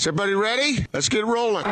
Is 0.00 0.06
everybody 0.06 0.32
ready? 0.32 0.86
Let's 0.94 1.10
get 1.10 1.26
rolling. 1.26 1.62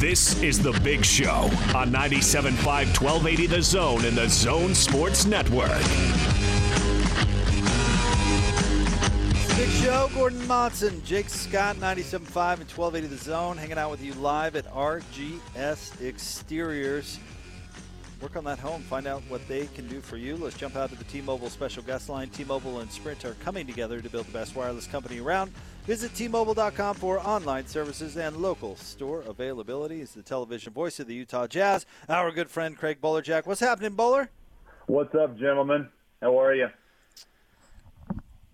This 0.00 0.42
is 0.42 0.60
The 0.60 0.72
Big 0.82 1.04
Show 1.04 1.48
on 1.72 1.92
97.5 1.92 3.00
1280 3.00 3.46
The 3.46 3.62
Zone 3.62 4.04
and 4.06 4.16
The 4.16 4.28
Zone 4.28 4.74
Sports 4.74 5.24
Network. 5.24 5.70
Big 9.56 9.70
Show, 9.70 10.10
Gordon 10.14 10.44
Monson, 10.48 11.00
Jake 11.04 11.28
Scott, 11.28 11.76
97.5 11.76 12.14
and 12.16 12.68
1280 12.68 13.06
The 13.06 13.16
Zone, 13.18 13.56
hanging 13.56 13.78
out 13.78 13.92
with 13.92 14.02
you 14.02 14.14
live 14.14 14.56
at 14.56 14.66
RGS 14.66 16.04
Exteriors. 16.04 17.20
Work 18.24 18.36
on 18.36 18.44
that 18.44 18.58
home, 18.58 18.80
find 18.80 19.06
out 19.06 19.22
what 19.28 19.46
they 19.48 19.66
can 19.74 19.86
do 19.86 20.00
for 20.00 20.16
you. 20.16 20.38
Let's 20.38 20.56
jump 20.56 20.76
out 20.76 20.88
to 20.88 20.96
the 20.96 21.04
T 21.04 21.20
Mobile 21.20 21.50
special 21.50 21.82
guest 21.82 22.08
line. 22.08 22.30
T 22.30 22.42
Mobile 22.42 22.80
and 22.80 22.90
Sprint 22.90 23.22
are 23.26 23.34
coming 23.34 23.66
together 23.66 24.00
to 24.00 24.08
build 24.08 24.24
the 24.24 24.32
best 24.32 24.56
wireless 24.56 24.86
company 24.86 25.20
around. 25.20 25.52
Visit 25.84 26.14
T-Mobile.com 26.14 26.96
for 26.96 27.20
online 27.20 27.66
services 27.66 28.16
and 28.16 28.38
local 28.38 28.76
store 28.76 29.20
availability. 29.28 30.00
Is 30.00 30.12
the 30.12 30.22
television 30.22 30.72
voice 30.72 30.98
of 31.00 31.06
the 31.06 31.14
Utah 31.14 31.46
Jazz, 31.46 31.84
our 32.08 32.30
good 32.30 32.48
friend 32.48 32.78
Craig 32.78 32.98
Bolerjack. 33.02 33.44
What's 33.44 33.60
happening, 33.60 33.92
Bowler? 33.92 34.30
What's 34.86 35.14
up, 35.14 35.36
gentlemen? 35.38 35.90
How 36.22 36.40
are 36.40 36.54
you? 36.54 36.68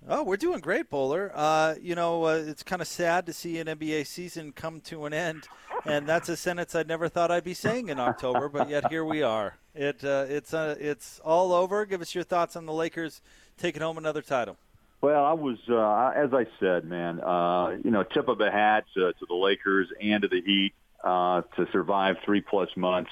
Oh, 0.09 0.25
we're 0.25 0.37
doing 0.37 0.59
great, 0.59 0.91
Bowler. 0.91 1.31
Uh, 1.33 1.77
you 1.81 1.95
know, 1.95 2.25
uh, 2.25 2.43
it's 2.45 2.65
kind 2.65 2.83
of 2.83 2.89
sad 2.89 3.25
to 3.27 3.33
see 3.33 3.61
an 3.61 3.69
NBA 3.69 4.09
season 4.09 4.51
come 4.51 4.81
to 4.81 5.05
an 5.05 5.15
end, 5.15 5.47
and 5.85 6.09
that's 6.09 6.29
a 6.29 6.37
sentence 6.37 6.75
I 6.75 6.83
never 6.83 7.09
thought 7.09 7.31
I'd 7.31 7.45
be 7.45 7.55
saying 7.55 7.89
in 7.89 8.01
October, 8.01 8.49
but 8.49 8.69
yet 8.69 8.91
here 8.91 9.05
we 9.05 9.23
are. 9.23 9.60
It 9.75 10.05
uh, 10.05 10.27
it's 10.29 10.53
uh, 10.53 10.77
it's 10.81 11.21
all 11.21 11.53
over. 11.53 11.87
Give 11.87 12.01
us 12.01 12.15
your 12.15 12.25
thoughts 12.25 12.57
on 12.57 12.67
the 12.67 12.73
Lakers 12.73 13.21
taking 13.57 13.83
home 13.83 13.99
another 13.99 14.23
title. 14.23 14.57
Well, 15.01 15.25
I 15.25 15.33
was, 15.33 15.57
uh, 15.69 16.13
as 16.15 16.35
I 16.35 16.47
said, 16.59 16.85
man, 16.85 17.21
uh, 17.21 17.77
you 17.83 17.91
know, 17.91 18.03
tip 18.03 18.29
of 18.29 18.37
the 18.37 18.51
hat 18.51 18.85
to, 18.95 19.15
to 19.15 19.27
the 19.27 19.35
Lakers 19.35 19.89
and 19.99 20.23
to 20.23 20.29
the 20.29 20.43
Heat 20.43 20.75
uh, 21.03 21.41
to 21.57 21.67
survive 21.73 22.17
three 22.25 22.43
plus 22.43 22.69
months, 22.77 23.11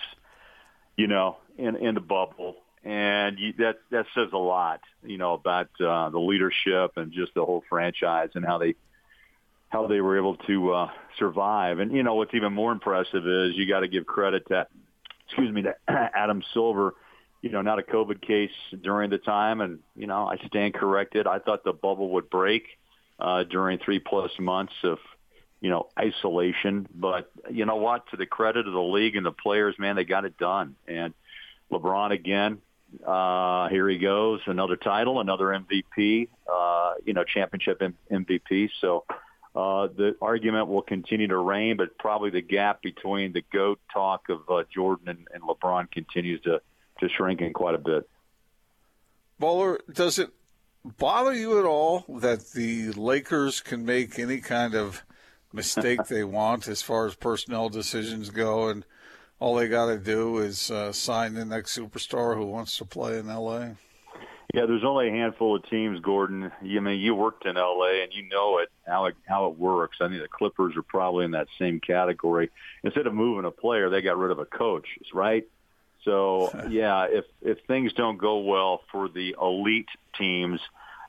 you 0.97 1.07
know, 1.07 1.39
in, 1.57 1.77
in 1.77 1.95
the 1.95 2.03
bubble. 2.03 2.57
And 2.85 3.39
you, 3.39 3.55
that 3.59 3.79
that 3.91 4.07
says 4.15 4.29
a 4.33 4.39
lot, 4.39 4.81
you 5.03 5.17
know, 5.17 5.33
about 5.33 5.69
uh, 5.81 6.11
the 6.11 6.19
leadership 6.19 6.93
and 6.97 7.11
just 7.13 7.35
the 7.35 7.45
whole 7.45 7.65
franchise 7.69 8.31
and 8.35 8.45
how 8.45 8.59
they 8.59 8.75
how 9.69 9.87
they 9.87 10.01
were 10.01 10.17
able 10.17 10.37
to 10.37 10.73
uh, 10.73 10.91
survive. 11.19 11.79
And 11.79 11.93
you 11.93 12.03
know, 12.03 12.15
what's 12.15 12.35
even 12.35 12.53
more 12.53 12.73
impressive 12.73 13.27
is 13.27 13.57
you 13.57 13.67
got 13.67 13.81
to 13.81 13.89
give 13.89 14.07
credit 14.07 14.47
to, 14.49 14.67
excuse 15.29 15.53
me, 15.53 15.63
to 15.63 15.75
Adam 15.89 16.43
Silver 16.53 16.95
you 17.43 17.51
know, 17.51 17.63
not 17.63 17.79
a 17.79 17.83
COVID 17.83 18.21
case 18.21 18.51
during 18.83 19.11
the 19.11 19.19
time, 19.19 19.61
and 19.61 19.79
you 19.97 20.07
know, 20.07 20.27
I 20.27 20.37
stand 20.47 20.75
corrected. 20.75 21.27
I 21.27 21.39
thought 21.39 21.65
the 21.65 21.73
bubble 21.73 22.11
would 22.11 22.31
break 22.31 22.65
uh, 23.19 23.45
during 23.45 23.79
three 23.79 24.01
plus 24.01 24.31
months 24.41 24.73
of 24.83 24.99
you 25.61 25.71
know 25.71 25.89
isolation, 25.99 26.89
but 26.95 27.31
you 27.49 27.65
know 27.65 27.77
what? 27.77 28.09
To 28.11 28.17
the 28.17 28.27
credit 28.27 28.67
of 28.67 28.73
the 28.73 28.81
league 28.81 29.17
and 29.17 29.25
the 29.25 29.33
players, 29.33 29.77
man, 29.79 29.97
they 29.97 30.05
got 30.05 30.25
it 30.25 30.37
done. 30.37 30.75
And 30.89 31.15
LeBron 31.71 32.11
again, 32.11 32.59
uh, 33.07 33.69
here 33.69 33.89
he 33.89 33.99
goes, 33.99 34.41
another 34.47 34.77
title, 34.77 35.21
another 35.21 35.47
MVP, 35.47 36.29
uh, 36.53 36.95
you 37.05 37.13
know, 37.13 37.25
championship 37.25 37.83
MVP. 38.11 38.71
So. 38.81 39.05
Uh, 39.09 39.15
the 39.55 40.17
argument 40.21 40.69
will 40.69 40.83
continue 40.83 41.29
to 41.29 41.39
reign, 41.39 41.77
but 41.77 41.99
probably 41.99 42.31
the 42.31 42.43
gap 42.43 42.83
between 42.83 43.33
the 43.33 43.43
GOAT 43.53 43.81
talk 43.93 44.29
of 44.29 44.49
uh, 44.49 44.65
Jordan 44.73 45.09
and, 45.09 45.29
and 45.33 45.43
LeBron 45.43 45.91
continues 45.91 46.41
to 46.43 46.61
to 47.01 47.09
shrink 47.09 47.41
in 47.41 47.53
quite 47.53 47.75
a 47.75 47.79
bit. 47.79 48.09
Bowler, 49.39 49.79
does 49.93 50.19
it 50.19 50.31
bother 50.85 51.33
you 51.33 51.59
at 51.59 51.65
all 51.65 52.05
that 52.09 52.51
the 52.51 52.91
Lakers 52.93 53.61
can 53.61 53.85
make 53.85 54.19
any 54.19 54.39
kind 54.39 54.75
of 54.75 55.05
mistake 55.53 56.05
they 56.09 56.25
want 56.25 56.69
as 56.69 56.83
far 56.83 57.07
as 57.07 57.15
personnel 57.15 57.69
decisions 57.69 58.31
go, 58.31 58.69
and 58.69 58.85
all 59.39 59.55
they 59.55 59.69
got 59.69 59.87
to 59.87 59.99
do 59.99 60.39
is 60.39 60.71
uh, 60.71 60.93
sign 60.93 61.35
the 61.35 61.45
next 61.45 61.79
superstar 61.79 62.37
who 62.37 62.47
wants 62.47 62.77
to 62.79 62.85
play 62.85 63.19
in 63.19 63.29
L.A.? 63.29 63.77
Yeah, 64.55 64.65
there's 64.65 64.85
only 64.85 65.09
a 65.09 65.13
handful 65.13 65.57
of 65.57 65.69
teams, 65.69 66.01
Gordon. 66.01 66.51
You 66.63 66.79
I 66.79 66.83
mean 66.83 67.01
you 67.01 67.15
worked 67.15 67.45
in 67.45 67.57
LA 67.57 68.03
and 68.03 68.13
you 68.13 68.27
know 68.29 68.59
it 68.59 68.71
how 68.87 69.07
it 69.07 69.17
how 69.27 69.47
it 69.49 69.59
works. 69.59 69.99
I 70.01 70.09
think 70.09 70.23
the 70.23 70.29
Clippers 70.29 70.75
are 70.77 70.83
probably 70.83 71.27
in 71.27 71.33
that 71.33 71.49
same 71.59 71.81
category. 71.81 72.51
Instead 72.83 73.07
of 73.07 73.13
moving 73.13 73.45
a 73.45 73.51
player, 73.51 73.91
they 73.91 74.01
got 74.01 74.17
rid 74.17 74.31
of 74.31 74.39
a 74.39 74.47
coach, 74.47 74.87
right? 75.13 75.47
So 76.05 76.51
yeah, 76.71 77.09
if 77.11 77.27
if 77.43 77.59
things 77.67 77.93
don't 77.93 78.17
go 78.17 78.39
well 78.39 78.81
for 78.91 79.11
the 79.11 79.37
elite 79.41 79.91
teams, 80.17 80.61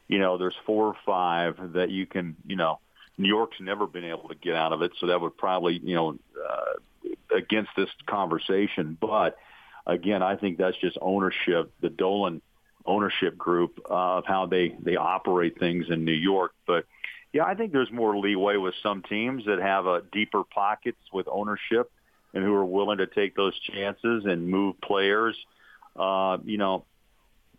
you 0.09 0.19
know, 0.19 0.38
there's 0.38 0.57
four 0.66 0.88
or 0.88 0.95
five 1.05 1.73
that 1.73 1.89
you 1.89 2.05
can, 2.05 2.35
you 2.45 2.57
know, 2.57 2.79
New 3.17 3.29
York's 3.29 3.61
never 3.61 3.88
been 3.88 4.05
able 4.05 4.28
to 4.29 4.35
get 4.35 4.55
out 4.55 4.73
of 4.73 4.81
it, 4.81 4.91
so 4.99 5.07
that 5.07 5.22
would 5.22 5.38
probably, 5.38 5.79
you 5.81 5.95
know, 5.95 6.19
uh, 6.45 7.35
against 7.38 7.72
this 7.78 7.89
conversation. 8.05 8.97
But 8.99 9.38
again, 9.88 10.23
I 10.23 10.35
think 10.35 10.57
that's 10.57 10.78
just 10.78 10.97
ownership, 11.01 11.72
the 11.79 11.89
Dolan 11.89 12.41
ownership 12.85 13.38
group 13.38 13.79
of 13.85 14.25
how 14.25 14.45
they 14.45 14.75
they 14.81 14.95
operate 14.95 15.59
things 15.59 15.88
in 15.90 16.06
New 16.06 16.12
York. 16.12 16.53
But 16.66 16.85
yeah, 17.34 17.44
I 17.44 17.56
think 17.56 17.72
there's 17.72 17.91
more 17.91 18.17
leeway 18.17 18.57
with 18.57 18.73
some 18.81 19.03
teams 19.03 19.45
that 19.45 19.59
have 19.59 19.85
a 19.85 20.01
deeper 20.12 20.44
pockets 20.44 21.00
with 21.13 21.28
ownership 21.29 21.91
and 22.34 22.44
who 22.44 22.53
are 22.53 22.66
willing 22.66 23.00
to 23.00 23.07
take 23.07 23.35
those 23.35 23.57
chances 23.59 24.25
and 24.25 24.47
move 24.47 24.79
players. 24.81 25.35
Uh, 25.95 26.38
you 26.44 26.57
know, 26.57 26.85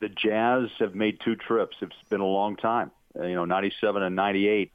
the 0.01 0.09
Jazz 0.09 0.71
have 0.79 0.95
made 0.95 1.21
two 1.21 1.37
trips. 1.37 1.77
It's 1.81 1.95
been 2.09 2.21
a 2.21 2.27
long 2.27 2.57
time. 2.57 2.91
You 3.15 3.35
know, 3.35 3.45
97 3.45 4.03
and 4.03 4.17
98. 4.17 4.73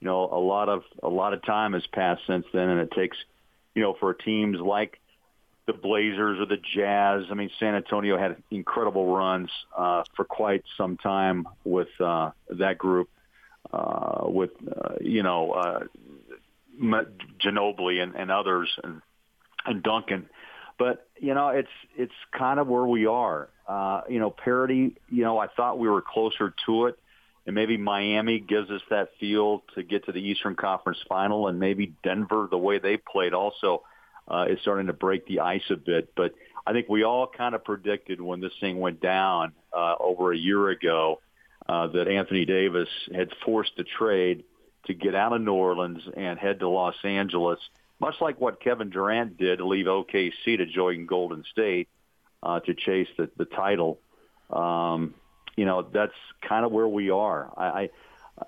You 0.00 0.06
know, 0.06 0.24
a 0.24 0.38
lot 0.38 0.68
of 0.68 0.84
a 1.02 1.08
lot 1.08 1.34
of 1.34 1.42
time 1.42 1.72
has 1.72 1.86
passed 1.86 2.22
since 2.26 2.46
then, 2.52 2.68
and 2.68 2.80
it 2.80 2.92
takes, 2.92 3.16
you 3.74 3.82
know, 3.82 3.94
for 3.98 4.14
teams 4.14 4.60
like 4.60 5.00
the 5.68 5.74
Blazers 5.74 6.40
or 6.40 6.46
the 6.46 6.56
Jazz. 6.56 7.24
I 7.30 7.34
mean, 7.34 7.50
San 7.60 7.74
Antonio 7.74 8.18
had 8.18 8.42
incredible 8.50 9.14
runs 9.14 9.50
uh, 9.76 10.02
for 10.16 10.24
quite 10.24 10.64
some 10.78 10.96
time 10.96 11.46
with 11.62 11.88
uh, 12.00 12.30
that 12.48 12.78
group, 12.78 13.10
uh, 13.70 14.22
with 14.24 14.50
uh, 14.66 14.94
you 15.00 15.22
know 15.22 15.52
uh, 15.52 15.80
Ginobili 17.38 18.02
and, 18.02 18.16
and 18.16 18.30
others, 18.30 18.70
and 18.82 19.02
and 19.66 19.82
Duncan. 19.82 20.30
But 20.78 21.06
you 21.20 21.34
know, 21.34 21.48
it's 21.50 21.68
it's 21.96 22.14
kind 22.36 22.58
of 22.58 22.66
where 22.66 22.86
we 22.86 23.04
are. 23.04 23.50
Uh, 23.68 24.00
you 24.08 24.20
know, 24.20 24.30
parity. 24.30 24.96
You 25.10 25.24
know, 25.24 25.38
I 25.38 25.48
thought 25.48 25.78
we 25.78 25.88
were 25.90 26.02
closer 26.02 26.54
to 26.64 26.86
it, 26.86 26.98
and 27.44 27.54
maybe 27.54 27.76
Miami 27.76 28.40
gives 28.40 28.70
us 28.70 28.80
that 28.88 29.10
feel 29.20 29.64
to 29.74 29.82
get 29.82 30.06
to 30.06 30.12
the 30.12 30.22
Eastern 30.22 30.56
Conference 30.56 30.98
Final, 31.10 31.46
and 31.46 31.60
maybe 31.60 31.92
Denver, 32.02 32.48
the 32.50 32.56
way 32.56 32.78
they 32.78 32.96
played, 32.96 33.34
also 33.34 33.82
is 34.48 34.60
starting 34.62 34.86
to 34.88 34.92
break 34.92 35.26
the 35.26 35.40
ice 35.40 35.62
a 35.70 35.76
bit. 35.76 36.12
But 36.14 36.34
I 36.66 36.72
think 36.72 36.88
we 36.88 37.04
all 37.04 37.26
kind 37.26 37.54
of 37.54 37.64
predicted 37.64 38.20
when 38.20 38.40
this 38.40 38.52
thing 38.60 38.78
went 38.78 39.00
down 39.00 39.52
uh, 39.72 39.94
over 40.00 40.32
a 40.32 40.36
year 40.36 40.68
ago 40.68 41.20
uh, 41.68 41.88
that 41.88 42.08
Anthony 42.08 42.44
Davis 42.44 42.88
had 43.14 43.30
forced 43.44 43.72
the 43.76 43.84
trade 43.84 44.44
to 44.86 44.94
get 44.94 45.14
out 45.14 45.32
of 45.32 45.40
New 45.40 45.52
Orleans 45.52 46.02
and 46.16 46.38
head 46.38 46.60
to 46.60 46.68
Los 46.68 46.96
Angeles 47.04 47.58
much 48.00 48.14
like 48.20 48.40
what 48.40 48.60
Kevin 48.60 48.90
Durant 48.90 49.36
did 49.36 49.58
to 49.58 49.66
leave 49.66 49.86
OKC 49.86 50.58
to 50.58 50.66
join 50.66 51.06
Golden 51.06 51.44
State 51.50 51.88
uh, 52.42 52.60
to 52.60 52.74
chase 52.74 53.08
the, 53.16 53.30
the 53.36 53.44
title. 53.44 53.98
Um, 54.50 55.14
you 55.56 55.64
know, 55.64 55.82
that's 55.82 56.14
kind 56.46 56.64
of 56.64 56.72
where 56.72 56.86
we 56.86 57.10
are. 57.10 57.52
I, 57.56 57.66
I, 57.66 57.88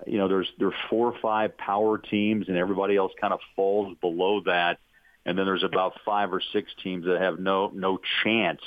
you 0.07 0.17
know, 0.17 0.29
there's 0.29 0.49
there's 0.57 0.73
four 0.89 1.07
or 1.07 1.19
five 1.21 1.57
power 1.57 1.97
teams, 1.97 2.47
and 2.47 2.55
everybody 2.55 2.95
else 2.95 3.11
kind 3.19 3.33
of 3.33 3.39
falls 3.55 3.97
below 3.99 4.41
that. 4.45 4.79
And 5.25 5.37
then 5.37 5.45
there's 5.45 5.63
about 5.63 5.93
five 6.03 6.33
or 6.33 6.41
six 6.53 6.71
teams 6.83 7.05
that 7.05 7.21
have 7.21 7.39
no 7.39 7.71
no 7.73 7.99
chance 8.23 8.61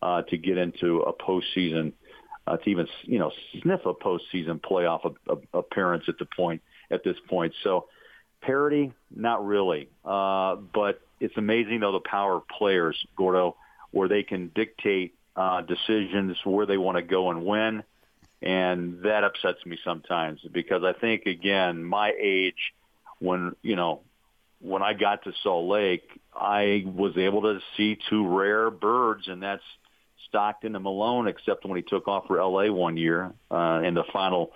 uh, 0.00 0.22
to 0.22 0.36
get 0.36 0.58
into 0.58 1.00
a 1.00 1.12
postseason, 1.12 1.92
uh, 2.46 2.56
to 2.56 2.70
even 2.70 2.88
you 3.02 3.18
know 3.18 3.30
sniff 3.60 3.86
a 3.86 3.94
postseason 3.94 4.60
playoff 4.60 5.14
appearance 5.54 6.04
at 6.08 6.18
the 6.18 6.26
point 6.26 6.62
at 6.90 7.04
this 7.04 7.16
point. 7.28 7.54
So 7.62 7.86
Parity, 8.42 8.92
not 9.14 9.46
really. 9.46 9.88
Uh, 10.04 10.56
but 10.56 11.00
it's 11.20 11.36
amazing 11.36 11.80
though 11.80 11.92
the 11.92 12.00
power 12.00 12.36
of 12.36 12.48
players, 12.48 13.02
Gordo, 13.16 13.56
where 13.92 14.08
they 14.08 14.24
can 14.24 14.50
dictate 14.54 15.14
uh, 15.36 15.62
decisions 15.62 16.36
where 16.44 16.66
they 16.66 16.76
want 16.76 16.96
to 16.98 17.02
go 17.02 17.30
and 17.30 17.44
when, 17.46 17.84
and 18.42 19.02
that 19.04 19.24
upsets 19.24 19.64
me 19.64 19.78
sometimes 19.84 20.40
because 20.50 20.82
I 20.82 20.92
think 20.92 21.26
again 21.26 21.84
my 21.84 22.12
age, 22.20 22.74
when 23.20 23.54
you 23.62 23.76
know, 23.76 24.00
when 24.62 24.82
I 24.82 24.94
got 24.94 25.24
to 25.24 25.32
Salt 25.42 25.68
Lake, 25.68 26.08
I 26.34 26.84
was 26.86 27.16
able 27.16 27.42
to 27.42 27.58
see 27.76 27.98
two 28.08 28.26
rare 28.28 28.70
birds, 28.70 29.26
and 29.26 29.42
that's 29.42 29.62
Stockton 30.28 30.74
and 30.76 30.84
Malone, 30.84 31.26
except 31.26 31.64
when 31.64 31.76
he 31.76 31.82
took 31.82 32.08
off 32.08 32.26
for 32.28 32.42
LA 32.42 32.72
one 32.72 32.96
year 32.96 33.32
uh, 33.50 33.82
in 33.84 33.94
the 33.94 34.04
final 34.12 34.52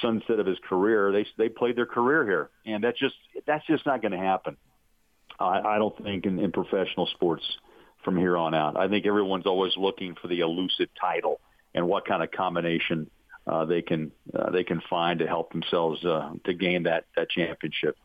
sunset 0.00 0.38
of 0.38 0.46
his 0.46 0.58
career. 0.68 1.12
They 1.12 1.26
they 1.36 1.48
played 1.48 1.76
their 1.76 1.86
career 1.86 2.24
here, 2.24 2.50
and 2.64 2.82
that's 2.82 2.98
just 2.98 3.16
that's 3.46 3.66
just 3.66 3.84
not 3.84 4.00
going 4.00 4.12
to 4.12 4.18
happen. 4.18 4.56
I, 5.38 5.60
I 5.60 5.78
don't 5.78 5.96
think 6.02 6.24
in, 6.24 6.38
in 6.38 6.52
professional 6.52 7.06
sports 7.08 7.44
from 8.04 8.16
here 8.16 8.36
on 8.36 8.54
out. 8.54 8.76
I 8.78 8.88
think 8.88 9.06
everyone's 9.06 9.46
always 9.46 9.76
looking 9.76 10.14
for 10.14 10.28
the 10.28 10.40
elusive 10.40 10.88
title 10.98 11.40
and 11.74 11.88
what 11.88 12.06
kind 12.06 12.22
of 12.22 12.30
combination 12.30 13.10
uh, 13.46 13.64
they 13.64 13.82
can 13.82 14.12
uh, 14.34 14.50
they 14.50 14.64
can 14.64 14.80
find 14.88 15.18
to 15.18 15.26
help 15.26 15.52
themselves 15.52 16.04
uh, 16.04 16.30
to 16.44 16.54
gain 16.54 16.84
that 16.84 17.04
that 17.16 17.28
championship. 17.28 17.96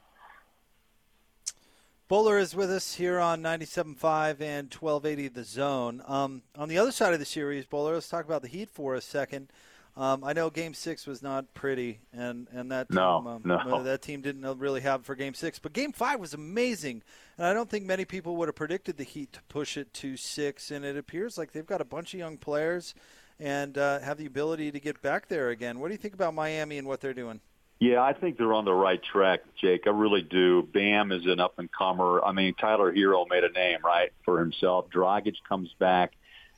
Bowler 2.12 2.40
is 2.40 2.54
with 2.54 2.70
us 2.70 2.96
here 2.96 3.20
on 3.20 3.42
97.5 3.42 4.42
and 4.42 4.70
1280 4.70 5.30
The 5.30 5.46
Zone. 5.46 6.04
Um, 6.06 6.42
on 6.58 6.68
the 6.68 6.78
other 6.78 6.92
side 6.92 7.14
of 7.14 7.20
the 7.20 7.26
series, 7.26 7.66
Bowler, 7.66 7.94
let's 7.94 8.10
talk 8.10 8.26
about 8.26 8.42
the 8.42 8.50
Heat 8.50 8.70
for 8.70 8.96
a 8.96 9.00
second. 9.00 9.48
Um, 9.96 10.22
I 10.22 10.34
know 10.34 10.50
Game 10.50 10.74
Six 10.74 11.08
was 11.08 11.24
not 11.24 11.54
pretty, 11.54 12.02
and, 12.12 12.50
and 12.52 12.70
that 12.70 12.92
no, 12.92 13.20
team, 13.20 13.28
um, 13.28 13.42
no. 13.46 13.84
that 13.84 14.02
team 14.02 14.20
didn't 14.20 14.60
really 14.60 14.82
have 14.82 15.06
for 15.06 15.16
Game 15.16 15.34
Six. 15.34 15.58
But 15.58 15.72
Game 15.72 15.94
Five 15.94 16.20
was 16.20 16.34
amazing, 16.34 17.02
and 17.38 17.48
I 17.48 17.54
don't 17.54 17.70
think 17.70 17.86
many 17.86 18.04
people 18.04 18.36
would 18.36 18.50
have 18.50 18.56
predicted 18.56 18.98
the 18.98 19.06
Heat 19.06 19.32
to 19.32 19.42
push 19.44 19.78
it 19.78 19.94
to 19.94 20.18
six. 20.18 20.70
And 20.70 20.84
it 20.84 20.98
appears 20.98 21.38
like 21.38 21.54
they've 21.54 21.66
got 21.66 21.80
a 21.80 21.86
bunch 21.86 22.14
of 22.14 22.20
young 22.20 22.36
players 22.38 22.94
and 23.40 23.78
uh, 23.78 24.00
have 24.00 24.18
the 24.18 24.26
ability 24.26 24.74
to 24.74 24.82
get 24.82 25.02
back 25.02 25.30
there 25.30 25.48
again. 25.48 25.80
What 25.80 25.88
do 25.88 25.94
you 25.94 25.98
think 25.98 26.16
about 26.16 26.34
Miami 26.34 26.78
and 26.78 26.90
what 26.90 27.00
they're 27.00 27.14
doing? 27.14 27.40
Yeah, 27.82 28.00
I 28.04 28.14
think 28.14 28.38
they're 28.38 28.54
on 28.54 28.66
the 28.66 28.74
right 28.74 29.02
track, 29.02 29.40
Jake. 29.60 29.88
I 29.88 29.90
really 29.90 30.22
do. 30.22 30.62
Bam 30.72 31.12
is 31.12 31.26
an 31.26 31.40
up 31.40 31.58
and 31.58 31.68
comer. 31.72 32.24
I 32.24 32.32
mean, 32.32 32.54
Tyler 32.54 32.94
Herro 32.94 33.26
made 33.28 33.44
a 33.44 33.52
name 33.52 33.80
right 33.84 34.12
for 34.24 34.40
himself. 34.40 34.86
Dragic 34.96 35.34
comes 35.50 35.74
back 35.80 36.12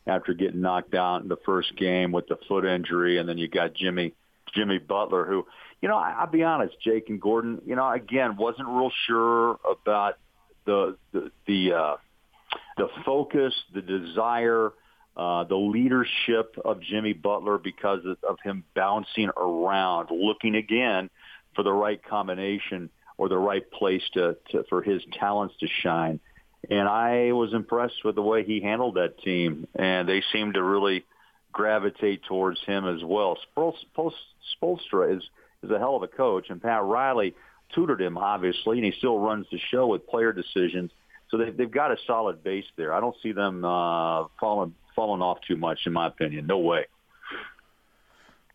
after 0.06 0.34
getting 0.34 0.60
knocked 0.60 0.94
out 0.94 1.22
in 1.22 1.30
the 1.30 1.38
first 1.46 1.78
game 1.78 2.12
with 2.12 2.28
the 2.28 2.38
foot 2.50 2.66
injury, 2.66 3.20
and 3.20 3.30
then 3.30 3.38
you 3.38 3.48
got 3.48 3.74
Jimmy 3.74 4.14
Jimmy 4.54 4.80
Butler, 4.80 5.24
who, 5.26 5.48
you 5.82 5.88
know, 5.88 5.96
I'll 5.96 6.28
be 6.28 6.44
honest, 6.44 6.76
Jake 6.82 7.08
and 7.08 7.22
Gordon, 7.22 7.62
you 7.66 7.78
know, 7.78 7.90
again, 7.90 8.36
wasn't 8.36 8.68
real 8.68 8.92
sure 9.08 9.60
about 9.64 10.18
the 10.66 10.98
the 11.14 11.32
the, 11.48 11.74
uh, 11.74 11.96
the 12.76 12.90
focus, 13.06 13.54
the 13.74 13.82
desire, 13.82 14.74
uh, 15.16 15.46
the 15.46 15.56
leadership 15.56 16.58
of 16.66 16.82
Jimmy 16.82 17.14
Butler 17.14 17.58
because 17.58 18.00
of, 18.06 18.18
of 18.28 18.40
him 18.44 18.66
bouncing 18.76 19.30
around, 19.38 20.10
looking 20.12 20.56
again 20.56 21.10
for 21.56 21.64
the 21.64 21.72
right 21.72 22.02
combination 22.04 22.90
or 23.18 23.30
the 23.30 23.38
right 23.38 23.70
place 23.72 24.04
to, 24.14 24.36
to 24.52 24.64
for 24.70 24.82
his 24.82 25.02
talents 25.20 25.56
to 25.60 25.68
shine. 25.82 26.20
And 26.70 26.88
I 26.88 27.32
was 27.34 27.54
impressed 27.54 28.06
with 28.06 28.16
the 28.16 28.22
way 28.22 28.44
he 28.44 28.62
handled 28.62 28.96
that 28.96 29.20
team, 29.20 29.68
and 29.76 30.08
they 30.08 30.24
seemed 30.32 30.54
to 30.54 30.64
really 30.64 31.06
gravitate 31.52 32.24
towards 32.24 32.60
him 32.64 32.88
as 32.88 33.04
well. 33.04 33.38
Spoelstra 33.56 35.18
is 35.18 35.24
is 35.62 35.72
a 35.72 35.80
hell 35.80 35.96
of 35.96 36.04
a 36.04 36.08
coach, 36.08 36.50
and 36.50 36.62
Pat 36.62 36.84
Riley 36.84 37.36
tutored 37.74 38.02
him 38.02 38.18
obviously, 38.18 38.78
and 38.78 38.86
he 38.86 38.94
still 38.98 39.20
runs 39.20 39.46
the 39.52 39.60
show 39.72 39.88
with 39.88 40.08
player 40.08 40.34
decisions. 40.34 40.92
So 41.30 41.38
they, 41.38 41.50
they've 41.52 41.72
got 41.72 41.92
a 41.92 41.98
solid 42.06 42.44
base 42.44 42.66
there. 42.76 42.94
I 42.94 43.00
don't 43.00 43.16
see 43.24 43.32
them 43.32 43.66
uh, 43.66 44.26
falling 44.40 44.76
falling 44.96 45.22
off 45.22 45.40
too 45.48 45.58
much, 45.58 45.80
in 45.86 45.94
my 45.94 46.08
opinion. 46.08 46.48
No 46.48 46.60
way. 46.60 46.86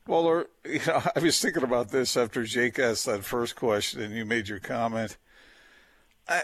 Well, 0.08 0.46
you 0.64 0.80
know, 0.86 1.02
I 1.14 1.20
was 1.20 1.38
thinking 1.38 1.62
about 1.62 1.90
this 1.90 2.16
after 2.16 2.42
Jake 2.42 2.78
asked 2.78 3.04
that 3.04 3.24
first 3.24 3.54
question, 3.54 4.00
and 4.00 4.14
you 4.14 4.24
made 4.24 4.48
your 4.48 4.58
comment. 4.58 5.18
I, 6.26 6.40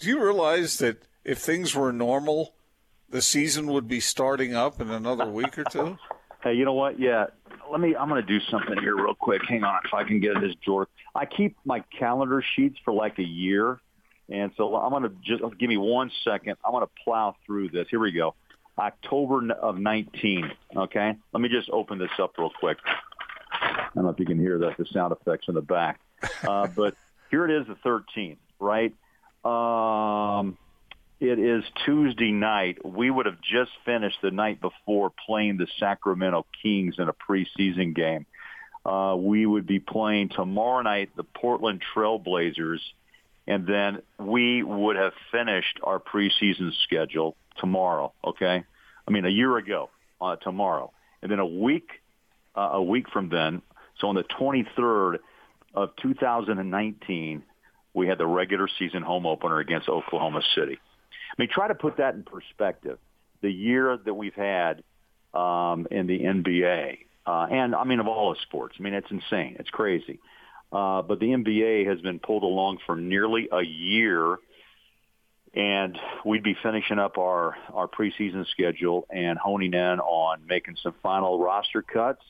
do 0.00 0.08
you 0.08 0.22
realize 0.22 0.78
that 0.78 1.04
if 1.24 1.38
things 1.38 1.76
were 1.76 1.92
normal, 1.92 2.54
the 3.08 3.22
season 3.22 3.68
would 3.68 3.86
be 3.86 4.00
starting 4.00 4.54
up 4.54 4.80
in 4.80 4.90
another 4.90 5.26
week 5.26 5.56
or 5.56 5.64
two? 5.64 5.96
Hey, 6.40 6.54
you 6.54 6.64
know 6.64 6.72
what? 6.72 7.00
Yeah, 7.00 7.26
let 7.68 7.80
me. 7.80 7.96
I'm 7.96 8.08
going 8.08 8.24
to 8.24 8.26
do 8.26 8.38
something 8.48 8.78
here 8.78 8.94
real 8.94 9.16
quick. 9.16 9.42
Hang 9.48 9.64
on, 9.64 9.80
if 9.84 9.92
I 9.92 10.04
can 10.04 10.20
get 10.20 10.40
this, 10.40 10.54
George. 10.64 10.86
I 11.12 11.26
keep 11.26 11.56
my 11.64 11.82
calendar 11.98 12.44
sheets 12.54 12.78
for 12.84 12.94
like 12.94 13.18
a 13.18 13.24
year, 13.24 13.80
and 14.28 14.52
so 14.56 14.76
I'm 14.76 14.90
going 14.90 15.02
to 15.02 15.10
just 15.20 15.42
give 15.58 15.68
me 15.68 15.76
one 15.76 16.12
second. 16.22 16.54
I'm 16.64 16.70
going 16.70 16.86
to 16.86 16.92
plow 17.02 17.34
through 17.44 17.70
this. 17.70 17.88
Here 17.90 17.98
we 17.98 18.12
go. 18.12 18.36
October 18.78 19.52
of 19.52 19.78
19. 19.78 20.50
Okay, 20.76 21.14
let 21.32 21.40
me 21.40 21.48
just 21.48 21.68
open 21.70 21.98
this 21.98 22.10
up 22.20 22.38
real 22.38 22.52
quick. 22.58 22.78
I 23.52 23.90
don't 23.94 24.04
know 24.04 24.10
if 24.10 24.18
you 24.18 24.26
can 24.26 24.38
hear 24.38 24.58
that 24.58 24.76
the 24.76 24.86
sound 24.92 25.12
effects 25.12 25.46
in 25.48 25.54
the 25.54 25.62
back, 25.62 26.00
uh, 26.46 26.66
but 26.76 26.94
here 27.30 27.44
it 27.44 27.60
is, 27.60 27.66
the 27.66 27.74
13th, 27.74 28.36
right? 28.60 28.94
Um, 29.44 30.56
it 31.20 31.38
is 31.38 31.64
Tuesday 31.84 32.30
night. 32.30 32.84
We 32.84 33.10
would 33.10 33.26
have 33.26 33.40
just 33.40 33.72
finished 33.84 34.18
the 34.22 34.30
night 34.30 34.60
before 34.60 35.12
playing 35.26 35.56
the 35.56 35.66
Sacramento 35.78 36.46
Kings 36.62 36.96
in 36.98 37.08
a 37.08 37.12
preseason 37.12 37.94
game. 37.94 38.26
Uh, 38.86 39.16
we 39.16 39.44
would 39.44 39.66
be 39.66 39.80
playing 39.80 40.28
tomorrow 40.28 40.82
night 40.82 41.10
the 41.16 41.24
Portland 41.24 41.82
Trailblazers, 41.94 42.78
and 43.46 43.66
then 43.66 44.02
we 44.18 44.62
would 44.62 44.96
have 44.96 45.12
finished 45.32 45.80
our 45.82 45.98
preseason 45.98 46.72
schedule 46.84 47.36
tomorrow. 47.58 48.12
Okay, 48.24 48.64
I 49.06 49.10
mean 49.10 49.24
a 49.24 49.30
year 49.30 49.56
ago 49.56 49.90
uh, 50.20 50.36
tomorrow, 50.36 50.92
and 51.22 51.30
then 51.30 51.38
a 51.38 51.46
week 51.46 51.90
uh, 52.56 52.70
a 52.72 52.82
week 52.82 53.08
from 53.10 53.28
then. 53.28 53.62
So 54.00 54.08
on 54.08 54.14
the 54.14 54.24
23rd 54.24 55.18
of 55.74 55.90
2019, 56.02 57.42
we 57.94 58.06
had 58.06 58.18
the 58.18 58.26
regular 58.26 58.68
season 58.78 59.02
home 59.02 59.26
opener 59.26 59.58
against 59.58 59.88
Oklahoma 59.88 60.42
City. 60.54 60.78
I 60.78 61.34
mean, 61.42 61.48
try 61.52 61.68
to 61.68 61.74
put 61.74 61.98
that 61.98 62.14
in 62.14 62.22
perspective. 62.22 62.98
The 63.42 63.50
year 63.50 63.96
that 63.96 64.14
we've 64.14 64.34
had 64.34 64.82
um, 65.34 65.86
in 65.90 66.06
the 66.06 66.20
NBA, 66.20 66.98
uh, 67.26 67.46
and 67.50 67.74
I 67.74 67.84
mean 67.84 68.00
of 68.00 68.08
all 68.08 68.30
the 68.34 68.40
sports. 68.42 68.76
I 68.78 68.82
mean, 68.82 68.94
it's 68.94 69.10
insane. 69.10 69.56
It's 69.58 69.70
crazy. 69.70 70.18
Uh, 70.72 71.02
but 71.02 71.18
the 71.18 71.26
NBA 71.26 71.86
has 71.86 72.00
been 72.00 72.18
pulled 72.18 72.42
along 72.42 72.78
for 72.86 72.96
nearly 72.96 73.48
a 73.52 73.62
year, 73.62 74.38
and 75.54 75.98
we'd 76.24 76.42
be 76.42 76.56
finishing 76.62 76.98
up 76.98 77.18
our 77.18 77.56
our 77.72 77.88
preseason 77.88 78.46
schedule 78.48 79.06
and 79.10 79.38
honing 79.38 79.74
in 79.74 80.00
on 80.00 80.46
making 80.46 80.76
some 80.82 80.94
final 81.02 81.38
roster 81.38 81.82
cuts, 81.82 82.22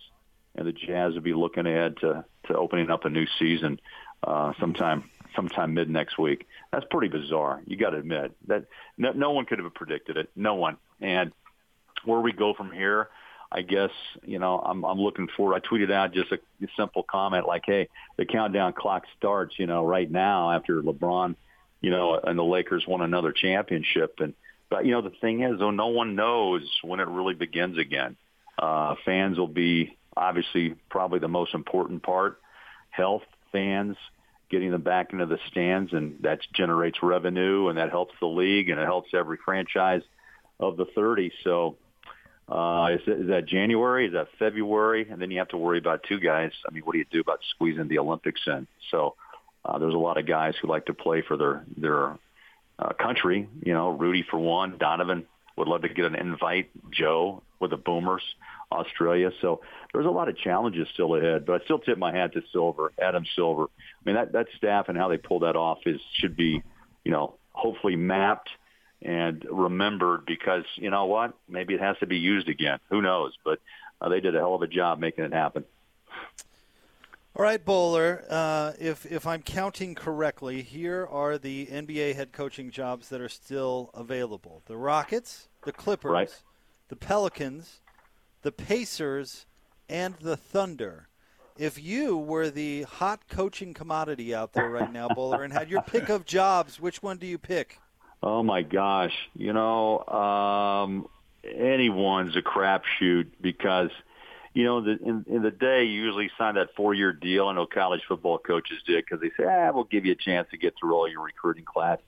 and 0.54 0.66
the 0.66 0.72
Jazz 0.72 1.14
would 1.14 1.24
be 1.24 1.34
looking 1.34 1.66
ahead 1.66 1.96
to 1.98 2.24
to 2.46 2.56
opening 2.56 2.90
up 2.90 3.04
a 3.04 3.10
new 3.10 3.26
season 3.38 3.80
uh, 4.22 4.52
sometime 4.60 5.10
sometime 5.34 5.74
mid 5.74 5.90
next 5.90 6.18
week. 6.18 6.46
That's 6.72 6.86
pretty 6.90 7.08
bizarre. 7.08 7.62
You 7.66 7.76
got 7.76 7.90
to 7.90 7.98
admit 7.98 8.32
that 8.46 8.64
no, 8.96 9.12
no 9.12 9.32
one 9.32 9.46
could 9.46 9.58
have 9.58 9.74
predicted 9.74 10.16
it. 10.16 10.30
No 10.34 10.54
one. 10.54 10.76
And 11.00 11.32
where 12.04 12.20
we 12.20 12.32
go 12.32 12.54
from 12.54 12.72
here, 12.72 13.08
I 13.50 13.62
guess 13.62 13.90
you 14.24 14.38
know 14.38 14.58
I'm 14.58 14.84
I'm 14.84 14.98
looking 14.98 15.28
forward. 15.36 15.54
I 15.54 15.60
tweeted 15.66 15.90
out 15.90 16.12
just 16.12 16.30
a, 16.32 16.38
a 16.62 16.68
simple 16.76 17.02
comment 17.02 17.46
like, 17.46 17.62
"Hey, 17.66 17.88
the 18.16 18.26
countdown 18.26 18.74
clock 18.74 19.04
starts." 19.16 19.58
You 19.58 19.66
know, 19.66 19.84
right 19.84 20.10
now 20.10 20.52
after 20.52 20.82
LeBron, 20.82 21.34
you 21.80 21.90
know, 21.90 22.18
and 22.22 22.38
the 22.38 22.44
Lakers 22.44 22.84
won 22.86 23.02
another 23.02 23.32
championship. 23.32 24.16
And 24.18 24.34
but 24.70 24.84
you 24.84 24.92
know 24.92 25.02
the 25.02 25.12
thing 25.20 25.42
is, 25.42 25.58
though, 25.58 25.70
no 25.70 25.88
one 25.88 26.14
knows 26.14 26.62
when 26.82 27.00
it 27.00 27.08
really 27.08 27.34
begins 27.34 27.78
again. 27.78 28.16
Uh, 28.58 28.96
fans 29.04 29.38
will 29.38 29.46
be 29.48 29.96
obviously 30.16 30.74
probably 30.90 31.20
the 31.20 31.28
most 31.28 31.54
important 31.54 32.02
part. 32.02 32.40
Health, 32.90 33.22
fans, 33.52 33.96
getting 34.50 34.70
them 34.70 34.82
back 34.82 35.12
into 35.12 35.26
the 35.26 35.38
stands, 35.50 35.92
and 35.92 36.16
that 36.22 36.40
generates 36.54 36.98
revenue, 37.02 37.68
and 37.68 37.78
that 37.78 37.90
helps 37.90 38.14
the 38.20 38.26
league, 38.26 38.68
and 38.68 38.80
it 38.80 38.84
helps 38.84 39.10
every 39.14 39.38
franchise 39.44 40.02
of 40.58 40.76
the 40.76 40.86
30. 40.94 41.32
So 41.44 41.76
uh, 42.48 42.88
is, 42.92 43.00
is 43.06 43.28
that 43.28 43.46
January? 43.46 44.06
Is 44.06 44.14
that 44.14 44.28
February? 44.38 45.06
And 45.08 45.20
then 45.20 45.30
you 45.30 45.38
have 45.38 45.48
to 45.48 45.58
worry 45.58 45.78
about 45.78 46.02
two 46.08 46.18
guys. 46.18 46.50
I 46.68 46.72
mean, 46.72 46.82
what 46.82 46.92
do 46.92 46.98
you 46.98 47.06
do 47.10 47.20
about 47.20 47.40
squeezing 47.50 47.88
the 47.88 47.98
Olympics 47.98 48.40
in? 48.46 48.66
So 48.90 49.14
uh, 49.68 49.78
there's 49.78 49.94
a 49.94 49.98
lot 49.98 50.16
of 50.16 50.26
guys 50.26 50.54
who 50.60 50.68
like 50.68 50.86
to 50.86 50.94
play 50.94 51.22
for 51.22 51.36
their 51.36 51.64
their 51.76 52.18
uh, 52.78 52.92
country. 52.94 53.48
You 53.62 53.74
know, 53.74 53.90
Rudy 53.90 54.24
for 54.28 54.38
one, 54.38 54.78
Donovan 54.78 55.26
would 55.56 55.68
love 55.68 55.82
to 55.82 55.88
get 55.88 56.06
an 56.06 56.14
invite. 56.14 56.70
Joe 56.90 57.42
with 57.60 57.70
the 57.70 57.76
Boomers. 57.76 58.22
Australia. 58.70 59.30
So 59.40 59.60
there's 59.92 60.06
a 60.06 60.10
lot 60.10 60.28
of 60.28 60.36
challenges 60.36 60.88
still 60.92 61.14
ahead, 61.14 61.46
but 61.46 61.60
I 61.60 61.64
still 61.64 61.78
tip 61.78 61.98
my 61.98 62.12
hat 62.12 62.34
to 62.34 62.42
Silver, 62.52 62.92
Adam 63.00 63.24
Silver. 63.34 63.64
I 63.64 64.02
mean, 64.04 64.16
that, 64.16 64.32
that 64.32 64.46
staff 64.56 64.88
and 64.88 64.98
how 64.98 65.08
they 65.08 65.16
pull 65.16 65.40
that 65.40 65.56
off 65.56 65.78
is 65.86 66.00
should 66.14 66.36
be, 66.36 66.62
you 67.04 67.10
know, 67.10 67.34
hopefully 67.52 67.96
mapped 67.96 68.50
and 69.00 69.44
remembered 69.50 70.26
because 70.26 70.64
you 70.76 70.90
know 70.90 71.06
what? 71.06 71.34
Maybe 71.48 71.74
it 71.74 71.80
has 71.80 71.96
to 72.00 72.06
be 72.06 72.18
used 72.18 72.48
again. 72.48 72.78
Who 72.90 73.00
knows? 73.00 73.32
But 73.44 73.60
uh, 74.00 74.08
they 74.08 74.20
did 74.20 74.34
a 74.34 74.38
hell 74.38 74.54
of 74.54 74.62
a 74.62 74.66
job 74.66 74.98
making 74.98 75.24
it 75.24 75.32
happen. 75.32 75.64
All 77.38 77.44
right, 77.44 77.64
Bowler. 77.64 78.24
Uh, 78.28 78.72
if 78.80 79.06
if 79.06 79.24
I'm 79.24 79.42
counting 79.42 79.94
correctly, 79.94 80.60
here 80.62 81.06
are 81.08 81.38
the 81.38 81.66
NBA 81.66 82.16
head 82.16 82.32
coaching 82.32 82.68
jobs 82.72 83.10
that 83.10 83.20
are 83.20 83.28
still 83.28 83.90
available: 83.94 84.64
the 84.66 84.76
Rockets, 84.76 85.46
the 85.62 85.70
Clippers, 85.70 86.10
right. 86.10 86.42
the 86.88 86.96
Pelicans, 86.96 87.80
the 88.42 88.50
Pacers, 88.50 89.46
and 89.88 90.16
the 90.20 90.36
Thunder. 90.36 91.06
If 91.56 91.80
you 91.80 92.16
were 92.16 92.50
the 92.50 92.82
hot 92.82 93.28
coaching 93.28 93.72
commodity 93.72 94.34
out 94.34 94.52
there 94.52 94.70
right 94.70 94.92
now, 94.92 95.08
Bowler, 95.08 95.44
and 95.44 95.52
had 95.52 95.70
your 95.70 95.82
pick 95.82 96.08
of 96.08 96.24
jobs, 96.24 96.80
which 96.80 97.04
one 97.04 97.18
do 97.18 97.26
you 97.28 97.38
pick? 97.38 97.78
Oh 98.20 98.42
my 98.42 98.62
gosh, 98.62 99.14
you 99.36 99.52
know, 99.52 100.04
um, 100.08 101.06
anyone's 101.44 102.34
a 102.34 102.42
crapshoot 102.42 103.28
because, 103.40 103.90
you 104.58 104.64
know, 104.64 104.80
the, 104.80 104.98
in, 105.04 105.24
in 105.28 105.42
the 105.42 105.50
day 105.50 105.84
you 105.84 106.02
usually 106.02 106.30
sign 106.36 106.56
that 106.56 106.74
four-year 106.76 107.12
deal. 107.12 107.46
I 107.46 107.54
know 107.54 107.66
college 107.66 108.02
football 108.08 108.38
coaches 108.38 108.78
did 108.86 109.04
because 109.04 109.20
they 109.20 109.30
say, 109.38 109.48
"Ah, 109.48 109.70
we'll 109.72 109.84
give 109.84 110.04
you 110.04 110.12
a 110.12 110.16
chance 110.16 110.48
to 110.50 110.58
get 110.58 110.74
through 110.78 110.94
all 110.94 111.08
your 111.08 111.22
recruiting 111.22 111.64
class." 111.64 111.98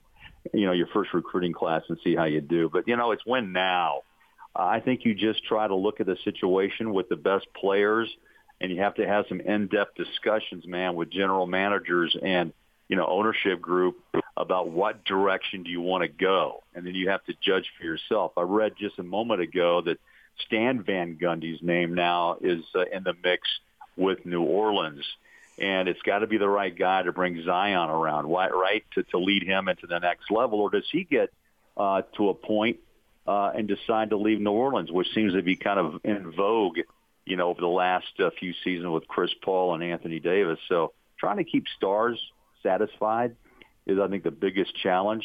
you 0.52 0.66
know, 0.66 0.72
your 0.72 0.86
first 0.88 1.12
recruiting 1.12 1.52
class 1.52 1.82
and 1.88 1.98
see 2.02 2.14
how 2.14 2.24
you 2.24 2.40
do. 2.40 2.68
But 2.72 2.88
you 2.88 2.96
know, 2.96 3.12
it's 3.12 3.24
win 3.26 3.52
now. 3.52 4.02
Uh, 4.56 4.64
I 4.64 4.80
think 4.80 5.04
you 5.04 5.14
just 5.14 5.44
try 5.44 5.66
to 5.66 5.74
look 5.74 6.00
at 6.00 6.06
the 6.06 6.16
situation 6.24 6.92
with 6.92 7.08
the 7.08 7.16
best 7.16 7.46
players, 7.54 8.08
and 8.60 8.72
you 8.72 8.80
have 8.80 8.94
to 8.96 9.06
have 9.06 9.26
some 9.28 9.40
in-depth 9.40 9.96
discussions, 9.96 10.66
man, 10.66 10.94
with 10.96 11.10
general 11.10 11.46
managers 11.46 12.16
and 12.20 12.52
you 12.88 12.96
know 12.96 13.06
ownership 13.06 13.60
group 13.60 14.02
about 14.36 14.70
what 14.70 15.04
direction 15.04 15.62
do 15.62 15.70
you 15.70 15.80
want 15.80 16.02
to 16.02 16.08
go, 16.08 16.62
and 16.74 16.86
then 16.86 16.94
you 16.94 17.10
have 17.10 17.24
to 17.24 17.34
judge 17.40 17.70
for 17.78 17.84
yourself. 17.84 18.32
I 18.36 18.42
read 18.42 18.72
just 18.78 18.98
a 18.98 19.04
moment 19.04 19.40
ago 19.40 19.82
that 19.82 19.98
Stan 20.46 20.82
Van 20.82 21.16
Gundy's 21.20 21.62
name 21.62 21.94
now 21.94 22.36
is 22.40 22.62
uh, 22.74 22.84
in 22.92 23.04
the 23.04 23.14
mix 23.22 23.48
with 23.96 24.24
New 24.24 24.42
Orleans 24.42 25.04
and 25.60 25.88
it's 25.88 26.00
got 26.02 26.20
to 26.20 26.26
be 26.26 26.38
the 26.38 26.48
right 26.48 26.76
guy 26.76 27.02
to 27.02 27.12
bring 27.12 27.42
Zion 27.44 27.90
around, 27.90 28.26
right, 28.26 28.82
to, 28.94 29.02
to 29.04 29.18
lead 29.18 29.42
him 29.42 29.68
into 29.68 29.86
the 29.86 29.98
next 29.98 30.30
level, 30.30 30.60
or 30.60 30.70
does 30.70 30.88
he 30.90 31.04
get 31.04 31.30
uh, 31.76 32.02
to 32.16 32.30
a 32.30 32.34
point 32.34 32.78
uh, 33.26 33.52
and 33.54 33.68
decide 33.68 34.10
to 34.10 34.16
leave 34.16 34.40
New 34.40 34.50
Orleans, 34.52 34.90
which 34.90 35.08
seems 35.14 35.34
to 35.34 35.42
be 35.42 35.56
kind 35.56 35.78
of 35.78 36.00
in 36.02 36.32
vogue, 36.32 36.78
you 37.26 37.36
know, 37.36 37.48
over 37.48 37.60
the 37.60 37.66
last 37.66 38.08
uh, 38.18 38.30
few 38.38 38.54
seasons 38.64 38.88
with 38.88 39.06
Chris 39.06 39.30
Paul 39.42 39.74
and 39.74 39.84
Anthony 39.84 40.18
Davis. 40.18 40.58
So 40.68 40.92
trying 41.18 41.36
to 41.36 41.44
keep 41.44 41.66
stars 41.76 42.18
satisfied 42.62 43.36
is, 43.86 43.98
I 43.98 44.08
think, 44.08 44.24
the 44.24 44.30
biggest 44.30 44.74
challenge. 44.82 45.24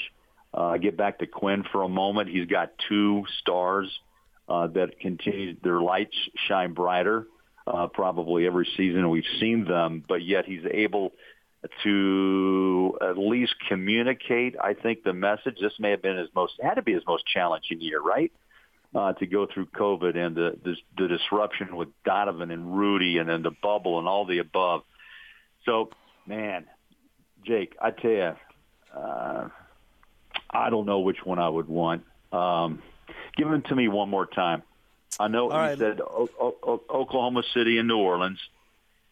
Uh, 0.54 0.78
get 0.78 0.98
back 0.98 1.20
to 1.20 1.28
Quin 1.28 1.64
for 1.72 1.84
a 1.84 1.90
moment. 1.90 2.30
He's 2.30 2.48
got 2.48 2.72
two 2.90 3.24
stars 3.40 3.90
uh, 4.48 4.68
that 4.68 5.00
continue 5.00 5.56
their 5.64 5.82
lights 5.82 6.16
shine 6.48 6.74
brighter 6.74 7.28
uh, 7.68 7.88
probably 7.88 8.46
every 8.46 8.68
season. 8.78 9.10
We've 9.10 9.24
seen 9.40 9.66
them, 9.66 10.04
but 10.08 10.24
yet 10.24 10.46
he's 10.46 10.66
able 10.70 11.14
to 11.84 12.98
at 13.02 13.18
least 13.18 13.56
communicate. 13.68 14.56
I 14.62 14.74
think 14.74 15.04
the 15.04 15.14
message. 15.14 15.58
This 15.60 15.74
may 15.80 15.92
have 15.92 16.02
been 16.02 16.18
his 16.18 16.30
most 16.36 16.54
had 16.62 16.76
to 16.76 16.82
be 16.82 16.94
his 16.94 17.04
most 17.08 17.26
challenging 17.26 17.82
year, 17.82 18.02
right? 18.02 18.32
Uh, 18.94 19.14
to 19.14 19.26
go 19.26 19.46
through 19.52 19.66
COVID 19.68 20.16
and 20.16 20.36
the, 20.36 20.58
the 20.64 20.76
the 20.98 21.08
disruption 21.08 21.76
with 21.76 21.90
Donovan 22.06 22.52
and 22.52 22.78
Rudy, 22.78 23.18
and 23.18 23.28
then 23.28 23.42
the 23.42 23.52
bubble 23.52 24.00
and 24.00 24.08
all 24.08 24.26
the 24.26 24.40
above. 24.40 24.84
So, 25.66 25.90
man, 26.28 26.66
Jake, 27.44 27.76
I 27.82 27.92
tell 27.92 28.12
you, 28.12 28.36
uh, 28.96 29.50
I 30.50 30.70
don't 30.70 30.86
know 30.86 31.00
which 31.00 31.26
one 31.26 31.40
I 31.40 31.50
would 31.50 31.68
want. 31.68 32.04
Um, 32.32 32.82
give 33.36 33.50
them 33.50 33.62
to 33.64 33.76
me 33.76 33.88
one 33.88 34.10
more 34.10 34.26
time. 34.26 34.64
I 35.20 35.28
know 35.28 35.50
All 35.50 35.58
you 35.58 35.70
right. 35.70 35.78
said 35.78 36.02
o- 36.02 36.30
o- 36.40 36.82
Oklahoma 36.90 37.44
City 37.54 37.78
and 37.78 37.88
New 37.88 37.98
Orleans. 37.98 38.40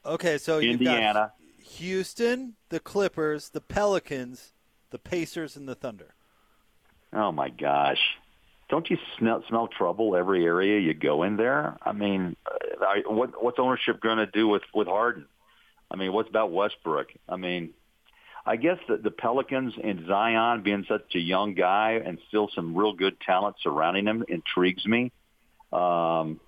Okay, 0.05 0.37
so 0.37 0.59
Indiana, 0.59 1.31
Houston, 1.77 2.55
the 2.69 2.79
Clippers, 2.79 3.49
the 3.49 3.61
Pelicans, 3.61 4.51
the 4.89 4.99
Pacers, 4.99 5.55
and 5.55 5.67
the 5.67 5.75
Thunder. 5.75 6.13
Oh 7.13 7.31
my 7.31 7.49
gosh! 7.49 8.01
Don't 8.69 8.89
you 8.89 8.97
smell 9.17 9.43
smell 9.47 9.67
trouble 9.67 10.15
every 10.15 10.45
area 10.45 10.79
you 10.79 10.93
go 10.93 11.23
in 11.23 11.37
there? 11.37 11.77
I 11.81 11.93
mean, 11.93 12.35
uh, 12.45 12.83
I, 12.83 13.03
what 13.07 13.41
what's 13.41 13.59
ownership 13.59 14.01
going 14.01 14.17
to 14.17 14.25
do 14.25 14.47
with 14.47 14.63
with 14.73 14.87
Harden? 14.87 15.25
I 15.89 15.95
mean, 15.95 16.11
what's 16.11 16.29
about 16.29 16.51
Westbrook? 16.51 17.07
I 17.29 17.37
mean, 17.37 17.69
I 18.45 18.57
guess 18.57 18.77
the, 18.87 18.97
the 18.97 19.11
Pelicans 19.11 19.73
and 19.81 20.05
Zion 20.05 20.63
being 20.63 20.85
such 20.87 21.15
a 21.15 21.19
young 21.19 21.53
guy 21.53 22.01
and 22.05 22.17
still 22.27 22.49
some 22.53 22.75
real 22.75 22.93
good 22.93 23.19
talent 23.21 23.55
surrounding 23.61 24.05
him 24.05 24.23
intrigues 24.27 24.85
me. 24.85 25.11
Um, 25.71 26.39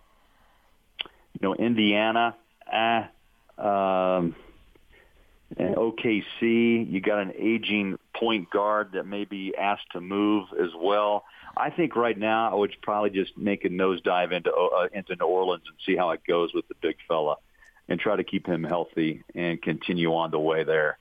you 1.34 1.40
know, 1.42 1.56
Indiana, 1.56 2.36
eh, 2.72 3.04
um, 3.58 4.36
and 5.58 5.75
OKC, 5.75 6.92
you 6.92 7.02
got 7.02 7.20
an 7.22 7.34
aging 7.38 7.98
point 8.16 8.50
guard 8.50 8.92
that 8.94 9.06
may 9.06 9.25
be 9.25 9.54
asked 9.56 9.92
to 9.94 10.02
move 10.02 10.48
as 10.62 10.70
well. 10.78 11.24
I 11.56 11.70
think 11.70 11.96
right 11.96 12.18
now 12.18 12.52
I 12.52 12.56
would 12.56 12.75
probably 12.82 13.12
just 13.12 13.38
make 13.38 13.64
a 13.64 13.70
nosedive 13.70 14.34
into 14.34 14.52
uh, 14.52 14.88
into 14.94 15.16
New 15.16 15.25
Orleans 15.25 15.64
and 15.68 15.78
see 15.86 15.96
how 15.96 16.12
it 16.12 16.22
goes 16.28 16.54
with 16.54 16.68
the 16.68 16.75
big 16.82 16.98
fella, 17.08 17.36
and 17.88 18.00
try 18.00 18.16
to 18.16 18.24
keep 18.24 18.46
him 18.48 18.64
healthy 18.64 19.24
and 19.34 19.62
continue 19.62 20.14
on 20.14 20.32
the 20.32 20.40
way 20.40 20.64
there. 20.64 20.98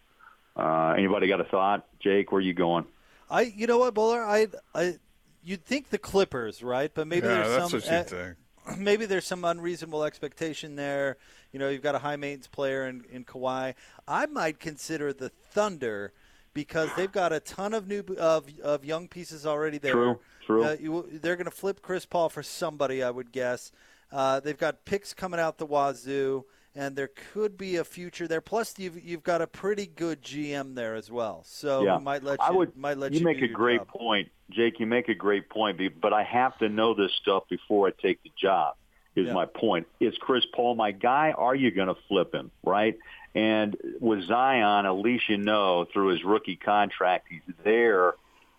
Uh, 0.57 0.95
anybody 0.97 1.27
got 1.27 1.41
a 1.41 1.45
thought, 1.45 1.87
Jake? 2.01 2.31
Where 2.31 2.39
are 2.39 2.43
you 2.43 2.55
going? 2.55 2.85
I, 3.31 3.43
you 3.43 3.67
know 3.67 3.79
what, 3.79 3.95
Bowler, 3.95 4.23
I, 4.23 4.49
I 4.75 4.97
you'd 5.43 5.65
think 5.65 5.91
the 5.91 5.99
Clippers, 5.99 6.63
right? 6.63 6.91
But 6.93 7.07
maybe 7.07 7.27
yeah, 7.27 7.47
there's 7.47 7.83
some 7.83 8.09
uh, 8.17 8.77
maybe 8.79 9.07
there's 9.07 9.27
some 9.27 9.45
unreasonable 9.45 10.05
expectation 10.05 10.77
there. 10.77 11.17
You 11.53 11.59
know, 11.59 11.69
you've 11.69 11.83
got 11.83 11.95
a 11.95 11.99
high 11.99 12.17
maintenance 12.17 12.47
player 12.47 12.87
in, 12.87 13.05
in 13.11 13.25
Kawhi. 13.25 13.75
I 14.07 14.27
might 14.27 14.59
consider 14.59 15.13
the 15.13 15.29
Thunder 15.29 16.13
because 16.53 16.89
they've 16.97 17.13
got 17.13 17.33
a 17.33 17.41
ton 17.41 17.75
of 17.75 17.89
new 17.89 18.05
of, 18.19 18.49
of 18.63 18.85
young 18.85 19.09
pieces 19.09 19.45
already 19.45 19.79
there. 19.79 19.93
True, 19.93 20.21
true. 20.47 20.65
Uh, 20.65 20.77
you, 20.81 21.09
they're 21.21 21.37
going 21.37 21.47
to 21.47 21.51
flip 21.51 21.83
Chris 21.83 22.07
Paul 22.07 22.29
for 22.29 22.43
somebody, 22.43 23.03
I 23.03 23.11
would 23.11 23.33
guess. 23.33 23.73
Uh, 24.13 24.41
they've 24.41 24.59
got 24.59 24.85
picks 24.85 25.13
coming 25.13 25.41
out 25.41 25.59
the 25.59 25.67
wazoo 25.67 26.45
and 26.75 26.97
there 26.97 27.11
could 27.33 27.57
be 27.57 27.77
a 27.77 27.85
future 27.85 28.27
there. 28.27 28.41
Plus, 28.41 28.79
you've 28.79 29.03
you've 29.03 29.23
got 29.23 29.41
a 29.43 29.47
pretty 29.47 29.87
good 29.87 30.23
GM 30.23 30.75
there 30.75 30.95
as 30.95 31.11
well, 31.11 31.43
so 31.47 31.85
yeah. 31.85 31.99
might 31.99 32.23
let 32.23 32.41
you. 32.41 32.47
I 32.47 32.51
would, 32.51 32.77
might 32.77 32.99
let 32.99 33.13
you, 33.13 33.21
you 33.21 33.25
make 33.25 33.43
a 33.43 33.49
great 33.49 33.81
job. 33.81 33.89
point, 33.89 34.29
Jake. 34.51 34.81
You 34.81 34.87
make 34.87 35.09
a 35.09 35.15
great 35.15 35.49
point, 35.49 35.81
but 36.01 36.13
I 36.13 36.25
have 36.25 36.59
to 36.59 36.69
know 36.69 36.95
this 36.95 37.13
stuff 37.21 37.45
before 37.49 37.89
I 37.89 37.93
take 38.03 38.23
the 38.23 38.33
job. 38.41 38.75
Is 39.15 39.29
yeah. 39.29 39.33
my 39.33 39.47
point? 39.47 39.87
Is 40.01 40.15
Chris 40.19 40.45
Paul 40.53 40.75
my 40.75 40.91
guy? 40.91 41.33
Are 41.37 41.55
you 41.55 41.71
going 41.71 41.87
to 41.89 41.97
flip 42.09 42.35
him? 42.35 42.51
Right? 42.65 42.99
And 43.35 43.77
with 44.01 44.27
Zion, 44.27 44.87
at 44.87 44.93
least 44.93 45.29
you 45.29 45.37
know 45.37 45.87
through 45.93 46.09
his 46.09 46.25
rookie 46.25 46.57
contract, 46.57 47.29
he's 47.31 47.55
there, 47.63 48.15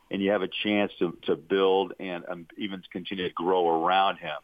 and 0.10 0.22
you 0.22 0.32
have 0.32 0.42
a 0.42 0.48
chance 0.48 0.94
to 1.00 1.18
to 1.24 1.36
build 1.36 1.94
and 2.00 2.24
um, 2.30 2.48
even 2.58 2.82
continue 2.92 3.28
to 3.28 3.34
grow 3.34 3.84
around 3.84 4.18
him. 4.18 4.38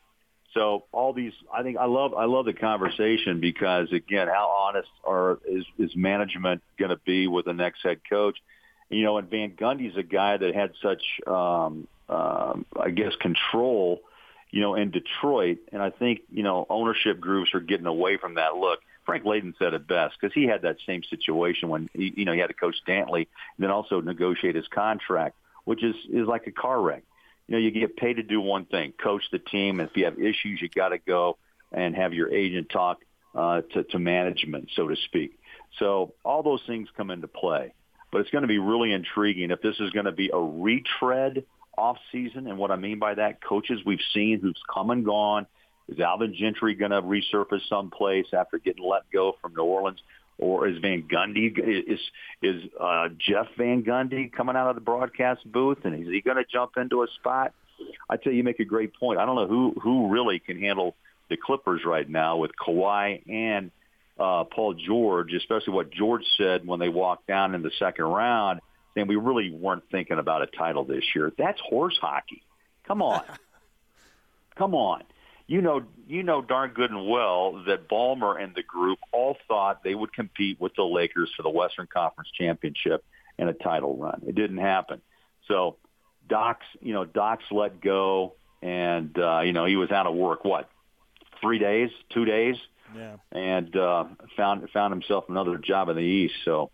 So 0.54 0.84
all 0.92 1.14
these, 1.14 1.34
I 1.54 1.64
think 1.64 1.78
I 1.78 1.86
love 1.86 2.14
I 2.14 2.26
love 2.26 2.46
the 2.46 2.54
conversation 2.54 3.40
because 3.40 3.92
again, 3.92 4.28
how 4.28 4.50
honest 4.50 4.90
are 5.06 5.40
is 5.48 5.66
is 5.80 5.96
management 5.96 6.62
going 6.78 6.90
to 6.90 7.00
be 7.06 7.28
with 7.28 7.46
the 7.46 7.54
next 7.54 7.84
head 7.84 8.02
coach? 8.10 8.38
You 8.90 9.04
know, 9.04 9.18
and 9.18 9.30
Van 9.30 9.52
Gundy's 9.52 9.96
a 9.96 10.04
guy 10.04 10.36
that 10.36 10.54
had 10.54 10.72
such, 10.82 11.02
um, 11.26 11.88
um, 12.10 12.66
I 12.78 12.90
guess, 12.90 13.16
control, 13.22 14.02
you 14.50 14.60
know, 14.60 14.76
in 14.76 14.92
Detroit, 14.92 15.60
and 15.72 15.82
I 15.82 15.90
think 15.90 16.22
you 16.30 16.44
know 16.44 16.66
ownership 16.70 17.22
groups 17.22 17.52
are 17.54 17.62
getting 17.62 17.86
away 17.86 18.18
from 18.18 18.36
that 18.36 18.56
look. 18.56 18.80
Frank 19.06 19.24
Layden 19.24 19.58
said 19.58 19.74
it 19.74 19.88
best 19.88 20.16
because 20.20 20.34
he 20.34 20.44
had 20.44 20.64
that 20.64 20.78
same 20.86 21.02
situation 21.10 21.70
when 21.70 21.90
he, 21.94 22.14
you 22.18 22.26
know 22.26 22.34
he 22.34 22.40
had 22.40 22.48
to 22.48 22.54
coach 22.54 22.76
Dantley 22.86 23.28
and 23.56 23.60
then 23.60 23.72
also 23.72 24.02
negotiate 24.02 24.56
his 24.56 24.68
contract, 24.68 25.38
which 25.64 25.82
is 25.82 25.96
is 26.12 26.28
like 26.28 26.46
a 26.48 26.52
car 26.52 26.82
wreck 26.82 27.04
you 27.52 27.58
know, 27.58 27.64
you 27.66 27.72
get 27.72 27.98
paid 27.98 28.14
to 28.14 28.24
do 28.24 28.40
one 28.40 28.64
thing, 28.64 28.94
coach 28.94 29.24
the 29.30 29.38
team. 29.38 29.82
And 29.82 29.90
if 29.90 29.98
you 29.98 30.06
have 30.06 30.18
issues, 30.18 30.62
you 30.62 30.70
got 30.70 30.90
to 30.90 30.98
go 30.98 31.38
and 31.74 31.94
have 31.94 32.14
your 32.14 32.34
agent 32.34 32.70
talk 32.70 33.02
uh, 33.36 33.60
to, 33.74 33.84
to 33.84 34.00
management, 34.00 34.70
so 34.74 34.88
to 34.88 34.96
speak. 34.96 35.38
So 35.78 36.14
all 36.24 36.44
those 36.44 36.62
things 36.66 36.88
come 36.96 37.12
into 37.12 37.28
play. 37.28 37.74
But 38.10 38.22
it's 38.22 38.30
going 38.30 38.44
to 38.44 38.48
be 38.48 38.58
really 38.58 38.94
intriguing 38.94 39.52
if 39.52 39.62
this 39.62 39.76
is 39.82 39.90
going 39.90 40.06
to 40.06 40.14
be 40.14 40.30
a 40.32 40.40
retread 40.40 41.44
off 41.78 41.98
season. 42.14 42.48
And 42.48 42.58
what 42.58 42.72
I 42.72 42.78
mean 42.78 43.00
by 43.00 43.16
that, 43.16 43.44
coaches 43.44 43.82
we've 43.86 44.00
seen 44.14 44.40
who's 44.40 44.62
come 44.74 44.90
and 44.90 45.04
gone. 45.04 45.46
Is 45.90 46.00
Alvin 46.00 46.34
Gentry 46.34 46.74
going 46.76 46.92
to 46.92 47.02
resurface 47.02 47.68
someplace 47.68 48.28
after 48.32 48.60
getting 48.60 48.86
let 48.86 49.12
go 49.12 49.36
from 49.42 49.56
New 49.56 49.64
Orleans? 49.64 50.00
Or 50.38 50.68
is 50.68 50.78
Van 50.80 51.04
Gundy 51.04 51.54
is 51.58 52.00
is 52.42 52.64
uh, 52.80 53.10
Jeff 53.18 53.48
Van 53.58 53.84
Gundy 53.84 54.32
coming 54.32 54.56
out 54.56 54.70
of 54.70 54.76
the 54.76 54.82
broadcast 54.82 55.50
booth, 55.50 55.80
and 55.84 55.96
is 55.96 56.12
he 56.12 56.22
going 56.22 56.38
to 56.38 56.46
jump 56.52 56.72
into 56.78 57.04
a 57.04 57.08
spot? 57.20 57.54
I 58.10 58.18
tell 58.18 58.32
you, 58.32 58.40
you 58.40 58.44
make 58.44 58.60
a 58.60 58.66
great 58.66 58.94
point. 58.96 59.20
I 59.20 59.26
don't 59.26 59.36
know 59.36 59.48
who 59.48 59.74
who 59.82 60.10
really 60.10 60.40
can 60.40 60.60
handle 60.60 60.96
the 61.30 61.38
Clippers 61.38 61.82
right 61.86 62.10
now 62.10 62.38
with 62.38 62.52
Kawhi 62.56 63.22
and 63.30 63.72
uh, 64.20 64.44
Paul 64.46 64.74
George, 64.74 65.34
especially 65.34 65.74
what 65.74 65.92
George 65.92 66.24
said 66.38 66.66
when 66.66 66.80
they 66.80 66.90
walked 66.90 67.28
down 67.28 67.56
in 67.56 67.62
the 67.62 67.72
second 67.80 68.06
round, 68.06 68.60
saying 68.96 69.08
we 69.08 69.16
really 69.16 69.52
weren't 69.52 69.84
thinking 69.92 70.20
about 70.20 70.42
a 70.42 70.48
title 70.48 70.84
this 70.84 71.04
year. 71.16 71.32
That's 71.38 71.60
horse 71.62 71.98
hockey. 72.02 72.44
Come 72.88 73.02
on, 73.02 73.22
come 74.58 74.76
on 74.76 75.04
you 75.52 75.62
know 75.62 75.84
you 76.08 76.24
know 76.24 76.42
darn 76.42 76.72
good 76.72 76.92
and 76.92 77.10
well 77.10 77.62
that 77.68 77.90
Ballmer 77.90 78.42
and 78.42 78.56
the 78.56 78.64
group 78.64 79.00
all 79.12 79.36
thought 79.50 79.84
they 79.84 79.94
would 79.94 80.14
compete 80.14 80.62
with 80.62 80.74
the 80.76 80.84
Lakers 80.84 81.30
for 81.36 81.44
the 81.44 81.50
Western 81.50 81.88
Conference 81.94 82.30
championship 82.38 83.04
and 83.38 83.50
a 83.50 83.54
title 83.54 83.98
run. 83.98 84.22
It 84.26 84.34
didn't 84.34 84.60
happen. 84.60 85.02
So 85.50 85.76
Doc's 86.30 86.66
you 86.80 86.94
know 86.94 87.04
Doc's 87.04 87.44
let 87.52 87.82
go 87.82 88.36
and 88.62 89.18
uh, 89.20 89.42
you 89.42 89.52
know 89.52 89.66
he 89.66 89.76
was 89.76 89.92
out 89.92 90.08
of 90.08 90.16
work 90.16 90.46
what 90.46 90.70
three 91.42 91.60
days, 91.60 91.90
two 92.14 92.24
days, 92.24 92.56
yeah, 92.96 93.18
and 93.34 93.76
uh, 93.76 94.06
found 94.38 94.70
found 94.70 94.94
himself 94.94 95.26
another 95.28 95.58
job 95.58 95.90
in 95.90 95.98
the 95.98 96.02
East. 96.02 96.36
So 96.46 96.72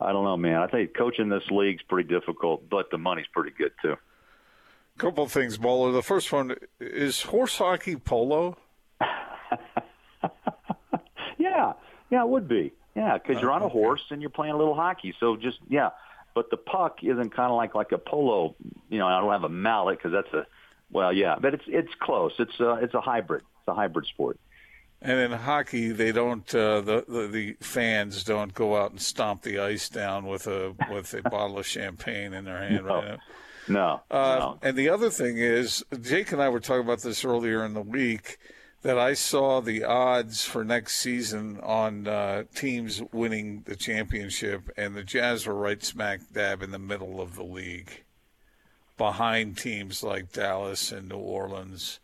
I 0.00 0.12
don't 0.12 0.22
know, 0.22 0.36
man. 0.36 0.62
I 0.62 0.68
think 0.68 0.96
coaching 0.96 1.30
this 1.30 1.50
league's 1.50 1.82
pretty 1.82 2.08
difficult, 2.08 2.70
but 2.70 2.92
the 2.92 2.98
money's 2.98 3.26
pretty 3.34 3.50
good 3.58 3.72
too 3.82 3.96
couple 5.00 5.24
of 5.24 5.32
things, 5.32 5.56
Bowler. 5.56 5.92
The 5.92 6.02
first 6.02 6.30
one 6.32 6.56
is 6.78 7.22
horse 7.22 7.56
hockey 7.56 7.96
polo. 7.96 8.56
yeah, 11.38 11.72
yeah, 12.10 12.22
it 12.22 12.28
would 12.28 12.48
be. 12.48 12.72
Yeah, 12.94 13.16
because 13.18 13.40
you're 13.40 13.52
on 13.52 13.62
a 13.62 13.68
horse 13.68 14.02
and 14.10 14.20
you're 14.20 14.30
playing 14.30 14.52
a 14.52 14.58
little 14.58 14.74
hockey. 14.74 15.14
So 15.18 15.36
just 15.36 15.58
yeah, 15.68 15.90
but 16.34 16.50
the 16.50 16.56
puck 16.56 16.98
isn't 17.02 17.34
kind 17.34 17.50
of 17.50 17.56
like 17.56 17.74
like 17.74 17.92
a 17.92 17.98
polo. 17.98 18.54
You 18.88 18.98
know, 18.98 19.06
I 19.06 19.20
don't 19.20 19.32
have 19.32 19.44
a 19.44 19.48
mallet 19.48 19.98
because 19.98 20.12
that's 20.12 20.32
a 20.34 20.46
well, 20.90 21.12
yeah, 21.12 21.36
but 21.40 21.54
it's 21.54 21.64
it's 21.66 21.92
close. 22.00 22.32
It's 22.38 22.58
a 22.60 22.74
it's 22.82 22.94
a 22.94 23.00
hybrid. 23.00 23.42
It's 23.42 23.68
a 23.68 23.74
hybrid 23.74 24.06
sport. 24.06 24.38
And 25.02 25.18
in 25.18 25.32
hockey, 25.32 25.92
they 25.92 26.12
don't 26.12 26.54
uh, 26.54 26.82
the, 26.82 27.04
the 27.08 27.26
the 27.28 27.56
fans 27.60 28.22
don't 28.22 28.52
go 28.52 28.76
out 28.76 28.90
and 28.90 29.00
stomp 29.00 29.42
the 29.42 29.58
ice 29.60 29.88
down 29.88 30.26
with 30.26 30.46
a 30.46 30.74
with 30.90 31.14
a 31.14 31.22
bottle 31.22 31.58
of 31.58 31.66
champagne 31.66 32.34
in 32.34 32.44
their 32.44 32.58
hand. 32.58 32.84
No. 32.84 32.94
Right? 32.96 33.18
No, 33.70 34.02
Uh, 34.10 34.36
no. 34.38 34.58
And 34.62 34.76
the 34.76 34.88
other 34.88 35.10
thing 35.10 35.38
is, 35.38 35.84
Jake 36.00 36.32
and 36.32 36.42
I 36.42 36.48
were 36.48 36.60
talking 36.60 36.84
about 36.84 37.00
this 37.02 37.24
earlier 37.24 37.64
in 37.64 37.74
the 37.74 37.80
week 37.82 38.38
that 38.82 38.98
I 38.98 39.12
saw 39.14 39.60
the 39.60 39.84
odds 39.84 40.44
for 40.44 40.64
next 40.64 40.96
season 40.96 41.60
on 41.62 42.06
uh, 42.08 42.44
teams 42.54 43.02
winning 43.12 43.62
the 43.66 43.76
championship, 43.76 44.70
and 44.76 44.96
the 44.96 45.02
Jazz 45.04 45.46
were 45.46 45.54
right 45.54 45.82
smack 45.84 46.20
dab 46.32 46.62
in 46.62 46.70
the 46.70 46.78
middle 46.78 47.20
of 47.20 47.34
the 47.36 47.42
league, 47.44 48.04
behind 48.96 49.56
teams 49.58 50.02
like 50.02 50.32
Dallas 50.32 50.92
and 50.92 51.08
New 51.08 51.16
Orleans. 51.18 52.00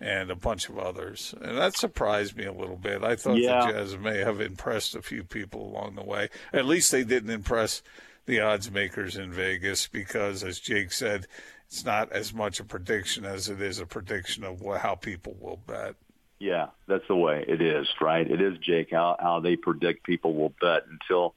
And 0.00 0.30
a 0.30 0.36
bunch 0.36 0.68
of 0.68 0.78
others, 0.78 1.34
and 1.40 1.58
that 1.58 1.74
surprised 1.76 2.36
me 2.36 2.44
a 2.44 2.52
little 2.52 2.76
bit. 2.76 3.02
I 3.02 3.16
thought 3.16 3.36
Yeah. 3.38 3.66
the 3.66 3.72
Jazz 3.72 3.96
may 3.98 4.18
have 4.18 4.40
impressed 4.40 4.94
a 4.94 5.02
few 5.02 5.24
people 5.24 5.60
along 5.60 5.96
the 5.96 6.04
way. 6.04 6.28
At 6.52 6.66
least 6.66 6.92
they 6.92 7.02
didn't 7.02 7.30
impress 7.30 7.82
the 8.28 8.40
odds 8.40 8.70
makers 8.70 9.16
in 9.16 9.32
Vegas 9.32 9.88
because, 9.88 10.44
as 10.44 10.60
Jake 10.60 10.92
said, 10.92 11.26
it's 11.66 11.84
not 11.84 12.12
as 12.12 12.32
much 12.32 12.60
a 12.60 12.64
prediction 12.64 13.24
as 13.24 13.48
it 13.48 13.60
is 13.60 13.80
a 13.80 13.86
prediction 13.86 14.44
of 14.44 14.62
how 14.76 14.94
people 14.94 15.34
will 15.40 15.56
bet. 15.66 15.96
Yeah, 16.38 16.66
that's 16.86 17.08
the 17.08 17.16
way 17.16 17.44
it 17.48 17.60
is, 17.60 17.88
right? 18.00 18.30
It 18.30 18.40
is, 18.40 18.58
Jake, 18.58 18.90
how, 18.92 19.16
how 19.18 19.40
they 19.40 19.56
predict 19.56 20.04
people 20.04 20.34
will 20.34 20.52
bet 20.60 20.84
until, 20.88 21.34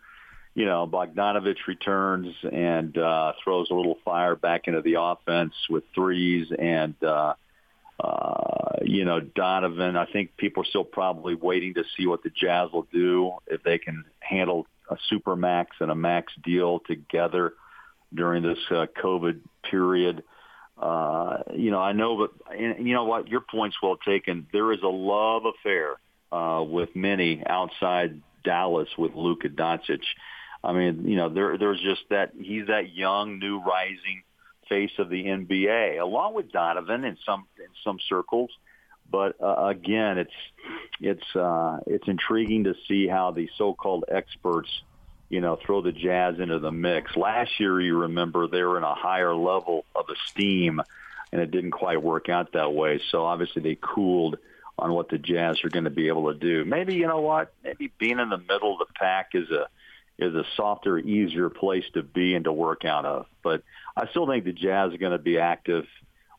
you 0.54 0.66
know, 0.66 0.86
Bogdanovich 0.86 1.66
returns 1.66 2.36
and 2.52 2.96
uh, 2.98 3.34
throws 3.42 3.70
a 3.72 3.74
little 3.74 3.98
fire 4.04 4.36
back 4.36 4.68
into 4.68 4.82
the 4.82 4.96
offense 5.00 5.54
with 5.70 5.86
threes 5.96 6.48
and, 6.60 6.96
uh, 7.02 7.34
uh, 8.00 8.80
you 8.82 9.06
know, 9.06 9.22
Donovan. 9.22 9.96
I 9.96 10.06
think 10.06 10.36
people 10.36 10.64
are 10.64 10.68
still 10.68 10.84
probably 10.84 11.36
waiting 11.36 11.74
to 11.76 11.86
see 11.98 12.06
what 12.06 12.22
the 12.22 12.30
Jazz 12.30 12.70
will 12.74 12.88
do 12.92 13.32
if 13.48 13.64
they 13.64 13.78
can 13.78 14.04
handle 14.20 14.68
a 14.92 14.98
super 15.10 15.36
max 15.36 15.78
and 15.80 15.90
a 15.90 15.96
max 15.96 16.34
deal 16.44 16.80
together 16.82 17.54
during 18.14 18.44
this 18.44 18.60
uh, 18.70 18.86
COVID 19.02 19.40
period. 19.70 20.24
Uh, 20.78 21.38
you 21.54 21.72
know, 21.72 21.80
I 21.80 21.94
know, 21.94 22.18
but 22.18 22.32
and, 22.56 22.86
you 22.86 22.94
know 22.94 23.06
what? 23.06 23.28
Your 23.28 23.42
point's 23.42 23.78
well 23.82 23.98
taken. 23.98 24.48
There 24.52 24.72
is 24.74 24.82
a 24.84 24.88
love 24.88 25.44
affair 25.46 25.96
uh, 26.32 26.64
with 26.64 26.96
many 26.96 27.44
outside 27.46 28.22
Dallas 28.44 28.90
with 28.98 29.14
Luka 29.16 29.50
Doncic. 29.50 30.04
I 30.64 30.74
mean, 30.74 31.08
you 31.08 31.16
know, 31.16 31.30
there 31.30 31.58
there's 31.58 31.82
just 31.82 32.04
that 32.10 32.32
he's 32.40 32.68
that 32.68 32.94
young, 32.94 33.40
new, 33.40 33.60
rising 33.60 34.24
face 34.70 34.92
of 35.00 35.10
the 35.10 35.24
NBA, 35.24 36.02
along 36.02 36.34
with 36.34 36.52
Donovan 36.52 37.04
in 37.04 37.18
some 37.26 37.46
in 37.58 37.70
some 37.84 38.00
circles. 38.10 38.50
But 39.12 39.36
uh, 39.42 39.66
again, 39.68 40.18
it's 40.18 40.32
it's 41.00 41.36
uh, 41.36 41.80
it's 41.86 42.08
intriguing 42.08 42.64
to 42.66 42.76
see 42.88 43.08
how 43.08 43.32
the 43.32 43.50
so-called 43.58 44.06
experts, 44.08 44.70
you 45.30 45.42
know, 45.42 45.58
throw 45.66 45.82
the 45.82 45.92
Jazz 45.92 46.40
into 46.40 46.60
the 46.60 46.72
mix. 46.72 47.16
Last 47.16 47.60
year, 47.60 47.82
you 47.82 48.00
remember 48.00 48.48
they 48.48 48.64
were 48.64 48.78
in 48.78 48.84
a 48.84 48.96
higher 48.96 49.36
level 49.36 49.86
of 49.96 50.06
esteem, 50.10 50.82
and 51.32 51.42
it 51.42 51.52
didn't 51.52 51.72
quite 51.72 52.02
work 52.02 52.30
out 52.30 52.54
that 52.54 52.74
way. 52.74 53.02
So 53.12 53.26
obviously, 53.26 53.62
they 53.62 53.78
cooled 53.80 54.38
on 54.80 54.94
what 54.94 55.10
the 55.10 55.18
Jazz 55.18 55.64
are 55.64 55.70
going 55.70 55.84
to 55.84 55.90
be 55.92 56.08
able 56.08 56.32
to 56.34 56.40
do. 56.40 56.66
Maybe 56.66 56.96
you 56.96 57.08
know 57.08 57.22
what? 57.22 57.54
Maybe 57.64 57.92
being 58.00 58.20
in 58.20 58.30
the 58.30 58.38
middle 58.38 58.74
of 58.74 58.88
the 58.88 58.94
pack 58.94 59.32
is 59.34 59.50
a 59.52 59.68
is 60.18 60.36
a 60.36 60.46
softer, 60.56 61.00
easier 61.00 61.50
place 61.50 61.86
to 61.96 62.04
be 62.04 62.36
and 62.36 62.46
to 62.46 62.54
work 62.54 62.86
out 62.86 63.06
of. 63.06 63.26
But 63.44 63.64
I 63.98 64.08
still 64.10 64.28
think 64.28 64.46
the 64.46 64.54
Jazz 64.54 64.94
are 64.94 64.98
going 64.98 65.14
to 65.14 65.18
be 65.18 65.40
active 65.40 65.86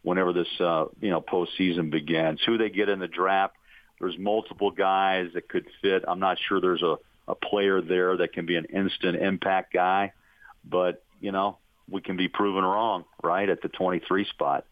whenever 0.03 0.33
this 0.33 0.49
uh, 0.61 0.87
you 1.01 1.11
know 1.11 1.21
postseason 1.21 1.91
begins. 1.91 2.41
Who 2.47 2.59
they 2.59 2.71
get 2.71 2.89
in 2.89 2.99
the 2.99 3.09
draft, 3.09 3.55
there's 4.01 4.19
multiple 4.19 4.71
guys 4.71 5.31
that 5.35 5.49
could 5.49 5.67
fit. 5.81 6.05
I'm 6.07 6.21
not 6.21 6.39
sure 6.49 6.61
there's 6.61 6.83
a, 6.83 6.97
a 7.29 7.35
player 7.35 7.81
there 7.81 8.17
that 8.19 8.33
can 8.33 8.47
be 8.47 8.57
an 8.57 8.67
instant 8.67 9.17
impact 9.17 9.73
guy, 9.73 10.13
but 10.65 11.05
you 11.21 11.33
know 11.33 11.59
we 11.89 12.01
can 12.01 12.17
be 12.17 12.29
proven 12.29 12.65
wrong, 12.65 13.05
right, 13.23 13.49
at 13.49 13.63
the 13.63 13.69
23 13.69 14.25
spot. 14.27 14.65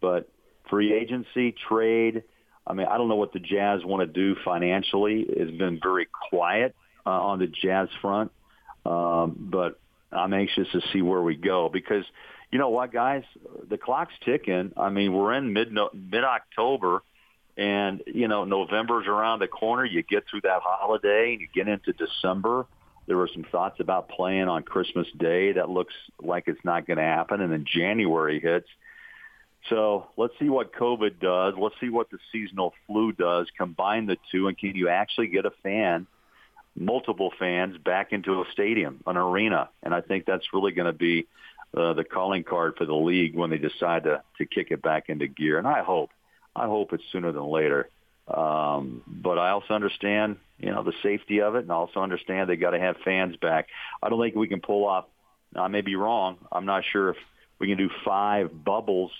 But 0.00 0.28
free 0.68 0.92
agency, 0.92 1.54
trade. 1.68 2.22
I 2.66 2.74
mean, 2.74 2.86
I 2.86 2.98
don't 2.98 3.08
know 3.08 3.16
what 3.16 3.32
the 3.32 3.38
Jazz 3.38 3.84
want 3.84 4.00
to 4.00 4.06
do 4.06 4.38
financially. 4.44 5.24
It's 5.28 5.56
been 5.56 5.78
very 5.80 6.06
quiet 6.30 6.74
uh, 7.06 7.10
on 7.10 7.38
the 7.38 7.46
Jazz 7.46 7.88
front, 8.02 8.32
um, 8.84 9.36
but 9.38 9.78
I'm 10.12 10.34
anxious 10.34 10.68
to 10.72 10.80
see 10.92 11.02
where 11.02 11.22
we 11.22 11.36
go 11.36 11.68
because 11.68 12.04
you 12.50 12.58
know 12.58 12.68
what, 12.70 12.92
guys, 12.92 13.24
the 13.68 13.78
clock's 13.78 14.14
ticking. 14.24 14.72
I 14.76 14.90
mean, 14.90 15.12
we're 15.12 15.34
in 15.34 15.52
mid 15.52 15.72
mid 15.72 16.24
October, 16.24 17.02
and 17.56 18.02
you 18.06 18.28
know 18.28 18.44
November's 18.44 19.06
around 19.06 19.40
the 19.40 19.48
corner. 19.48 19.84
You 19.84 20.02
get 20.02 20.24
through 20.30 20.42
that 20.42 20.60
holiday, 20.62 21.32
and 21.32 21.40
you 21.40 21.48
get 21.52 21.68
into 21.68 21.92
December. 21.92 22.66
There 23.06 23.16
were 23.16 23.28
some 23.32 23.44
thoughts 23.44 23.78
about 23.80 24.08
playing 24.08 24.48
on 24.48 24.62
Christmas 24.62 25.06
Day. 25.16 25.52
That 25.52 25.70
looks 25.70 25.94
like 26.20 26.44
it's 26.46 26.64
not 26.64 26.86
going 26.86 26.98
to 26.98 27.04
happen, 27.04 27.40
and 27.40 27.52
then 27.52 27.64
January 27.64 28.40
hits. 28.40 28.68
So 29.68 30.06
let's 30.16 30.34
see 30.38 30.48
what 30.48 30.72
COVID 30.72 31.18
does. 31.20 31.54
Let's 31.58 31.74
see 31.80 31.88
what 31.88 32.10
the 32.10 32.18
seasonal 32.32 32.74
flu 32.86 33.12
does. 33.12 33.48
Combine 33.58 34.06
the 34.06 34.16
two, 34.30 34.48
and 34.48 34.56
can 34.56 34.76
you 34.76 34.88
actually 34.88 35.28
get 35.28 35.44
a 35.46 35.52
fan, 35.62 36.06
multiple 36.76 37.32
fans, 37.38 37.76
back 37.78 38.12
into 38.12 38.40
a 38.40 38.44
stadium, 38.52 39.02
an 39.06 39.16
arena? 39.16 39.68
And 39.82 39.92
I 39.92 40.00
think 40.00 40.24
that's 40.26 40.52
really 40.52 40.72
going 40.72 40.86
to 40.86 40.96
be 40.96 41.26
uh, 41.74 41.92
the 41.94 42.04
calling 42.04 42.44
card 42.44 42.74
for 42.76 42.84
the 42.84 42.94
league 42.94 43.34
when 43.34 43.50
they 43.50 43.58
decide 43.58 44.04
to 44.04 44.22
to 44.38 44.46
kick 44.46 44.68
it 44.70 44.82
back 44.82 45.08
into 45.08 45.26
gear. 45.26 45.58
And 45.58 45.66
I 45.66 45.82
hope, 45.82 46.10
I 46.54 46.66
hope 46.66 46.92
it's 46.92 47.04
sooner 47.12 47.32
than 47.32 47.44
later. 47.44 47.88
Um, 48.28 49.02
but 49.06 49.38
I 49.38 49.50
also 49.50 49.74
understand, 49.74 50.36
you 50.58 50.72
know, 50.72 50.82
the 50.82 50.94
safety 51.02 51.40
of 51.42 51.54
it, 51.54 51.60
and 51.60 51.70
also 51.70 52.00
understand 52.00 52.48
they 52.48 52.56
got 52.56 52.70
to 52.70 52.80
have 52.80 52.96
fans 53.04 53.36
back. 53.36 53.68
I 54.02 54.08
don't 54.08 54.20
think 54.20 54.34
we 54.34 54.48
can 54.48 54.60
pull 54.60 54.86
off. 54.86 55.06
I 55.54 55.68
may 55.68 55.80
be 55.80 55.96
wrong. 55.96 56.38
I'm 56.50 56.66
not 56.66 56.84
sure 56.92 57.10
if 57.10 57.16
we 57.58 57.68
can 57.68 57.78
do 57.78 57.88
five 58.04 58.64
bubbles. 58.64 59.12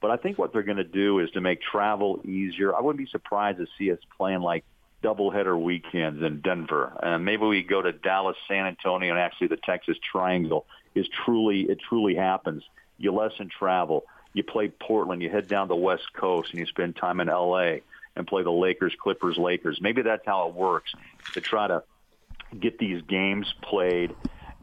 But 0.00 0.10
I 0.10 0.16
think 0.16 0.38
what 0.38 0.52
they're 0.52 0.62
going 0.62 0.78
to 0.78 0.84
do 0.84 1.18
is 1.18 1.30
to 1.32 1.40
make 1.40 1.60
travel 1.60 2.20
easier. 2.24 2.74
I 2.74 2.80
wouldn't 2.80 3.04
be 3.04 3.10
surprised 3.10 3.58
to 3.58 3.66
see 3.78 3.92
us 3.92 3.98
playing 4.16 4.40
like 4.40 4.64
doubleheader 5.02 5.60
weekends 5.60 6.22
in 6.22 6.40
Denver, 6.40 6.92
and 7.02 7.24
maybe 7.24 7.44
we 7.44 7.62
go 7.62 7.80
to 7.80 7.92
Dallas, 7.92 8.36
San 8.48 8.66
Antonio, 8.66 9.10
and 9.10 9.18
actually 9.18 9.48
the 9.48 9.56
Texas 9.56 9.96
Triangle 10.12 10.66
is 10.94 11.06
truly 11.24 11.62
it 11.62 11.78
truly 11.88 12.14
happens. 12.14 12.62
You 12.98 13.12
lessen 13.12 13.48
travel. 13.48 14.04
You 14.32 14.44
play 14.44 14.68
Portland. 14.68 15.22
You 15.22 15.30
head 15.30 15.48
down 15.48 15.68
the 15.68 15.76
West 15.76 16.12
Coast, 16.12 16.50
and 16.50 16.60
you 16.60 16.66
spend 16.66 16.96
time 16.96 17.20
in 17.20 17.28
L.A. 17.28 17.82
and 18.14 18.26
play 18.26 18.42
the 18.42 18.50
Lakers, 18.50 18.94
Clippers, 19.00 19.36
Lakers. 19.38 19.78
Maybe 19.80 20.02
that's 20.02 20.24
how 20.24 20.48
it 20.48 20.54
works 20.54 20.92
to 21.34 21.40
try 21.40 21.66
to 21.66 21.82
get 22.58 22.78
these 22.78 23.02
games 23.02 23.52
played 23.62 24.14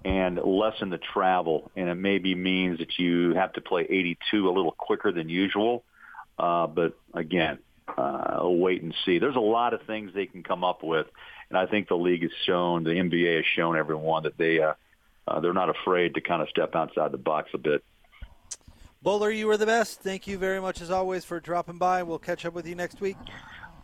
and 0.05 0.37
lessen 0.37 0.89
the 0.89 0.99
travel. 0.99 1.71
And 1.75 1.89
it 1.89 1.95
maybe 1.95 2.35
means 2.35 2.79
that 2.79 2.97
you 2.97 3.33
have 3.33 3.53
to 3.53 3.61
play 3.61 3.85
82 3.89 4.47
a 4.47 4.51
little 4.51 4.71
quicker 4.71 5.11
than 5.11 5.27
usual. 5.29 5.83
Uh, 6.37 6.67
but 6.67 6.97
again, 7.13 7.57
uh, 7.95 8.37
we'll 8.41 8.57
wait 8.57 8.81
and 8.81 8.93
see. 9.05 9.19
There's 9.19 9.35
a 9.35 9.39
lot 9.39 9.73
of 9.73 9.81
things 9.83 10.11
they 10.13 10.25
can 10.25 10.43
come 10.43 10.63
up 10.63 10.83
with, 10.83 11.07
and 11.49 11.57
I 11.57 11.65
think 11.65 11.87
the 11.87 11.97
league 11.97 12.23
has 12.23 12.31
shown, 12.45 12.83
the 12.83 12.91
NBA 12.91 13.37
has 13.37 13.45
shown 13.45 13.77
everyone 13.77 14.23
that 14.23 14.37
they 14.37 14.59
uh, 14.59 14.73
uh, 15.27 15.39
they're 15.39 15.53
not 15.53 15.69
afraid 15.69 16.15
to 16.15 16.21
kind 16.21 16.41
of 16.41 16.49
step 16.49 16.75
outside 16.75 17.11
the 17.11 17.17
box 17.17 17.49
a 17.53 17.57
bit. 17.57 17.83
Bowler, 19.01 19.29
you 19.29 19.47
were 19.47 19.57
the 19.57 19.65
best. 19.65 20.01
Thank 20.01 20.27
you 20.27 20.37
very 20.37 20.59
much 20.59 20.81
as 20.81 20.89
always 20.89 21.23
for 21.23 21.39
dropping 21.39 21.77
by. 21.77 22.03
We'll 22.03 22.19
catch 22.19 22.45
up 22.45 22.53
with 22.53 22.67
you 22.67 22.75
next 22.75 22.99
week. 22.99 23.17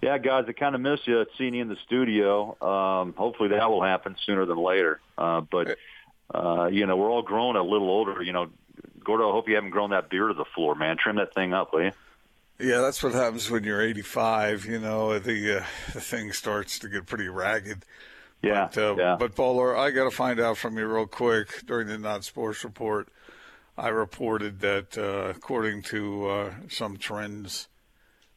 Yeah, 0.02 0.18
guys, 0.18 0.46
I 0.48 0.52
kind 0.52 0.76
of 0.76 0.82
miss 0.82 1.00
you 1.06 1.26
seeing 1.38 1.54
you 1.54 1.62
in 1.62 1.70
the 1.70 1.78
studio. 1.86 2.58
Um, 2.62 3.14
hopefully 3.14 3.50
that 3.50 3.70
will 3.70 3.84
happen 3.84 4.16
sooner 4.26 4.46
than 4.46 4.58
later. 4.58 5.00
Uh, 5.18 5.42
but 5.42 5.78
uh, 6.34 6.68
you 6.72 6.86
know, 6.86 6.98
we're 6.98 7.10
all 7.10 7.22
growing 7.22 7.56
a 7.56 7.64
little 7.64 7.90
older. 7.90 8.22
You 8.22 8.34
know, 8.34 8.50
Gordo, 9.04 9.30
I 9.30 9.32
hope 9.32 9.48
you 9.48 9.56
haven't 9.56 9.70
grown 9.70 9.92
that 9.92 10.10
beard 10.10 10.32
to 10.32 10.34
the 10.34 10.46
floor, 10.56 10.76
man. 10.76 10.98
Trim 10.98 11.18
that 11.18 11.34
thing 11.34 11.54
up, 11.54 11.74
will 11.74 11.84
you? 11.84 11.92
Yeah, 12.60 12.82
that's 12.82 13.02
what 13.04 13.14
happens 13.14 13.50
when 13.50 13.64
you're 13.64 13.82
85. 13.82 14.66
You 14.66 14.80
know, 14.80 15.18
the 15.20 15.60
uh, 15.62 15.66
the 15.94 16.02
thing 16.02 16.32
starts 16.32 16.80
to 16.80 16.90
get 16.90 17.06
pretty 17.06 17.28
ragged. 17.28 17.86
Yeah, 18.42 18.68
But, 18.74 18.78
uh, 18.78 18.96
yeah. 18.98 19.16
but 19.18 19.36
Bowler, 19.36 19.76
I 19.78 19.92
got 19.92 20.04
to 20.04 20.12
find 20.12 20.38
out 20.40 20.58
from 20.58 20.78
you 20.78 20.86
real 20.86 21.08
quick 21.08 21.66
during 21.66 21.88
the 21.88 21.98
non 21.98 22.22
sports 22.24 22.64
report. 22.64 23.08
I 23.78 23.88
reported 23.88 24.60
that 24.60 24.98
uh, 24.98 25.30
according 25.36 25.84
to 25.84 26.30
uh, 26.30 26.54
some 26.70 26.98
trends 26.98 27.70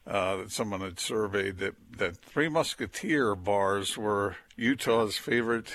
uh, 0.06 0.36
that 0.36 0.52
someone 0.52 0.80
had 0.80 0.98
surveyed, 1.00 1.58
that, 1.58 1.74
that 1.98 2.16
Three 2.18 2.48
Musketeer 2.48 3.34
bars 3.34 3.98
were 3.98 4.36
Utah's 4.56 5.16
favorite 5.18 5.74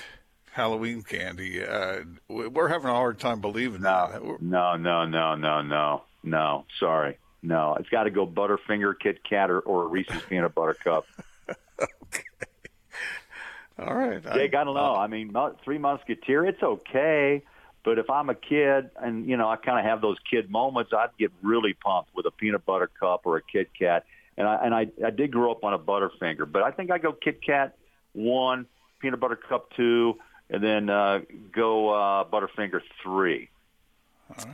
Halloween 0.52 1.02
candy. 1.02 1.62
Uh, 1.62 2.00
we- 2.28 2.48
we're 2.48 2.68
having 2.68 2.88
a 2.90 2.94
hard 2.94 3.20
time 3.20 3.40
believing 3.40 3.82
that. 3.82 4.24
We're- 4.24 4.38
No, 4.40 4.76
no, 4.76 5.04
no, 5.06 5.34
no, 5.36 5.60
no, 5.60 6.02
no. 6.24 6.64
Sorry, 6.80 7.18
no. 7.42 7.76
It's 7.78 7.88
got 7.88 8.04
to 8.04 8.10
go 8.10 8.26
Butterfinger, 8.26 8.94
Kit 8.98 9.22
Kat, 9.28 9.50
or, 9.50 9.60
or 9.60 9.88
Reese's 9.88 10.22
Peanut 10.28 10.54
Butter 10.54 10.74
Cup. 10.74 11.06
All 13.78 13.94
right. 13.94 14.22
Jake, 14.34 14.54
I 14.54 14.64
don't 14.64 14.74
know. 14.74 14.94
I 14.94 15.06
mean, 15.06 15.32
Mu- 15.32 15.54
Three 15.64 15.78
Musketeer, 15.78 16.44
it's 16.44 16.62
okay, 16.62 17.42
But 17.84 17.98
if 17.98 18.10
I'm 18.10 18.28
a 18.28 18.34
kid 18.34 18.90
and 19.00 19.26
you 19.26 19.36
know 19.36 19.48
I 19.48 19.56
kind 19.56 19.78
of 19.78 19.84
have 19.84 20.00
those 20.00 20.18
kid 20.30 20.50
moments, 20.50 20.92
I'd 20.92 21.10
get 21.18 21.32
really 21.42 21.72
pumped 21.74 22.14
with 22.14 22.26
a 22.26 22.30
peanut 22.30 22.64
butter 22.64 22.88
cup 23.00 23.22
or 23.24 23.38
a 23.38 23.42
Kit 23.42 23.70
Kat. 23.76 24.04
And 24.36 24.46
I 24.46 24.54
and 24.64 24.74
I, 24.74 24.86
I 25.04 25.10
did 25.10 25.32
grow 25.32 25.50
up 25.50 25.64
on 25.64 25.74
a 25.74 25.78
Butterfinger, 25.78 26.50
but 26.50 26.62
I 26.62 26.70
think 26.70 26.90
I 26.90 26.98
go 26.98 27.12
Kit 27.12 27.42
Kat 27.44 27.76
one, 28.12 28.66
peanut 29.00 29.20
butter 29.20 29.36
cup 29.36 29.72
two, 29.74 30.18
and 30.48 30.62
then 30.62 30.88
uh, 30.90 31.20
go 31.50 31.88
uh, 31.90 32.24
Butterfinger 32.24 32.82
three. 33.02 33.48
Uh, 34.36 34.44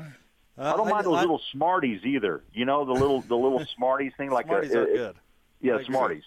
I 0.59 0.77
don't 0.77 0.89
mind 0.89 1.07
those 1.07 1.17
I- 1.17 1.21
little 1.21 1.41
Smarties 1.53 2.01
either. 2.05 2.43
You 2.53 2.65
know 2.65 2.85
the 2.85 2.93
little 2.93 3.21
the 3.23 3.37
little 3.37 3.65
Smarties 3.77 4.13
thing, 4.17 4.31
like 4.31 4.47
Smarties 4.47 4.73
a, 4.75 4.79
are 4.81 4.87
it- 4.89 4.95
good. 4.97 5.17
Yeah, 5.61 5.73
I 5.73 5.75
agree. 5.77 5.87
Smarties. 5.87 6.23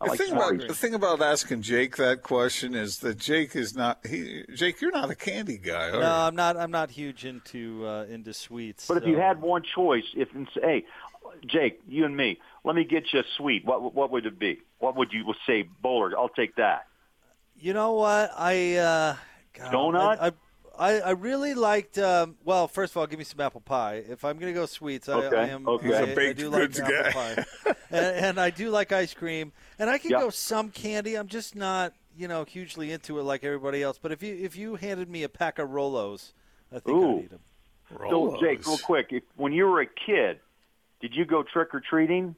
I 0.00 0.06
The 0.06 0.10
like 0.10 0.18
thing 0.18 0.28
Smarties. 0.30 0.60
about 0.64 0.68
the 0.68 0.74
thing 0.74 0.94
about 0.94 1.22
asking 1.22 1.62
Jake 1.62 1.96
that 1.96 2.22
question 2.22 2.74
is 2.74 2.98
that 2.98 3.16
Jake 3.18 3.54
is 3.56 3.74
not 3.76 4.04
he. 4.06 4.44
Jake, 4.54 4.80
you're 4.80 4.90
not 4.90 5.10
a 5.10 5.14
candy 5.14 5.56
guy, 5.58 5.88
are 5.88 5.92
No, 5.92 5.98
you? 6.00 6.04
I'm 6.04 6.34
not. 6.36 6.56
I'm 6.56 6.70
not 6.70 6.90
huge 6.90 7.24
into 7.24 7.86
uh, 7.86 8.04
into 8.10 8.34
sweets. 8.34 8.86
But 8.88 8.98
if 8.98 9.06
you 9.06 9.16
had 9.16 9.40
one 9.40 9.62
choice, 9.62 10.04
if 10.14 10.28
hey, 10.60 10.84
Jake, 11.46 11.80
you 11.88 12.04
and 12.04 12.16
me, 12.16 12.38
let 12.64 12.74
me 12.76 12.84
get 12.84 13.12
you 13.12 13.20
a 13.20 13.24
sweet. 13.36 13.64
What 13.64 13.94
what 13.94 14.10
would 14.10 14.26
it 14.26 14.38
be? 14.38 14.60
What 14.78 14.96
would 14.96 15.12
you 15.12 15.32
say, 15.46 15.68
Bowler? 15.80 16.12
I'll 16.18 16.28
take 16.28 16.56
that. 16.56 16.86
You 17.56 17.72
know 17.72 17.92
what? 17.92 18.32
I 18.36 18.74
uh, 18.76 19.16
God, 19.54 19.72
Donut? 19.72 20.18
I, 20.20 20.32
I, 20.78 21.00
I 21.00 21.10
really 21.10 21.54
liked. 21.54 21.98
Um, 21.98 22.36
well, 22.44 22.68
first 22.68 22.92
of 22.92 22.96
all, 22.96 23.06
give 23.06 23.18
me 23.18 23.24
some 23.24 23.40
apple 23.40 23.60
pie. 23.60 24.02
If 24.08 24.24
I'm 24.24 24.38
going 24.38 24.52
to 24.52 24.58
go 24.58 24.66
sweets, 24.66 25.08
I, 25.08 25.14
Okay, 25.14 25.36
I 25.36 25.46
am. 25.48 25.68
okay. 25.68 25.86
He's 25.86 25.94
a 25.96 25.98
I, 25.98 26.02
I 26.02 26.14
baked 26.14 26.38
do 26.38 26.48
like 26.50 26.60
goods 26.62 26.80
apple 26.80 26.92
guy. 27.02 27.10
pie, 27.12 27.44
and, 27.90 28.16
and 28.26 28.40
I 28.40 28.50
do 28.50 28.70
like 28.70 28.92
ice 28.92 29.14
cream. 29.14 29.52
And 29.78 29.88
I 29.90 29.98
can 29.98 30.10
Yep. 30.10 30.20
go 30.20 30.30
some 30.30 30.70
candy. 30.70 31.16
I'm 31.16 31.28
just 31.28 31.54
not, 31.54 31.92
you 32.16 32.28
know, 32.28 32.44
hugely 32.44 32.92
into 32.92 33.18
it 33.18 33.22
like 33.22 33.44
everybody 33.44 33.82
else. 33.82 33.98
But 34.00 34.12
if 34.12 34.22
you 34.22 34.34
if 34.34 34.56
you 34.56 34.76
handed 34.76 35.08
me 35.08 35.22
a 35.22 35.28
pack 35.28 35.58
of 35.58 35.68
Rolos, 35.70 36.32
I 36.72 36.78
think 36.80 36.96
Ooh. 36.96 37.18
I'd 37.18 37.24
eat 37.24 37.30
them. 37.30 37.40
So, 38.10 38.36
Jake, 38.40 38.66
real 38.66 38.78
quick, 38.78 39.08
if, 39.10 39.22
when 39.36 39.52
you 39.52 39.66
were 39.66 39.80
a 39.80 39.86
kid, 39.86 40.40
did 41.00 41.14
you 41.14 41.24
go 41.24 41.42
trick 41.44 41.74
or 41.74 41.80
treating? 41.80 42.34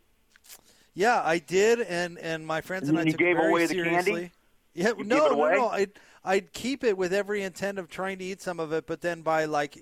Yeah, 0.94 1.22
I 1.24 1.38
did, 1.38 1.80
and 1.80 2.18
and 2.18 2.46
my 2.46 2.60
friends 2.60 2.88
and, 2.88 2.98
And 2.98 3.06
I 3.08 3.10
you 3.10 3.12
took 3.12 3.20
it 3.20 3.24
gave 3.24 3.36
very 3.36 3.50
away 3.50 3.62
the 3.66 3.74
seriously. 3.74 4.12
candy? 4.12 4.32
Yeah, 4.76 4.92
You 4.98 5.04
no, 5.04 5.26
it 5.26 5.30
no, 5.30 5.30
away? 5.30 5.54
no. 5.56 5.68
I'd 5.68 5.90
I'd 6.24 6.52
keep 6.52 6.82
it 6.84 6.98
with 6.98 7.12
every 7.12 7.42
intent 7.42 7.78
of 7.78 7.88
trying 7.88 8.18
to 8.18 8.24
eat 8.24 8.40
some 8.42 8.58
of 8.60 8.72
it, 8.72 8.86
but 8.86 9.00
then 9.00 9.22
by 9.22 9.44
like 9.46 9.78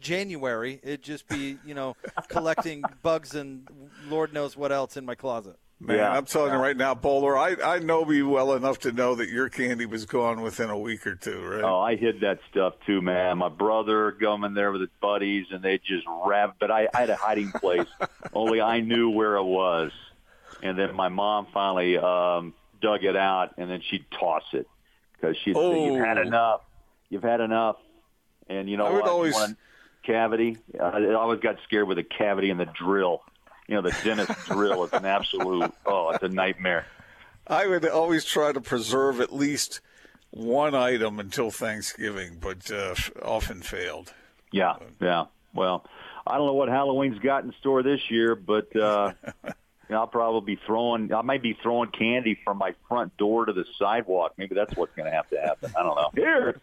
January, 0.00 0.80
it'd 0.82 1.02
just 1.02 1.28
be 1.28 1.58
you 1.64 1.74
know 1.74 1.96
collecting 2.28 2.82
bugs 3.02 3.34
and 3.34 3.68
Lord 4.08 4.32
knows 4.32 4.56
what 4.56 4.72
else 4.72 4.96
in 4.96 5.04
my 5.04 5.14
closet. 5.14 5.56
Man, 5.80 5.96
Yeah. 5.98 6.12
I'm 6.12 6.24
telling 6.26 6.52
you 6.52 6.58
right 6.60 6.76
now, 6.76 6.94
Bowler, 6.94 7.36
I, 7.36 7.56
I 7.64 7.78
know 7.80 8.08
you 8.10 8.28
well 8.28 8.54
enough 8.54 8.78
to 8.80 8.92
know 8.92 9.16
that 9.16 9.28
your 9.30 9.48
candy 9.48 9.84
was 9.84 10.06
gone 10.06 10.40
within 10.40 10.70
a 10.70 10.78
week 10.78 11.04
or 11.08 11.16
two, 11.16 11.42
right? 11.44 11.64
Oh, 11.64 11.80
I 11.80 11.96
hid 11.96 12.20
that 12.20 12.38
stuff 12.50 12.74
too, 12.86 13.02
man. 13.02 13.38
My 13.38 13.48
brother 13.48 14.12
going 14.12 14.54
there 14.54 14.70
with 14.70 14.80
his 14.82 14.90
buddies, 15.00 15.46
and 15.50 15.60
they 15.62 15.78
just 15.78 16.06
rav. 16.24 16.52
But 16.60 16.70
I, 16.70 16.88
I 16.94 17.00
had 17.00 17.10
a 17.10 17.16
hiding 17.16 17.50
place. 17.50 17.88
Only 18.32 18.60
I 18.60 18.80
knew 18.80 19.10
where 19.10 19.34
it 19.36 19.44
was. 19.44 19.90
And 20.62 20.78
then 20.78 20.94
my 20.94 21.08
mom 21.08 21.48
finally 21.52 21.98
um, 21.98 22.54
dug 22.82 23.04
it 23.04 23.16
out, 23.16 23.54
and 23.56 23.70
then 23.70 23.80
she'd 23.88 24.04
toss 24.10 24.42
it 24.52 24.66
because 25.14 25.36
she'd 25.38 25.54
say, 25.56 25.84
"You've 25.86 26.04
had 26.04 26.18
Oh. 26.18 26.22
enough. 26.22 26.60
You've 27.08 27.22
had 27.22 27.40
enough." 27.40 27.76
And 28.48 28.68
you 28.68 28.76
know 28.76 28.86
I 28.86 28.90
would 28.90 29.02
what? 29.02 29.10
Always- 29.10 29.38
a 29.40 29.56
cavity. 30.04 30.58
I 30.80 31.12
always 31.14 31.40
got 31.40 31.56
scared 31.64 31.86
with 31.88 31.98
a 31.98 32.02
cavity 32.04 32.50
in 32.50 32.58
the 32.58 32.66
drill. 32.66 33.22
You 33.68 33.76
know, 33.76 33.82
the 33.82 33.96
dentist 34.04 34.32
drill 34.48 34.84
is 34.84 34.92
an 34.92 35.04
absolute. 35.06 35.72
Oh, 35.86 36.10
it's 36.10 36.22
a 36.24 36.28
nightmare. 36.28 36.84
I 37.46 37.66
would 37.66 37.86
always 37.88 38.24
try 38.24 38.52
to 38.52 38.60
preserve 38.60 39.20
at 39.20 39.32
least 39.32 39.80
one 40.30 40.74
item 40.74 41.18
until 41.20 41.50
Thanksgiving, 41.50 42.38
but 42.40 42.70
uh, 42.70 42.94
often 43.22 43.62
failed. 43.62 44.12
Yeah, 44.50 44.74
yeah. 45.00 45.26
Well, 45.54 45.84
I 46.26 46.36
don't 46.36 46.46
know 46.46 46.54
what 46.54 46.68
Halloween's 46.68 47.18
got 47.20 47.44
in 47.44 47.52
store 47.60 47.82
this 47.82 48.10
year, 48.10 48.34
but 48.34 48.74
uh, 48.76 49.12
know, 49.92 50.00
I'll 50.00 50.06
probably 50.06 50.54
be 50.56 50.60
throwing. 50.66 51.12
I 51.12 51.22
might 51.22 51.42
be 51.42 51.56
throwing 51.62 51.90
candy 51.90 52.38
from 52.44 52.58
my 52.58 52.74
front 52.88 53.16
door 53.16 53.46
to 53.46 53.52
the 53.52 53.64
sidewalk. 53.78 54.32
Maybe 54.36 54.54
that's 54.54 54.74
what's 54.76 54.94
going 54.96 55.06
to 55.10 55.14
have 55.16 55.28
to 55.30 55.40
happen. 55.40 55.72
I 55.78 55.82
don't 55.82 55.96
know. 55.96 56.10
Here, 56.14 56.60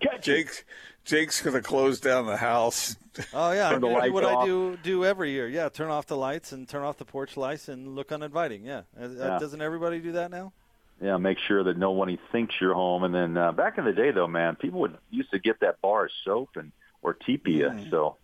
catch 0.00 0.28
it. 0.28 0.64
Jake's 1.04 1.42
going 1.42 1.54
to 1.56 1.62
close 1.62 2.00
down 2.00 2.26
the 2.26 2.36
house. 2.36 2.96
Oh 3.32 3.52
yeah, 3.52 3.70
Turn 3.70 3.80
the 3.80 3.86
I'm 3.86 3.92
gonna 3.94 4.06
do 4.08 4.12
lights 4.12 4.12
what 4.12 4.24
I 4.24 4.44
do 4.44 4.76
do 4.82 5.04
every 5.04 5.30
year. 5.30 5.46
Yeah, 5.46 5.68
turn 5.68 5.88
off 5.88 6.06
the 6.06 6.16
lights 6.16 6.50
and 6.50 6.68
turn 6.68 6.82
off 6.82 6.98
the 6.98 7.04
porch 7.04 7.36
lights 7.36 7.68
and 7.68 7.94
look 7.94 8.10
uninviting. 8.10 8.64
Yeah, 8.64 8.82
Uh, 9.00 9.04
uh, 9.04 9.08
Yeah. 9.08 9.38
doesn't 9.38 9.62
everybody 9.62 10.00
do 10.00 10.10
that 10.12 10.32
now? 10.32 10.52
Yeah, 11.00 11.16
make 11.18 11.38
sure 11.46 11.62
that 11.62 11.78
nobody 11.78 12.18
thinks 12.32 12.56
you're 12.60 12.74
home. 12.74 13.04
And 13.04 13.14
then 13.14 13.36
uh, 13.36 13.52
back 13.52 13.78
in 13.78 13.84
the 13.84 13.92
day, 13.92 14.10
though, 14.10 14.26
man, 14.26 14.56
people 14.56 14.80
would 14.80 14.98
used 15.10 15.30
to 15.30 15.38
get 15.38 15.60
that 15.60 15.80
bar 15.80 16.06
of 16.06 16.10
soap 16.24 16.56
and 16.56 16.72
or 17.02 17.14
teepee 17.14 17.52
you. 17.58 17.70
So, 17.88 18.16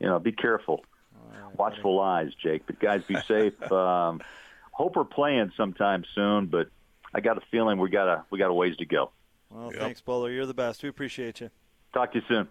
you 0.00 0.08
know, 0.08 0.18
be 0.18 0.32
careful. 0.32 0.84
Watchful 1.56 2.00
eyes, 2.00 2.32
Jake. 2.42 2.62
But 2.66 2.80
guys, 2.80 3.02
be 3.04 3.16
safe. 3.28 3.60
um, 3.72 4.20
hope 4.72 4.96
we're 4.96 5.04
playing 5.04 5.52
sometime 5.56 6.04
soon, 6.14 6.46
but 6.46 6.68
I 7.14 7.20
got 7.20 7.38
a 7.38 7.42
feeling 7.50 7.78
we 7.78 7.90
got 7.90 8.08
a 8.08 8.24
we 8.30 8.38
got 8.38 8.50
a 8.50 8.54
ways 8.54 8.76
to 8.78 8.86
go. 8.86 9.10
Well, 9.50 9.70
Yep. 9.72 9.80
thanks, 9.80 10.00
Bowler. 10.00 10.30
You're 10.30 10.46
the 10.46 10.54
best. 10.54 10.82
We 10.82 10.88
appreciate 10.88 11.40
you. 11.40 11.50
Talk 11.92 12.12
to 12.12 12.18
you 12.18 12.24
soon. 12.28 12.48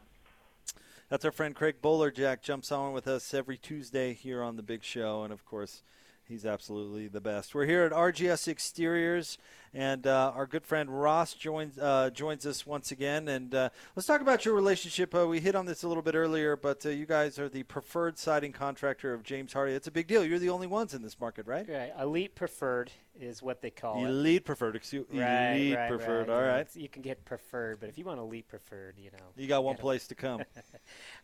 That's 1.09 1.25
our 1.25 1.31
friend 1.31 1.53
Craig 1.53 1.75
Bolerjack 1.81 2.41
jumps 2.41 2.71
on 2.71 2.93
with 2.93 3.07
us 3.07 3.33
every 3.33 3.57
Tuesday 3.57 4.13
here 4.13 4.41
on 4.41 4.55
the 4.55 4.63
Big 4.63 4.83
Show, 4.83 5.23
and 5.23 5.33
of 5.33 5.45
course, 5.45 5.83
he's 6.27 6.45
absolutely 6.45 7.07
the 7.07 7.21
best. 7.21 7.53
We're 7.55 7.65
here 7.65 7.83
at 7.83 7.91
RGS 7.91 8.47
Exteriors, 8.47 9.37
and 9.73 10.05
uh, 10.07 10.31
our 10.35 10.45
good 10.45 10.65
friend 10.65 10.89
Ross 10.89 11.33
joins 11.33 11.77
uh, 11.77 12.09
joins 12.11 12.45
us 12.45 12.65
once 12.65 12.91
again. 12.91 13.27
And 13.27 13.53
uh, 13.53 13.69
let's 13.95 14.07
talk 14.07 14.21
about 14.21 14.45
your 14.45 14.53
relationship. 14.53 15.13
Uh, 15.15 15.27
we 15.27 15.39
hit 15.39 15.55
on 15.55 15.65
this 15.65 15.83
a 15.83 15.87
little 15.87 16.03
bit 16.03 16.15
earlier, 16.15 16.55
but 16.55 16.85
uh, 16.85 16.89
you 16.89 17.05
guys 17.05 17.39
are 17.39 17.49
the 17.49 17.63
preferred 17.63 18.17
siding 18.17 18.51
contractor 18.51 19.13
of 19.13 19.23
James 19.23 19.53
Hardie. 19.53 19.75
It's 19.75 19.87
a 19.87 19.91
big 19.91 20.07
deal. 20.07 20.23
You're 20.25 20.39
the 20.39 20.49
only 20.49 20.67
ones 20.67 20.93
in 20.93 21.01
this 21.01 21.19
market, 21.19 21.47
right? 21.47 21.67
Right, 21.67 21.91
elite 21.99 22.35
preferred 22.35 22.91
is 23.19 23.43
what 23.43 23.61
they 23.61 23.69
call 23.69 24.03
it. 24.03 24.07
Elite 24.09 24.43
preferred. 24.45 24.75
Excuse, 24.75 25.05
Right, 25.11 25.53
elite 25.53 25.75
right, 25.75 25.89
preferred. 25.89 26.27
right. 26.29 26.35
All 26.35 26.41
right. 26.41 26.67
You 26.75 26.89
can 26.89 27.01
get 27.03 27.23
preferred, 27.25 27.79
but 27.79 27.89
if 27.89 27.97
you 27.97 28.05
want 28.05 28.19
elite 28.19 28.47
preferred, 28.47 28.95
you 28.97 29.11
know. 29.11 29.25
You 29.37 29.47
got 29.47 29.63
one 29.63 29.75
place 29.77 30.07
to 30.07 30.15
come. 30.15 30.41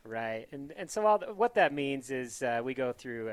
Right, 0.06 0.48
and 0.52 0.72
and 0.78 0.90
so 0.90 1.06
all 1.06 1.20
th- 1.20 1.32
what 1.36 1.56
that 1.56 1.74
means 1.74 2.10
is 2.10 2.42
uh, 2.42 2.62
we 2.64 2.74
go 2.74 2.94
through 2.94 3.30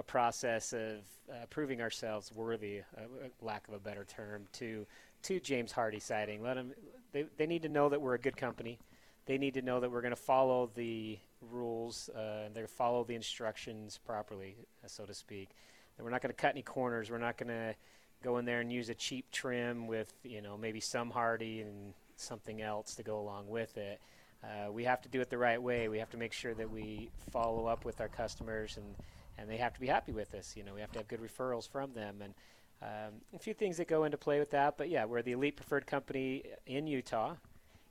a, 0.00 0.02
process 0.02 0.72
of 0.72 0.98
uh, 1.30 1.46
proving 1.50 1.80
ourselves 1.80 2.32
worthy, 2.32 2.80
uh, 2.96 3.02
lack 3.40 3.68
of 3.68 3.74
a 3.74 3.78
better 3.78 4.04
term, 4.04 4.46
to 4.54 4.86
to 5.22 5.38
James 5.40 5.72
Hardie 5.72 6.02
siding. 6.02 6.42
Let 6.42 6.54
them. 6.54 6.72
They 7.12 7.26
they 7.36 7.46
need 7.46 7.62
to 7.62 7.68
know 7.68 7.88
that 7.88 8.00
we're 8.00 8.14
a 8.14 8.18
good 8.18 8.36
company. 8.36 8.78
They 9.26 9.38
need 9.38 9.54
to 9.54 9.62
know 9.62 9.80
that 9.80 9.90
we're 9.90 10.00
going 10.00 10.14
to 10.14 10.20
follow 10.20 10.70
the 10.74 11.18
rules. 11.52 12.08
Uh, 12.08 12.48
they're 12.52 12.66
follow 12.66 13.04
the 13.04 13.14
instructions 13.14 13.98
properly, 14.04 14.56
uh, 14.84 14.88
so 14.88 15.04
to 15.04 15.14
speak. 15.14 15.50
That 15.96 16.04
we're 16.04 16.10
not 16.10 16.22
going 16.22 16.34
to 16.34 16.40
cut 16.40 16.52
any 16.52 16.62
corners. 16.62 17.10
We're 17.10 17.18
not 17.18 17.36
going 17.36 17.48
to 17.48 17.74
go 18.22 18.38
in 18.38 18.44
there 18.44 18.60
and 18.60 18.72
use 18.72 18.88
a 18.88 18.94
cheap 18.94 19.30
trim 19.30 19.86
with 19.86 20.12
you 20.24 20.42
know 20.42 20.56
maybe 20.56 20.80
some 20.80 21.10
Hardie 21.10 21.62
and 21.62 21.94
something 22.16 22.60
else 22.62 22.94
to 22.96 23.02
go 23.02 23.18
along 23.18 23.48
with 23.48 23.76
it. 23.76 24.00
Uh, 24.42 24.72
we 24.72 24.84
have 24.84 25.02
to 25.02 25.08
do 25.08 25.20
it 25.20 25.28
the 25.28 25.38
right 25.38 25.62
way. 25.62 25.88
We 25.88 25.98
have 25.98 26.10
to 26.10 26.16
make 26.16 26.32
sure 26.32 26.54
that 26.54 26.70
we 26.70 27.10
follow 27.30 27.66
up 27.66 27.84
with 27.84 28.00
our 28.00 28.08
customers, 28.08 28.78
and, 28.78 28.94
and 29.40 29.48
they 29.48 29.56
have 29.56 29.72
to 29.74 29.80
be 29.80 29.86
happy 29.86 30.12
with 30.12 30.34
us. 30.34 30.54
You 30.56 30.64
know, 30.64 30.74
we 30.74 30.80
have 30.80 30.92
to 30.92 30.98
have 30.98 31.08
good 31.08 31.20
referrals 31.20 31.68
from 31.68 31.92
them, 31.94 32.22
and 32.22 32.34
um, 32.82 33.14
a 33.34 33.38
few 33.38 33.54
things 33.54 33.78
that 33.78 33.88
go 33.88 34.04
into 34.04 34.18
play 34.18 34.38
with 34.38 34.50
that. 34.50 34.76
But 34.76 34.90
yeah, 34.90 35.04
we're 35.06 35.22
the 35.22 35.32
elite 35.32 35.56
preferred 35.56 35.86
company 35.86 36.44
in 36.66 36.86
Utah, 36.86 37.34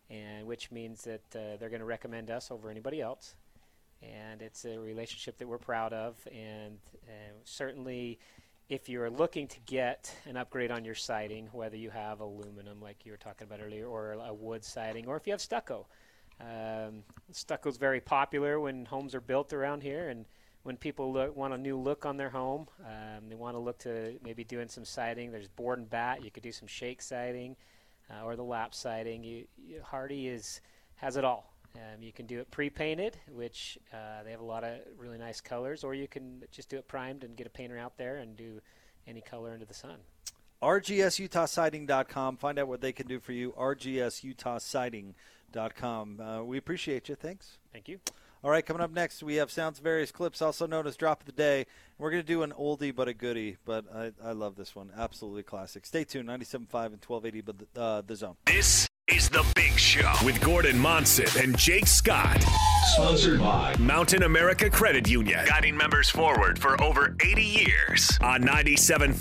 and 0.09 0.45
which 0.45 0.71
means 0.71 1.03
that 1.03 1.21
uh, 1.35 1.57
they're 1.59 1.69
going 1.69 1.79
to 1.79 1.85
recommend 1.85 2.29
us 2.29 2.51
over 2.51 2.69
anybody 2.69 3.01
else. 3.01 3.35
And 4.01 4.41
it's 4.41 4.63
a 4.63 4.79
relationship 4.79 5.37
that 5.39 5.47
we're 5.47 5.57
proud 5.57 5.91
of, 5.91 6.15
and 6.31 6.77
uh, 7.07 7.33
certainly 7.43 8.19
if 8.69 8.87
you're 8.87 9.09
looking 9.09 9.47
to 9.47 9.59
get 9.65 10.15
an 10.25 10.37
upgrade 10.37 10.69
on 10.69 10.85
your 10.85 10.95
siding, 10.95 11.49
whether 11.51 11.75
you 11.75 11.89
have 11.89 12.21
aluminum, 12.21 12.79
like 12.79 13.03
you 13.03 13.11
were 13.11 13.17
talking 13.17 13.45
about 13.47 13.59
earlier, 13.59 13.87
or 13.87 14.13
a 14.13 14.33
wood 14.33 14.63
siding, 14.63 15.07
or 15.07 15.17
if 15.17 15.25
you 15.25 15.33
have 15.33 15.41
stucco, 15.41 15.87
um, 16.39 17.03
stucco 17.31 17.67
is 17.67 17.77
very 17.77 17.99
popular 17.99 18.59
when 18.59 18.85
homes 18.85 19.15
are 19.15 19.21
built 19.21 19.51
around 19.53 19.81
here, 19.81 20.09
and 20.09 20.25
when 20.63 20.77
people 20.77 21.13
look, 21.13 21.35
want 21.35 21.53
a 21.53 21.57
new 21.57 21.77
look 21.77 22.05
on 22.05 22.15
their 22.17 22.29
home, 22.29 22.67
um, 22.85 23.29
they 23.29 23.35
want 23.35 23.55
to 23.55 23.59
look 23.59 23.79
to 23.79 24.17
maybe 24.23 24.43
doing 24.43 24.67
some 24.67 24.85
siding. 24.85 25.31
There's 25.31 25.47
board 25.47 25.79
and 25.79 25.89
bat. 25.89 26.23
You 26.23 26.29
could 26.31 26.43
do 26.43 26.51
some 26.51 26.67
shake 26.67 27.01
siding, 27.01 27.55
uh, 28.09 28.25
or 28.25 28.35
the 28.35 28.43
lap 28.43 28.75
siding. 28.75 29.23
You, 29.23 29.45
you, 29.57 29.81
Hardie 29.89 30.27
is 30.27 30.59
has 30.95 31.15
it 31.15 31.23
all. 31.23 31.53
Um, 31.75 32.01
you 32.01 32.11
can 32.11 32.25
do 32.25 32.39
it 32.39 32.49
pre-painted, 32.51 33.17
which 33.31 33.77
uh, 33.93 34.23
they 34.23 34.31
have 34.31 34.39
a 34.39 34.45
lot 34.45 34.63
of 34.63 34.79
really 34.97 35.19
nice 35.19 35.39
colors, 35.39 35.83
or 35.83 35.93
you 35.93 36.07
can 36.07 36.41
just 36.51 36.69
do 36.69 36.77
it 36.77 36.87
primed 36.87 37.23
and 37.23 37.35
get 37.35 37.45
a 37.45 37.51
painter 37.51 37.77
out 37.77 37.95
there 37.97 38.17
and 38.17 38.35
do 38.35 38.59
any 39.07 39.21
color 39.21 39.53
into 39.53 39.65
the 39.65 39.73
sun. 39.73 39.97
RGSUtahSiding.com. 40.61 42.37
Find 42.37 42.59
out 42.59 42.67
what 42.67 42.81
they 42.81 42.91
can 42.91 43.07
do 43.07 43.19
for 43.19 43.31
you. 43.31 43.53
RGSUtahSiding.com. 43.53 46.19
Uh, 46.19 46.43
we 46.43 46.57
appreciate 46.57 47.07
you. 47.07 47.15
Thanks. 47.15 47.59
Thank 47.71 47.87
you. 47.87 48.01
All 48.41 48.49
right, 48.49 48.65
coming 48.65 48.81
up 48.81 48.93
next, 48.93 49.21
we 49.21 49.35
have 49.35 49.51
Sounds 49.51 49.79
Various 49.79 50.13
Clips, 50.13 50.41
also 50.41 50.65
known 50.65 50.87
as 50.87 50.95
Drop 50.95 51.19
of 51.19 51.25
the 51.25 51.33
Day. 51.33 51.65
We're 51.97 52.09
going 52.09 52.23
to 52.23 52.27
do 52.27 52.41
an 52.43 52.53
oldie 52.57 52.95
but 52.95 53.09
a 53.09 53.13
goodie, 53.13 53.57
but 53.65 53.83
I, 53.93 54.13
I 54.23 54.31
love 54.31 54.55
this 54.55 54.73
one. 54.73 54.91
Absolutely 54.97 55.43
classic. 55.43 55.85
Stay 55.85 56.05
tuned, 56.05 56.29
97.5 56.29 56.53
and 56.85 57.03
1280, 57.05 57.41
but 57.41 57.55
the, 57.59 57.81
uh, 57.81 58.01
the 58.01 58.15
zone. 58.15 58.37
This 58.45 58.87
is 59.09 59.27
The 59.27 59.45
Big 59.55 59.77
Show 59.77 60.09
with 60.23 60.39
Gordon 60.39 60.79
Monson 60.79 61.27
and 61.43 61.57
Jake 61.57 61.85
Scott. 61.85 62.41
Sponsored 62.99 63.39
by 63.39 63.73
Mountain 63.79 64.23
America 64.23 64.69
Credit 64.69 65.07
Union, 65.07 65.39
guiding 65.47 65.77
members 65.77 66.09
forward 66.09 66.59
for 66.59 66.79
over 66.83 67.15
80 67.23 67.41
years 67.41 68.19
on 68.21 68.43
97.5 68.43 69.13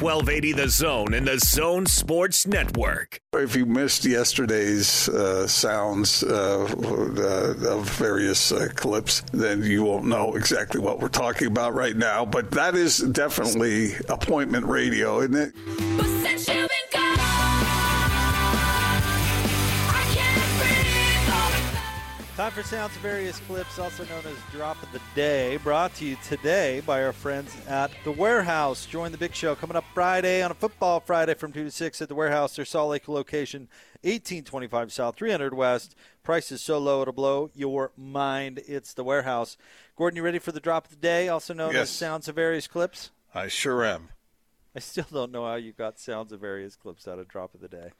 1280 0.00 0.52
The 0.52 0.68
Zone 0.70 1.12
and 1.12 1.28
The 1.28 1.38
Zone 1.38 1.84
Sports 1.84 2.46
Network. 2.46 3.20
If 3.34 3.54
you 3.54 3.66
missed 3.66 4.06
yesterday's 4.06 5.10
uh, 5.10 5.46
sounds 5.46 6.22
uh, 6.22 6.64
uh, 6.64 7.68
of 7.68 7.90
various 7.90 8.52
uh, 8.52 8.68
clips, 8.74 9.20
then 9.34 9.62
you 9.62 9.84
won't 9.84 10.06
know 10.06 10.34
exactly 10.34 10.80
what 10.80 10.98
we're 10.98 11.08
talking 11.08 11.48
about 11.48 11.74
right 11.74 11.94
now. 11.94 12.24
But 12.24 12.50
that 12.52 12.74
is 12.74 12.96
definitely 12.96 13.96
appointment 14.08 14.64
radio, 14.64 15.20
isn't 15.20 15.36
it? 15.36 16.05
Time 22.36 22.52
for 22.52 22.62
Sounds 22.62 22.94
of 22.94 23.00
Various 23.00 23.38
Clips, 23.40 23.78
also 23.78 24.04
known 24.04 24.18
as 24.26 24.36
Drop 24.52 24.82
of 24.82 24.92
the 24.92 25.00
Day, 25.14 25.56
brought 25.56 25.94
to 25.94 26.04
you 26.04 26.18
today 26.28 26.82
by 26.84 27.02
our 27.02 27.14
friends 27.14 27.56
at 27.66 27.90
The 28.04 28.12
Warehouse. 28.12 28.84
Join 28.84 29.10
the 29.10 29.16
big 29.16 29.34
show 29.34 29.54
coming 29.54 29.74
up 29.74 29.86
Friday 29.94 30.42
on 30.42 30.50
a 30.50 30.54
football 30.54 31.00
Friday 31.00 31.32
from 31.32 31.50
2 31.50 31.64
to 31.64 31.70
6 31.70 32.02
at 32.02 32.08
The 32.10 32.14
Warehouse, 32.14 32.54
their 32.54 32.66
Salt 32.66 32.90
Lake 32.90 33.08
location, 33.08 33.62
1825 34.02 34.92
South, 34.92 35.16
300 35.16 35.54
West. 35.54 35.94
Price 36.22 36.52
is 36.52 36.60
so 36.60 36.78
low 36.78 37.00
it'll 37.00 37.14
blow 37.14 37.48
your 37.54 37.92
mind. 37.96 38.60
It's 38.68 38.92
The 38.92 39.04
Warehouse. 39.04 39.56
Gordon, 39.96 40.18
you 40.18 40.22
ready 40.22 40.38
for 40.38 40.52
the 40.52 40.60
Drop 40.60 40.84
of 40.84 40.90
the 40.90 40.96
Day, 40.96 41.28
also 41.28 41.54
known 41.54 41.72
Yes. 41.72 41.84
as 41.84 41.90
Sounds 41.90 42.28
of 42.28 42.34
Various 42.34 42.66
Clips? 42.66 43.12
I 43.34 43.48
sure 43.48 43.82
am. 43.82 44.10
I 44.74 44.80
still 44.80 45.06
don't 45.10 45.32
know 45.32 45.46
how 45.46 45.54
you 45.54 45.72
got 45.72 45.98
Sounds 45.98 46.32
of 46.32 46.40
Various 46.40 46.76
Clips 46.76 47.08
out 47.08 47.18
of 47.18 47.28
Drop 47.28 47.54
of 47.54 47.62
the 47.62 47.68
Day. 47.68 47.92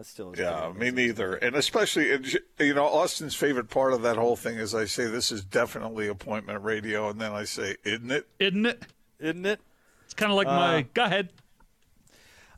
That's 0.00 0.08
still 0.08 0.32
Yeah, 0.34 0.72
me 0.74 0.90
neither. 0.90 1.34
And 1.34 1.54
especially, 1.54 2.06
you 2.58 2.72
know, 2.72 2.86
Austin's 2.86 3.34
favorite 3.34 3.68
part 3.68 3.92
of 3.92 4.00
that 4.00 4.16
whole 4.16 4.34
thing 4.34 4.56
is 4.56 4.74
I 4.74 4.86
say 4.86 5.04
this 5.04 5.30
is 5.30 5.44
definitely 5.44 6.08
appointment 6.08 6.64
radio, 6.64 7.10
and 7.10 7.20
then 7.20 7.32
I 7.32 7.44
say, 7.44 7.76
isn't 7.84 8.10
it? 8.10 8.26
isn't 8.38 8.64
it? 8.64 8.82
Isn't 9.18 9.44
it? 9.44 9.60
It's 10.06 10.14
kind 10.14 10.32
of 10.32 10.36
like 10.36 10.46
my. 10.46 10.86
Go 10.94 11.04
ahead. 11.04 11.28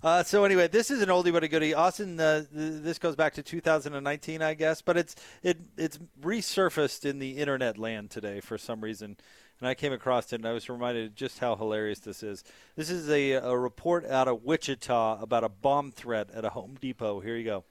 Uh, 0.05 0.23
so 0.23 0.45
anyway, 0.45 0.69
this 0.69 0.89
is 0.89 1.03
an 1.03 1.09
oldie 1.09 1.33
but 1.33 1.43
a 1.43 1.49
goodie. 1.49 1.75
Austin, 1.75 2.21
uh, 2.21 2.45
th- 2.55 2.83
this 2.83 3.01
goes 3.01 3.17
back 3.17 3.35
to 3.35 3.43
2019, 3.43 4.41
I 4.41 4.55
guess, 4.55 4.81
but 4.81 4.97
it's 4.97 5.17
it 5.43 5.59
it's 5.77 5.99
resurfaced 6.21 7.05
in 7.05 7.19
the 7.19 7.39
internet 7.39 7.77
land 7.77 8.11
today 8.11 8.39
for 8.39 8.57
some 8.57 8.81
reason, 8.81 9.17
and 9.63 9.69
I 9.69 9.75
came 9.75 9.93
across 9.93 10.33
it 10.33 10.41
and 10.41 10.47
I 10.47 10.53
was 10.53 10.69
reminded 10.69 11.15
just 11.15 11.39
how 11.39 11.55
hilarious 11.55 12.01
this 12.01 12.25
is. 12.25 12.43
This 12.75 12.91
is 12.91 13.09
a, 13.09 13.35
a 13.35 13.57
report 13.57 14.05
out 14.05 14.27
of 14.27 14.43
Wichita 14.43 15.23
about 15.23 15.45
a 15.45 15.49
bomb 15.49 15.93
threat 15.93 16.31
at 16.35 16.45
a 16.45 16.49
Home 16.49 16.77
Depot. 16.81 17.21
Here 17.21 17.37
you 17.37 17.45
go. 17.45 17.65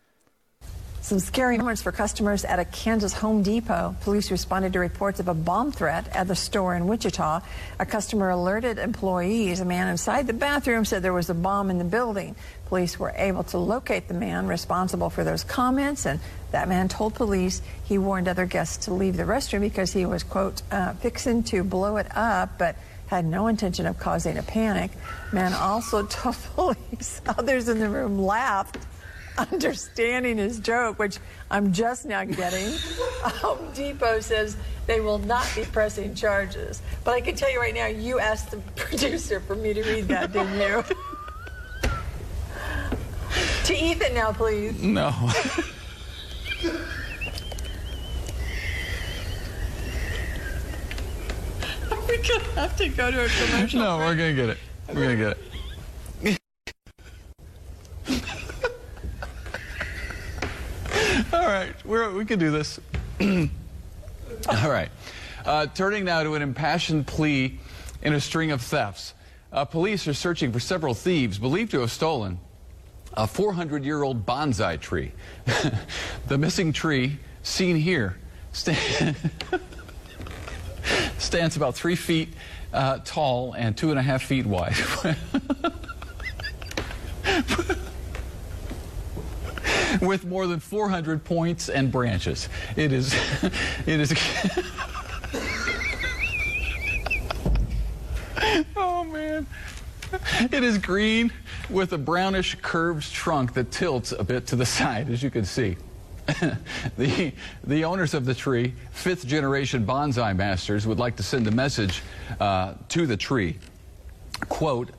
Some 1.03 1.19
scary 1.19 1.57
moments 1.57 1.81
for 1.81 1.91
customers 1.91 2.45
at 2.45 2.59
a 2.59 2.65
Kansas 2.65 3.11
Home 3.13 3.41
Depot. 3.41 3.95
Police 4.01 4.29
responded 4.29 4.73
to 4.73 4.79
reports 4.79 5.19
of 5.19 5.27
a 5.27 5.33
bomb 5.33 5.71
threat 5.71 6.07
at 6.15 6.27
the 6.27 6.35
store 6.35 6.75
in 6.75 6.85
Wichita. 6.85 7.41
A 7.79 7.85
customer 7.87 8.29
alerted 8.29 8.77
employees. 8.77 9.61
A 9.61 9.65
man 9.65 9.87
inside 9.87 10.27
the 10.27 10.33
bathroom 10.33 10.85
said 10.85 11.01
there 11.01 11.11
was 11.11 11.31
a 11.31 11.33
bomb 11.33 11.71
in 11.71 11.79
the 11.79 11.83
building. 11.83 12.35
Police 12.67 12.99
were 12.99 13.13
able 13.15 13.43
to 13.45 13.57
locate 13.57 14.09
the 14.09 14.13
man 14.13 14.45
responsible 14.45 15.09
for 15.09 15.23
those 15.23 15.43
comments, 15.43 16.05
and 16.05 16.19
that 16.51 16.69
man 16.69 16.87
told 16.87 17.15
police 17.15 17.63
he 17.83 17.97
warned 17.97 18.27
other 18.27 18.45
guests 18.45 18.85
to 18.85 18.93
leave 18.93 19.17
the 19.17 19.23
restroom 19.23 19.61
because 19.61 19.91
he 19.91 20.05
was, 20.05 20.21
quote, 20.21 20.61
uh, 20.71 20.93
fixing 20.93 21.41
to 21.45 21.63
blow 21.63 21.97
it 21.97 22.15
up, 22.15 22.59
but 22.59 22.75
had 23.07 23.25
no 23.25 23.47
intention 23.47 23.87
of 23.87 23.97
causing 23.97 24.37
a 24.37 24.43
panic. 24.43 24.91
Man 25.33 25.51
also 25.53 26.05
told 26.05 26.37
police 26.55 27.21
others 27.25 27.67
in 27.69 27.79
the 27.79 27.89
room 27.89 28.19
laughed 28.19 28.77
understanding 29.37 30.37
his 30.37 30.59
joke, 30.59 30.99
which 30.99 31.17
I'm 31.49 31.71
just 31.73 32.05
now 32.05 32.23
getting. 32.23 32.73
Home 33.23 33.71
Depot 33.73 34.19
says 34.19 34.57
they 34.87 34.99
will 34.99 35.19
not 35.19 35.49
be 35.55 35.63
pressing 35.63 36.15
charges. 36.15 36.81
But 37.03 37.15
I 37.15 37.21
can 37.21 37.35
tell 37.35 37.51
you 37.51 37.59
right 37.59 37.73
now, 37.73 37.87
you 37.87 38.19
asked 38.19 38.51
the 38.51 38.57
producer 38.75 39.39
for 39.39 39.55
me 39.55 39.73
to 39.73 39.83
read 39.83 40.07
that, 40.07 40.31
didn't 40.31 40.59
you? 40.59 40.83
to 43.65 43.75
Ethan 43.75 44.13
now, 44.13 44.31
please. 44.33 44.81
No. 44.81 45.07
Are 51.89 52.01
we 52.07 52.17
going 52.17 52.25
to 52.25 52.51
have 52.55 52.75
to 52.77 52.89
go 52.89 53.11
to 53.11 53.25
a 53.25 53.29
commercial? 53.29 53.79
no, 53.79 53.97
we're 53.97 54.15
gonna 54.15 54.33
get 54.33 54.49
it. 54.49 54.57
We're 54.87 55.03
gonna 55.03 55.15
get 55.15 55.31
it. 55.31 55.37
All 61.41 61.47
right, 61.47 61.73
we're, 61.85 62.11
we 62.11 62.23
can 62.23 62.37
do 62.37 62.51
this. 62.51 62.79
All 63.19 64.69
right. 64.69 64.91
Uh, 65.43 65.65
turning 65.73 66.05
now 66.05 66.21
to 66.21 66.35
an 66.35 66.43
impassioned 66.43 67.07
plea 67.07 67.57
in 68.03 68.13
a 68.13 68.21
string 68.21 68.51
of 68.51 68.61
thefts. 68.61 69.15
Uh, 69.51 69.65
police 69.65 70.07
are 70.07 70.13
searching 70.13 70.51
for 70.51 70.59
several 70.59 70.93
thieves 70.93 71.39
believed 71.39 71.71
to 71.71 71.79
have 71.79 71.89
stolen 71.89 72.37
a 73.13 73.25
400 73.25 73.83
year 73.83 74.03
old 74.03 74.23
bonsai 74.23 74.79
tree. 74.79 75.13
the 76.27 76.37
missing 76.37 76.71
tree, 76.71 77.17
seen 77.41 77.75
here, 77.75 78.17
sta- 78.53 79.15
stands 81.17 81.55
about 81.55 81.73
three 81.73 81.95
feet 81.95 82.29
uh, 82.71 82.99
tall 83.03 83.53
and 83.53 83.75
two 83.75 83.89
and 83.89 83.97
a 83.97 84.03
half 84.03 84.21
feet 84.21 84.45
wide. 84.45 84.75
With 90.01 90.25
more 90.25 90.47
than 90.47 90.59
400 90.59 91.23
points 91.23 91.69
and 91.69 91.91
branches. 91.91 92.49
It 92.75 92.93
is, 92.93 93.13
it 93.85 93.99
is. 93.99 94.13
oh 98.75 99.03
man. 99.03 99.45
It 100.51 100.63
is 100.63 100.77
green 100.77 101.31
with 101.69 101.93
a 101.93 101.97
brownish 101.97 102.57
curved 102.61 103.11
trunk 103.13 103.53
that 103.53 103.71
tilts 103.71 104.11
a 104.11 104.23
bit 104.23 104.47
to 104.47 104.55
the 104.55 104.65
side, 104.65 105.09
as 105.09 105.23
you 105.23 105.29
can 105.29 105.45
see. 105.45 105.77
the, 106.97 107.33
the 107.63 107.83
owners 107.83 108.13
of 108.13 108.25
the 108.25 108.33
tree, 108.33 108.73
fifth 108.91 109.25
generation 109.25 109.85
bonsai 109.85 110.35
masters, 110.35 110.85
would 110.85 110.99
like 110.99 111.15
to 111.15 111.23
send 111.23 111.47
a 111.47 111.51
message 111.51 112.03
uh, 112.39 112.73
to 112.89 113.07
the 113.07 113.17
tree. 113.17 113.57
Quote, 114.49 114.89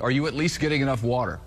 Are 0.00 0.10
you 0.10 0.26
at 0.26 0.34
least 0.34 0.60
getting 0.60 0.82
enough 0.82 1.02
water? 1.02 1.40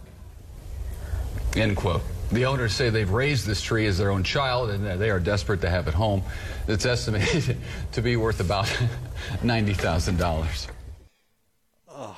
End 1.55 1.75
quote. 1.75 2.01
The 2.31 2.45
owners 2.45 2.73
say 2.73 2.89
they've 2.89 3.09
raised 3.09 3.47
this 3.47 3.61
tree 3.61 3.87
as 3.87 3.97
their 3.97 4.11
own 4.11 4.23
child 4.23 4.69
and 4.69 4.85
they 4.99 5.09
are 5.09 5.19
desperate 5.19 5.61
to 5.61 5.69
have 5.69 5.87
it 5.87 5.93
home. 5.93 6.21
It's 6.67 6.85
estimated 6.85 7.57
to 7.93 8.01
be 8.01 8.15
worth 8.17 8.39
about 8.39 8.65
$90,000. 9.41 10.67
Oh. 11.89 12.17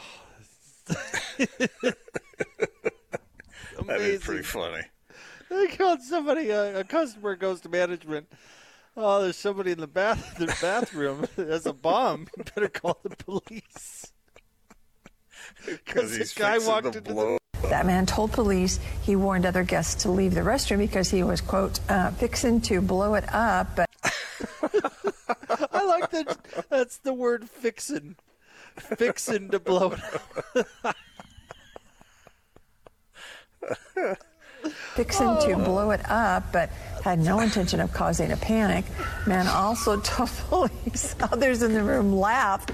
That 3.88 4.02
is 4.02 4.22
pretty 4.22 4.44
funny. 4.44 4.84
They 5.50 5.68
called 5.68 6.02
somebody. 6.02 6.50
A, 6.50 6.80
a 6.80 6.84
customer 6.84 7.36
goes 7.36 7.62
to 7.62 7.70
management. 7.70 8.28
Oh, 8.96 9.22
there's 9.22 9.38
somebody 9.38 9.72
in 9.72 9.80
the 9.80 9.88
bath 9.88 10.36
the 10.40 10.48
bathroom. 10.62 11.26
There's 11.36 11.66
a 11.66 11.74
bomb. 11.74 12.28
You 12.38 12.44
better 12.56 12.70
call 12.70 12.98
the 13.04 13.16
police. 13.16 14.12
Because 15.86 16.18
the 16.18 16.34
guy 16.40 16.54
fixing 16.54 16.70
walked 16.70 16.92
to 16.94 16.98
into 17.00 17.14
blow 17.14 17.38
That 17.64 17.86
man 17.86 18.06
told 18.06 18.32
police 18.32 18.80
he 19.02 19.16
warned 19.16 19.46
other 19.46 19.64
guests 19.64 20.04
to 20.04 20.12
leave 20.12 20.34
the 20.34 20.42
restroom 20.42 20.80
because 20.80 21.10
he 21.10 21.24
was, 21.24 21.42
quote, 21.42 21.80
uh, 21.90 22.12
fixing 22.12 22.62
to 22.62 22.82
blow 22.82 23.16
it 23.16 23.26
up, 23.34 23.76
but. 23.76 23.90
I 25.72 25.86
like 25.86 26.10
that. 26.12 26.66
That's 26.70 26.98
the 26.98 27.14
word 27.14 27.50
"fixin." 27.50 28.16
Fixin' 28.78 29.50
to 29.50 29.60
blow 29.60 29.92
it 29.92 30.00
up. 30.56 30.98
fixing 34.96 35.38
to 35.42 35.56
blow 35.58 35.92
it 35.92 36.02
up, 36.10 36.52
but 36.52 36.70
had 37.04 37.20
no 37.20 37.40
intention 37.40 37.80
of 37.80 37.92
causing 37.94 38.32
a 38.32 38.38
panic. 38.38 38.86
Man 39.28 39.48
also 39.48 40.00
told 40.02 40.30
police 40.50 41.16
others 41.20 41.62
in 41.62 41.74
the 41.74 41.84
room 41.84 42.14
laughed, 42.14 42.72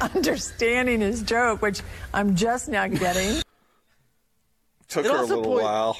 understanding 0.14 1.00
his 1.00 1.22
joke, 1.22 1.62
which 1.62 1.80
I'm 2.14 2.34
just 2.36 2.68
now 2.68 2.86
getting. 2.86 3.42
Took 4.88 5.04
It 5.04 5.10
her 5.10 5.16
a 5.16 5.20
also 5.20 5.36
little 5.36 5.52
point- 5.52 5.64
while. 5.64 5.98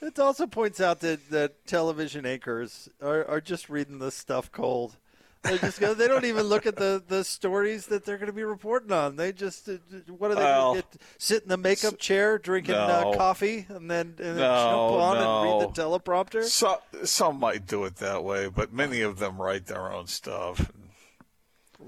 It 0.00 0.16
also 0.20 0.46
points 0.46 0.80
out 0.80 1.00
that, 1.00 1.28
that 1.30 1.66
television 1.66 2.24
anchors 2.24 2.88
are, 3.02 3.24
are 3.26 3.40
just 3.40 3.68
reading 3.68 3.98
this 3.98 4.14
stuff 4.14 4.52
cold. 4.52 4.94
They 5.42 5.58
just 5.58 5.80
go, 5.80 5.92
they 5.92 6.06
don't 6.06 6.24
even 6.24 6.44
look 6.46 6.66
at 6.66 6.76
the, 6.76 7.02
the 7.06 7.24
stories 7.24 7.86
that 7.86 8.04
they're 8.04 8.16
going 8.16 8.28
to 8.28 8.32
be 8.32 8.44
reporting 8.44 8.92
on. 8.92 9.16
They 9.16 9.32
just 9.32 9.68
uh, 9.68 9.72
what 10.16 10.30
are 10.30 10.34
they 10.36 10.42
Well, 10.42 10.74
get, 10.74 10.84
sit 11.16 11.42
in 11.42 11.48
the 11.48 11.56
makeup 11.56 11.98
chair 11.98 12.38
drinking 12.38 12.74
no. 12.74 12.80
uh, 13.12 13.16
coffee 13.16 13.66
and 13.68 13.90
then 13.90 14.14
and 14.18 14.36
then 14.36 14.36
No, 14.36 14.40
jump 14.54 15.02
on 15.02 15.16
and 15.16 15.62
read 15.62 15.74
the 15.74 15.80
teleprompter. 15.82 16.44
So, 16.44 16.80
some 17.04 17.40
might 17.40 17.66
do 17.66 17.84
it 17.84 17.96
that 17.96 18.22
way, 18.22 18.48
but 18.48 18.72
many 18.72 19.00
of 19.00 19.18
them 19.18 19.40
write 19.40 19.66
their 19.66 19.92
own 19.92 20.06
stuff. 20.06 20.70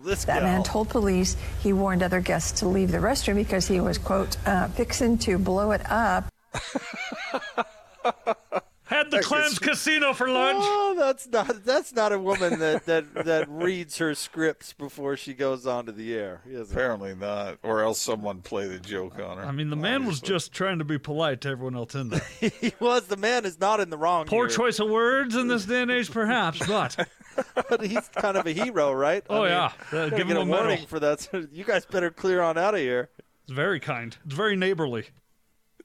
This 0.04 0.24
That 0.24 0.40
gal. 0.40 0.44
man 0.44 0.62
told 0.62 0.88
police 0.88 1.36
he 1.62 1.72
warned 1.72 2.02
other 2.02 2.20
guests 2.20 2.60
to 2.60 2.68
leave 2.68 2.90
the 2.90 2.98
restroom 2.98 3.36
because 3.36 3.66
he 3.68 3.80
was, 3.80 3.98
quote, 3.98 4.36
uh, 4.46 4.68
fixing 4.68 5.18
to 5.18 5.38
blow 5.38 5.72
it 5.72 5.82
up. 5.90 6.32
Had 6.52 7.64
had 8.84 9.10
the 9.10 9.20
clams 9.20 9.58
casino 9.58 10.12
for 10.12 10.28
lunch. 10.28 10.58
Oh, 10.60 10.94
that's 10.98 11.28
not 11.28 11.64
that's 11.64 11.92
not 11.92 12.12
a 12.12 12.18
woman 12.18 12.58
that, 12.58 12.86
that, 12.86 13.14
that 13.24 13.48
reads 13.48 13.98
her 13.98 14.14
scripts 14.14 14.72
before 14.72 15.16
she 15.16 15.32
goes 15.32 15.66
onto 15.66 15.92
the 15.92 16.14
air. 16.14 16.40
Yes. 16.48 16.72
Apparently 16.72 17.14
not, 17.14 17.58
or 17.62 17.82
else 17.82 18.00
someone 18.00 18.40
played 18.40 18.72
a 18.72 18.80
joke 18.80 19.18
on 19.20 19.38
her. 19.38 19.44
I 19.44 19.52
mean, 19.52 19.70
the 19.70 19.76
man 19.76 20.06
was 20.06 20.20
just 20.20 20.52
trying 20.52 20.78
to 20.78 20.84
be 20.84 20.98
polite 20.98 21.42
to 21.42 21.50
everyone 21.50 21.76
else 21.76 21.94
in 21.94 22.08
there. 22.08 22.26
he 22.40 22.72
was 22.80 23.06
the 23.06 23.16
man 23.16 23.44
is 23.44 23.60
not 23.60 23.80
in 23.80 23.90
the 23.90 23.98
wrong. 23.98 24.26
Poor 24.26 24.48
here, 24.48 24.56
choice 24.56 24.80
of 24.80 24.88
words 24.90 25.36
in 25.36 25.46
this 25.46 25.66
day 25.66 25.82
and 25.82 25.90
age, 25.90 26.10
perhaps, 26.10 26.66
but 26.66 26.96
but 27.68 27.82
he's 27.82 28.08
kind 28.08 28.36
of 28.36 28.46
a 28.46 28.52
hero, 28.52 28.92
right? 28.92 29.24
Oh, 29.30 29.44
yeah. 29.44 29.72
Uh, 29.92 30.08
give 30.08 30.28
him 30.28 30.36
a 30.36 30.40
a 30.40 30.44
medal. 30.46 30.64
warning 30.66 30.86
for 30.86 31.00
that. 31.00 31.20
So 31.20 31.46
you 31.52 31.64
guys 31.64 31.86
better 31.86 32.10
clear 32.10 32.42
on 32.42 32.58
out 32.58 32.74
of 32.74 32.80
here. 32.80 33.10
it's 33.44 33.52
very 33.52 33.80
kind. 33.80 34.16
It's 34.24 34.34
very 34.34 34.56
neighborly. 34.56 35.06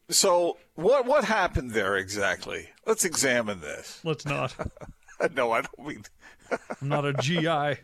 So 0.08 0.58
what 0.74 1.04
what 1.04 1.24
happened 1.24 1.72
there 1.72 1.96
exactly? 1.96 2.70
Let's 2.86 3.04
examine 3.04 3.60
this. 3.60 4.00
Let's 4.04 4.24
not. 4.24 4.54
no, 5.34 5.50
I 5.50 5.62
don't 5.62 5.86
mean. 5.86 6.04
I'm 6.50 6.88
not 6.88 7.04
a 7.04 7.12
GI. 7.12 7.80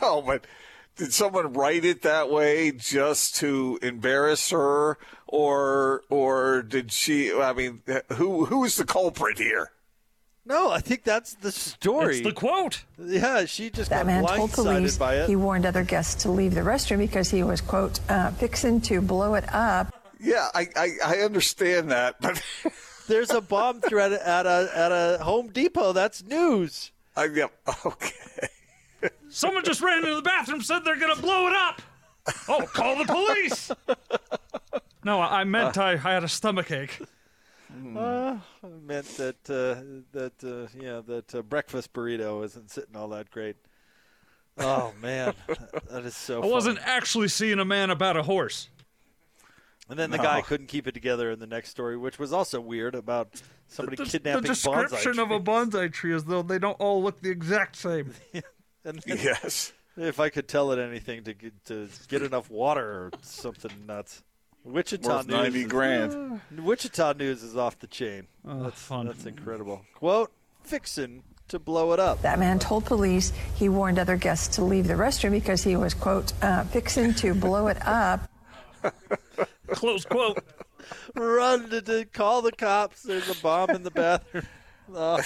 No, 0.00 0.22
but 0.22 0.46
did 0.96 1.12
someone 1.12 1.52
write 1.52 1.84
it 1.84 2.02
that 2.02 2.30
way 2.30 2.70
just 2.72 3.36
to 3.36 3.78
embarrass 3.82 4.50
her, 4.50 4.98
or 5.26 6.02
or 6.08 6.62
did 6.62 6.92
she? 6.92 7.32
I 7.32 7.52
mean, 7.52 7.82
who 8.12 8.46
who 8.46 8.64
is 8.64 8.76
the 8.76 8.84
culprit 8.84 9.38
here? 9.38 9.72
No, 10.46 10.70
I 10.70 10.80
think 10.80 11.04
that's 11.04 11.34
the 11.34 11.50
story. 11.50 12.18
It's 12.18 12.26
the 12.26 12.32
quote. 12.34 12.84
yeah, 12.98 13.46
she 13.46 13.70
just 13.70 13.90
That 13.90 14.00
got 14.00 14.06
man 14.06 14.24
told 14.26 14.52
police 14.52 14.98
by 14.98 15.16
it. 15.16 15.28
he 15.28 15.36
warned 15.36 15.64
other 15.64 15.84
guests 15.84 16.22
to 16.24 16.30
leave 16.30 16.54
the 16.54 16.60
restroom 16.60 16.98
because 16.98 17.30
he 17.30 17.42
was, 17.42 17.60
quote, 17.62 17.98
uh, 18.10 18.30
fixing 18.32 18.80
to 18.82 19.00
blow 19.00 19.34
it 19.34 19.44
up. 19.54 19.94
Yeah, 20.20 20.48
I 20.54 20.68
I, 20.76 20.90
I 21.04 21.16
understand 21.20 21.90
that, 21.90 22.16
but 22.20 22.42
There's 23.06 23.30
a 23.30 23.40
bomb 23.42 23.80
threat 23.82 24.12
at 24.12 24.46
a 24.46 24.70
at 24.74 24.90
a 24.92 25.18
Home 25.22 25.48
Depot. 25.48 25.92
That's 25.92 26.22
news. 26.24 26.90
I 27.16 27.26
yeah, 27.26 27.46
okay. 27.84 28.48
Someone 29.28 29.62
just 29.64 29.82
ran 29.82 29.98
into 29.98 30.14
the 30.14 30.22
bathroom, 30.22 30.62
said 30.62 30.80
they're 30.84 30.96
going 30.98 31.14
to 31.14 31.20
blow 31.20 31.46
it 31.48 31.52
up. 31.54 31.82
Oh, 32.48 32.62
call 32.72 32.96
the 32.96 33.04
police. 33.04 33.70
No, 35.04 35.20
I 35.20 35.40
I 35.40 35.44
meant 35.44 35.76
I, 35.76 35.92
I 35.92 35.96
had 35.96 36.24
a 36.24 36.28
stomach 36.28 36.70
ache. 36.70 36.98
Uh, 37.96 38.38
I 38.62 38.68
meant 38.82 39.06
that 39.16 39.50
uh, 39.50 39.82
that 40.12 40.32
uh, 40.44 40.68
yeah 40.80 41.00
that 41.06 41.34
uh, 41.34 41.42
breakfast 41.42 41.92
burrito 41.92 42.44
isn't 42.44 42.70
sitting 42.70 42.96
all 42.96 43.08
that 43.08 43.30
great. 43.30 43.56
Oh 44.58 44.92
man, 45.02 45.34
that 45.90 46.04
is 46.04 46.16
so. 46.16 46.42
I 46.42 46.46
wasn't 46.46 46.78
actually 46.82 47.28
seeing 47.28 47.58
a 47.58 47.64
man 47.64 47.90
about 47.90 48.16
a 48.16 48.22
horse. 48.22 48.68
And 49.88 49.98
then 49.98 50.10
the 50.10 50.18
guy 50.18 50.40
couldn't 50.40 50.68
keep 50.68 50.86
it 50.86 50.92
together 50.92 51.30
in 51.30 51.38
the 51.40 51.46
next 51.46 51.68
story, 51.68 51.96
which 51.96 52.18
was 52.18 52.32
also 52.32 52.58
weird 52.58 52.94
about 52.94 53.42
somebody 53.68 53.96
The, 53.96 54.04
kidnapping 54.06 54.42
the 54.42 54.48
description 54.48 55.12
bonsai 55.12 55.22
of 55.22 55.30
a 55.30 55.40
bonsai 55.40 55.92
tree 55.92 56.14
as 56.14 56.24
though 56.24 56.40
they 56.40 56.58
don't 56.58 56.80
all 56.80 57.02
look 57.02 57.20
the 57.20 57.30
exact 57.30 57.76
same. 57.76 58.14
And 58.86 59.00
then 59.06 59.16
yes. 59.16 59.72
if 59.96 60.20
I 60.20 60.28
could 60.28 60.46
tell 60.46 60.70
it 60.72 60.78
anything 60.78 61.24
to 61.24 61.32
get, 61.32 61.64
to 61.64 61.88
get 62.08 62.20
enough 62.20 62.50
water 62.50 62.84
or 62.84 63.10
something 63.22 63.70
nuts. 63.86 64.22
Wichita 64.64 65.08
Worth 65.18 65.26
news. 65.28 65.36
ninety 65.36 65.60
is- 65.62 65.66
grand. 65.68 66.40
Wichita 66.56 67.12
news 67.14 67.42
is 67.42 67.56
off 67.56 67.78
the 67.78 67.86
chain. 67.86 68.26
Oh, 68.48 68.62
that's 68.64 68.80
fun. 68.80 69.06
That's 69.06 69.26
incredible. 69.26 69.82
Quote: 69.94 70.32
"Fixin' 70.62 71.22
to 71.48 71.58
blow 71.58 71.92
it 71.92 72.00
up." 72.00 72.22
That 72.22 72.38
man 72.38 72.58
told 72.58 72.84
police 72.86 73.32
he 73.54 73.68
warned 73.68 73.98
other 73.98 74.16
guests 74.16 74.56
to 74.56 74.64
leave 74.64 74.86
the 74.86 74.94
restroom 74.94 75.32
because 75.32 75.62
he 75.62 75.76
was, 75.76 75.92
quote, 75.94 76.32
uh, 76.42 76.64
fixing 76.64 77.12
to 77.14 77.34
blow 77.34 77.66
it 77.68 77.76
up. 77.86 78.28
Close 79.68 80.04
quote. 80.04 80.38
Run 81.14 81.68
to, 81.70 81.80
to 81.82 82.04
call 82.06 82.42
the 82.42 82.52
cops. 82.52 83.02
There's 83.02 83.28
a 83.30 83.40
bomb 83.42 83.70
in 83.70 83.82
the 83.82 83.90
bathroom. 83.90 84.46
Oh, 84.96 85.18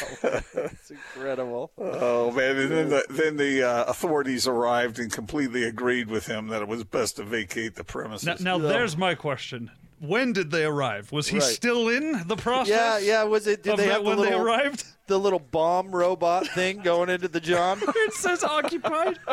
that's 0.54 0.90
incredible. 0.90 1.72
Oh 1.78 2.30
man! 2.30 2.56
And 2.58 2.70
then 2.70 2.88
the 2.90 3.04
then 3.10 3.36
the 3.36 3.62
uh, 3.64 3.84
authorities 3.84 4.46
arrived 4.46 4.98
and 5.00 5.10
completely 5.12 5.64
agreed 5.64 6.08
with 6.08 6.26
him 6.26 6.46
that 6.48 6.62
it 6.62 6.68
was 6.68 6.84
best 6.84 7.16
to 7.16 7.24
vacate 7.24 7.74
the 7.74 7.82
premises. 7.84 8.40
Now, 8.40 8.56
now 8.56 8.58
there's 8.58 8.96
my 8.96 9.14
question. 9.16 9.70
When 10.00 10.32
did 10.32 10.52
they 10.52 10.64
arrive? 10.64 11.10
Was 11.10 11.26
he 11.26 11.38
Right. 11.38 11.42
still 11.46 11.88
in 11.88 12.22
the 12.28 12.36
process? 12.36 12.68
Yeah, 12.68 12.98
yeah. 12.98 13.22
Was 13.24 13.48
it? 13.48 13.64
Did 13.64 13.78
they 13.78 13.86
that 13.86 13.92
have 13.94 14.02
the 14.04 14.08
when 14.08 14.18
little, 14.18 14.38
they 14.38 14.44
arrived? 14.44 14.84
the 15.08 15.18
little 15.18 15.40
bomb 15.40 15.90
robot 15.90 16.46
thing 16.48 16.78
going 16.82 17.08
into 17.10 17.26
the 17.26 17.40
John? 17.40 17.80
It 17.88 18.12
says 18.14 18.44
occupied. 18.44 19.18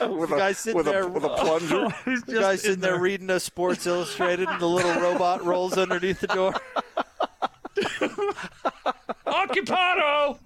with, 0.00 0.30
the 0.30 0.36
guy 0.36 0.50
a, 0.50 0.54
sitting 0.54 0.76
with, 0.76 0.86
there- 0.86 1.04
a, 1.04 1.08
with 1.08 1.24
a 1.24 1.28
plunger. 1.30 1.88
He's 2.04 2.22
The 2.24 2.32
just 2.32 2.42
guy 2.42 2.52
in 2.52 2.58
sitting 2.58 2.80
there 2.80 3.00
reading 3.00 3.30
a 3.30 3.40
Sports 3.40 3.86
Illustrated, 3.86 4.48
and 4.48 4.60
the 4.60 4.66
little 4.68 5.00
robot 5.00 5.44
rolls 5.44 5.78
underneath 5.78 6.20
the 6.20 6.26
door. 6.28 6.54
Occupado. 9.26 10.38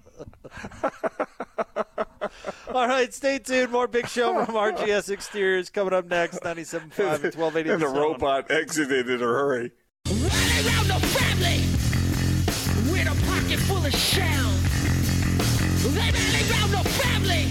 All 2.73 2.87
right, 2.87 3.13
stay 3.13 3.39
tuned. 3.39 3.71
More 3.71 3.87
big 3.87 4.07
show 4.07 4.43
from 4.45 4.55
RGS 4.55 5.09
Exteriors 5.11 5.69
coming 5.69 5.93
up 5.93 6.05
next. 6.05 6.39
97.5 6.41 7.23
and 7.23 7.35
1280. 7.35 7.69
and 7.69 7.81
the 7.81 7.87
Zone. 7.87 7.97
robot 7.97 8.49
exited 8.51 9.09
in 9.09 9.15
a 9.21 9.25
hurry. 9.25 9.71
Running 10.07 10.29
around 10.29 10.87
the 10.87 10.99
family 11.07 11.59
with 12.91 13.07
a 13.07 13.15
pocket 13.27 13.59
full 13.59 13.85
of 13.85 13.93
shells. 13.93 14.61
They 15.83 15.99
running 15.99 16.51
around 16.51 16.71
the 16.71 16.89
family 16.89 17.45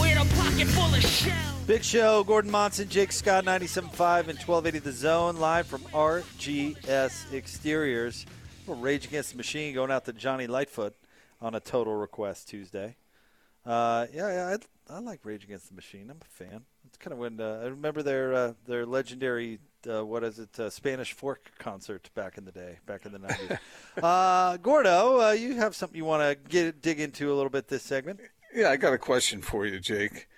with 0.00 0.16
a 0.16 0.26
pocket 0.40 0.68
full 0.68 0.94
of 0.94 1.02
shells. 1.02 1.36
Big 1.66 1.82
show. 1.84 2.24
Gordon 2.24 2.50
Monson, 2.50 2.88
Jake 2.88 3.12
Scott, 3.12 3.44
97.5 3.44 4.28
and 4.28 4.38
1280 4.38 4.78
The 4.80 4.92
Zone, 4.92 5.36
live 5.36 5.66
from 5.66 5.82
RGS 5.92 7.32
Exteriors. 7.34 8.26
Little 8.70 8.84
Rage 8.84 9.04
Against 9.04 9.32
the 9.32 9.36
Machine 9.36 9.74
going 9.74 9.90
out 9.90 10.04
to 10.04 10.12
Johnny 10.12 10.46
Lightfoot 10.46 10.94
on 11.40 11.56
a 11.56 11.60
total 11.60 11.96
request 11.96 12.48
Tuesday. 12.48 12.94
Uh, 13.66 14.06
yeah, 14.14 14.32
yeah 14.32 14.56
I, 14.88 14.94
I 14.94 14.98
like 15.00 15.24
Rage 15.24 15.42
Against 15.42 15.70
the 15.70 15.74
Machine. 15.74 16.08
I'm 16.08 16.18
a 16.22 16.24
fan. 16.24 16.62
It's 16.86 16.96
kind 16.96 17.12
of 17.12 17.18
when 17.18 17.40
uh, 17.40 17.62
I 17.64 17.66
remember 17.66 18.04
their 18.04 18.32
uh, 18.32 18.52
their 18.68 18.86
legendary 18.86 19.58
uh, 19.92 20.06
what 20.06 20.22
is 20.22 20.38
it 20.38 20.60
uh, 20.60 20.70
Spanish 20.70 21.14
Fork 21.14 21.50
concert 21.58 22.10
back 22.14 22.38
in 22.38 22.44
the 22.44 22.52
day, 22.52 22.78
back 22.86 23.04
in 23.06 23.10
the 23.10 23.18
90s. 23.18 23.58
uh, 24.04 24.56
Gordo, 24.58 25.20
uh, 25.20 25.32
you 25.32 25.56
have 25.56 25.74
something 25.74 25.96
you 25.96 26.04
want 26.04 26.22
to 26.22 26.48
get 26.48 26.80
dig 26.80 27.00
into 27.00 27.32
a 27.32 27.34
little 27.34 27.50
bit 27.50 27.66
this 27.66 27.82
segment? 27.82 28.20
Yeah, 28.54 28.70
I 28.70 28.76
got 28.76 28.92
a 28.92 28.98
question 28.98 29.42
for 29.42 29.66
you, 29.66 29.80
Jake. 29.80 30.28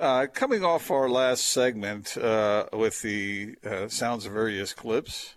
Uh, 0.00 0.26
coming 0.26 0.64
off 0.64 0.90
our 0.90 1.08
last 1.08 1.46
segment 1.46 2.16
uh, 2.16 2.66
with 2.72 3.02
the 3.02 3.54
uh, 3.64 3.86
sounds 3.86 4.26
of 4.26 4.32
various 4.32 4.72
clips, 4.72 5.36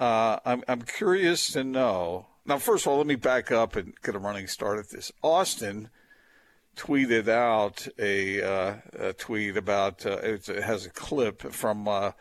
uh, 0.00 0.40
I'm, 0.46 0.64
I'm 0.66 0.82
curious 0.82 1.52
to 1.52 1.62
know. 1.62 2.26
Now, 2.46 2.56
first 2.58 2.86
of 2.86 2.90
all, 2.90 2.98
let 2.98 3.06
me 3.06 3.16
back 3.16 3.52
up 3.52 3.76
and 3.76 3.92
get 4.02 4.14
a 4.14 4.18
running 4.18 4.46
start 4.46 4.78
at 4.78 4.88
this. 4.88 5.12
Austin 5.22 5.90
tweeted 6.74 7.28
out 7.28 7.86
a, 7.98 8.42
uh, 8.42 8.74
a 8.98 9.12
tweet 9.12 9.58
about 9.58 10.06
uh, 10.06 10.16
it 10.22 10.46
has 10.46 10.86
a 10.86 10.90
clip 10.90 11.42
from 11.52 11.86
uh, 11.86 12.12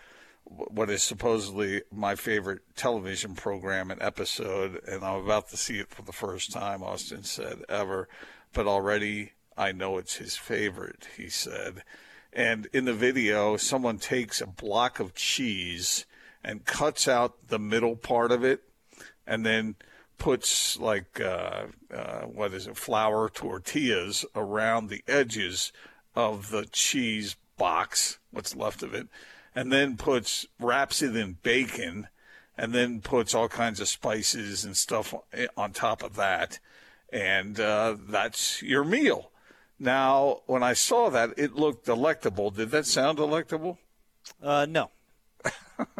what 0.43 0.89
is 0.89 1.01
supposedly 1.01 1.81
my 1.89 2.15
favorite 2.15 2.59
television 2.75 3.33
program 3.33 3.91
and 3.91 4.01
episode, 4.01 4.81
and 4.85 5.01
I'm 5.01 5.23
about 5.23 5.49
to 5.51 5.57
see 5.57 5.79
it 5.79 5.89
for 5.89 6.01
the 6.01 6.11
first 6.11 6.51
time. 6.51 6.83
Austin 6.83 7.23
said 7.23 7.59
ever, 7.69 8.09
but 8.51 8.67
already 8.67 9.31
I 9.57 9.71
know 9.71 9.97
it's 9.97 10.17
his 10.17 10.35
favorite. 10.35 11.07
He 11.15 11.29
said, 11.29 11.83
and 12.33 12.67
in 12.73 12.83
the 12.83 12.93
video, 12.93 13.55
someone 13.55 13.99
takes 13.99 14.41
a 14.41 14.47
block 14.47 14.99
of 14.99 15.15
cheese 15.15 16.05
and 16.43 16.65
cuts 16.65 17.07
out 17.07 17.47
the 17.47 17.59
middle 17.59 17.95
part 17.95 18.31
of 18.31 18.43
it, 18.43 18.61
and 19.27 19.45
then 19.45 19.75
puts 20.17 20.79
like 20.79 21.19
uh, 21.19 21.65
uh, 21.93 22.21
what 22.21 22.53
is 22.53 22.67
it, 22.67 22.77
flour 22.77 23.29
tortillas 23.29 24.25
around 24.35 24.87
the 24.89 25.03
edges 25.07 25.71
of 26.15 26.49
the 26.49 26.65
cheese 26.65 27.35
box, 27.57 28.19
what's 28.31 28.55
left 28.55 28.83
of 28.83 28.93
it, 28.93 29.07
and 29.55 29.71
then 29.71 29.97
puts 29.97 30.45
wraps 30.59 31.01
it 31.01 31.15
in 31.15 31.37
bacon, 31.43 32.07
and 32.57 32.73
then 32.73 33.01
puts 33.01 33.33
all 33.33 33.47
kinds 33.47 33.79
of 33.79 33.87
spices 33.87 34.65
and 34.65 34.75
stuff 34.75 35.13
on- 35.57 35.71
top 35.73 36.03
of 36.03 36.15
that, 36.15 36.59
and 37.11 37.59
uh, 37.59 37.95
that's 38.07 38.61
your 38.61 38.83
meal. 38.83 39.31
Now, 39.79 40.41
when 40.45 40.61
I 40.61 40.73
saw 40.73 41.09
that, 41.09 41.29
it 41.37 41.55
looked 41.55 41.85
delectable. 41.85 42.51
Did 42.51 42.71
that 42.71 42.85
sound 42.85 43.17
delectable? 43.17 43.77
Uh, 44.43 44.65
no. 44.69 44.91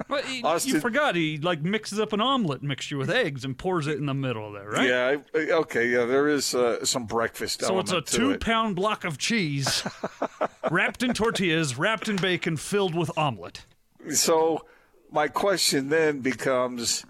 But 0.09 0.25
he, 0.25 0.43
Austin- 0.43 0.73
you 0.73 0.81
forgot 0.81 1.15
he 1.15 1.37
like 1.37 1.61
mixes 1.61 1.99
up 2.01 2.11
an 2.11 2.19
omelet 2.19 2.61
mixture 2.61 2.97
with 2.97 3.09
eggs 3.09 3.45
and 3.45 3.57
pours 3.57 3.87
it 3.87 3.97
in 3.97 4.07
the 4.07 4.13
middle 4.13 4.47
of 4.47 4.53
there, 4.53 4.69
right? 4.69 4.87
Yeah. 4.89 5.17
I, 5.33 5.51
okay. 5.51 5.87
Yeah. 5.87 6.03
There 6.05 6.27
is 6.27 6.53
uh, 6.53 6.83
some 6.83 7.05
breakfast 7.05 7.61
So 7.61 7.79
it's 7.79 7.91
a 7.93 8.01
to 8.01 8.31
it. 8.31 8.41
two-pound 8.41 8.75
block 8.75 9.05
of 9.05 9.17
cheese 9.17 9.83
wrapped 10.71 11.01
in 11.03 11.13
tortillas, 11.13 11.77
wrapped 11.77 12.09
in 12.09 12.17
bacon, 12.17 12.57
filled 12.57 12.93
with 12.93 13.09
omelet. 13.17 13.65
So 14.13 14.65
my 15.11 15.27
question 15.29 15.87
then 15.89 16.19
becomes 16.19 17.05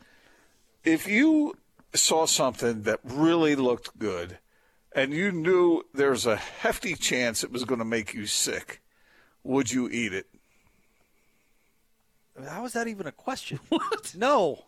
if 0.84 1.08
you 1.08 1.56
saw 1.96 2.26
something 2.28 2.84
that 2.84 3.00
really 3.04 3.56
looked 3.56 3.98
good 3.98 4.38
and 4.96 5.12
you 5.14 5.32
knew 5.32 5.84
there's 5.94 6.26
a 6.28 6.36
hefty 6.36 6.94
chance 6.96 7.44
it 7.44 7.52
was 7.52 7.64
going 7.66 7.80
to 7.80 7.86
make 7.86 8.14
you 8.14 8.26
sick, 8.28 8.82
would 9.44 9.72
you 9.72 9.90
eat 9.90 10.14
it? 10.14 10.28
How 12.48 12.66
is 12.66 12.74
that 12.74 12.88
even 12.88 13.08
a 13.08 13.12
question? 13.12 13.60
What? 13.70 14.14
No. 14.16 14.64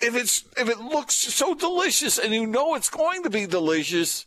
If 0.00 0.14
it's 0.14 0.44
if 0.58 0.68
it 0.68 0.78
looks 0.80 1.14
so 1.14 1.54
delicious 1.54 2.18
and 2.18 2.34
you 2.34 2.46
know 2.46 2.74
it's 2.74 2.90
going 2.90 3.22
to 3.22 3.30
be 3.30 3.46
delicious, 3.46 4.26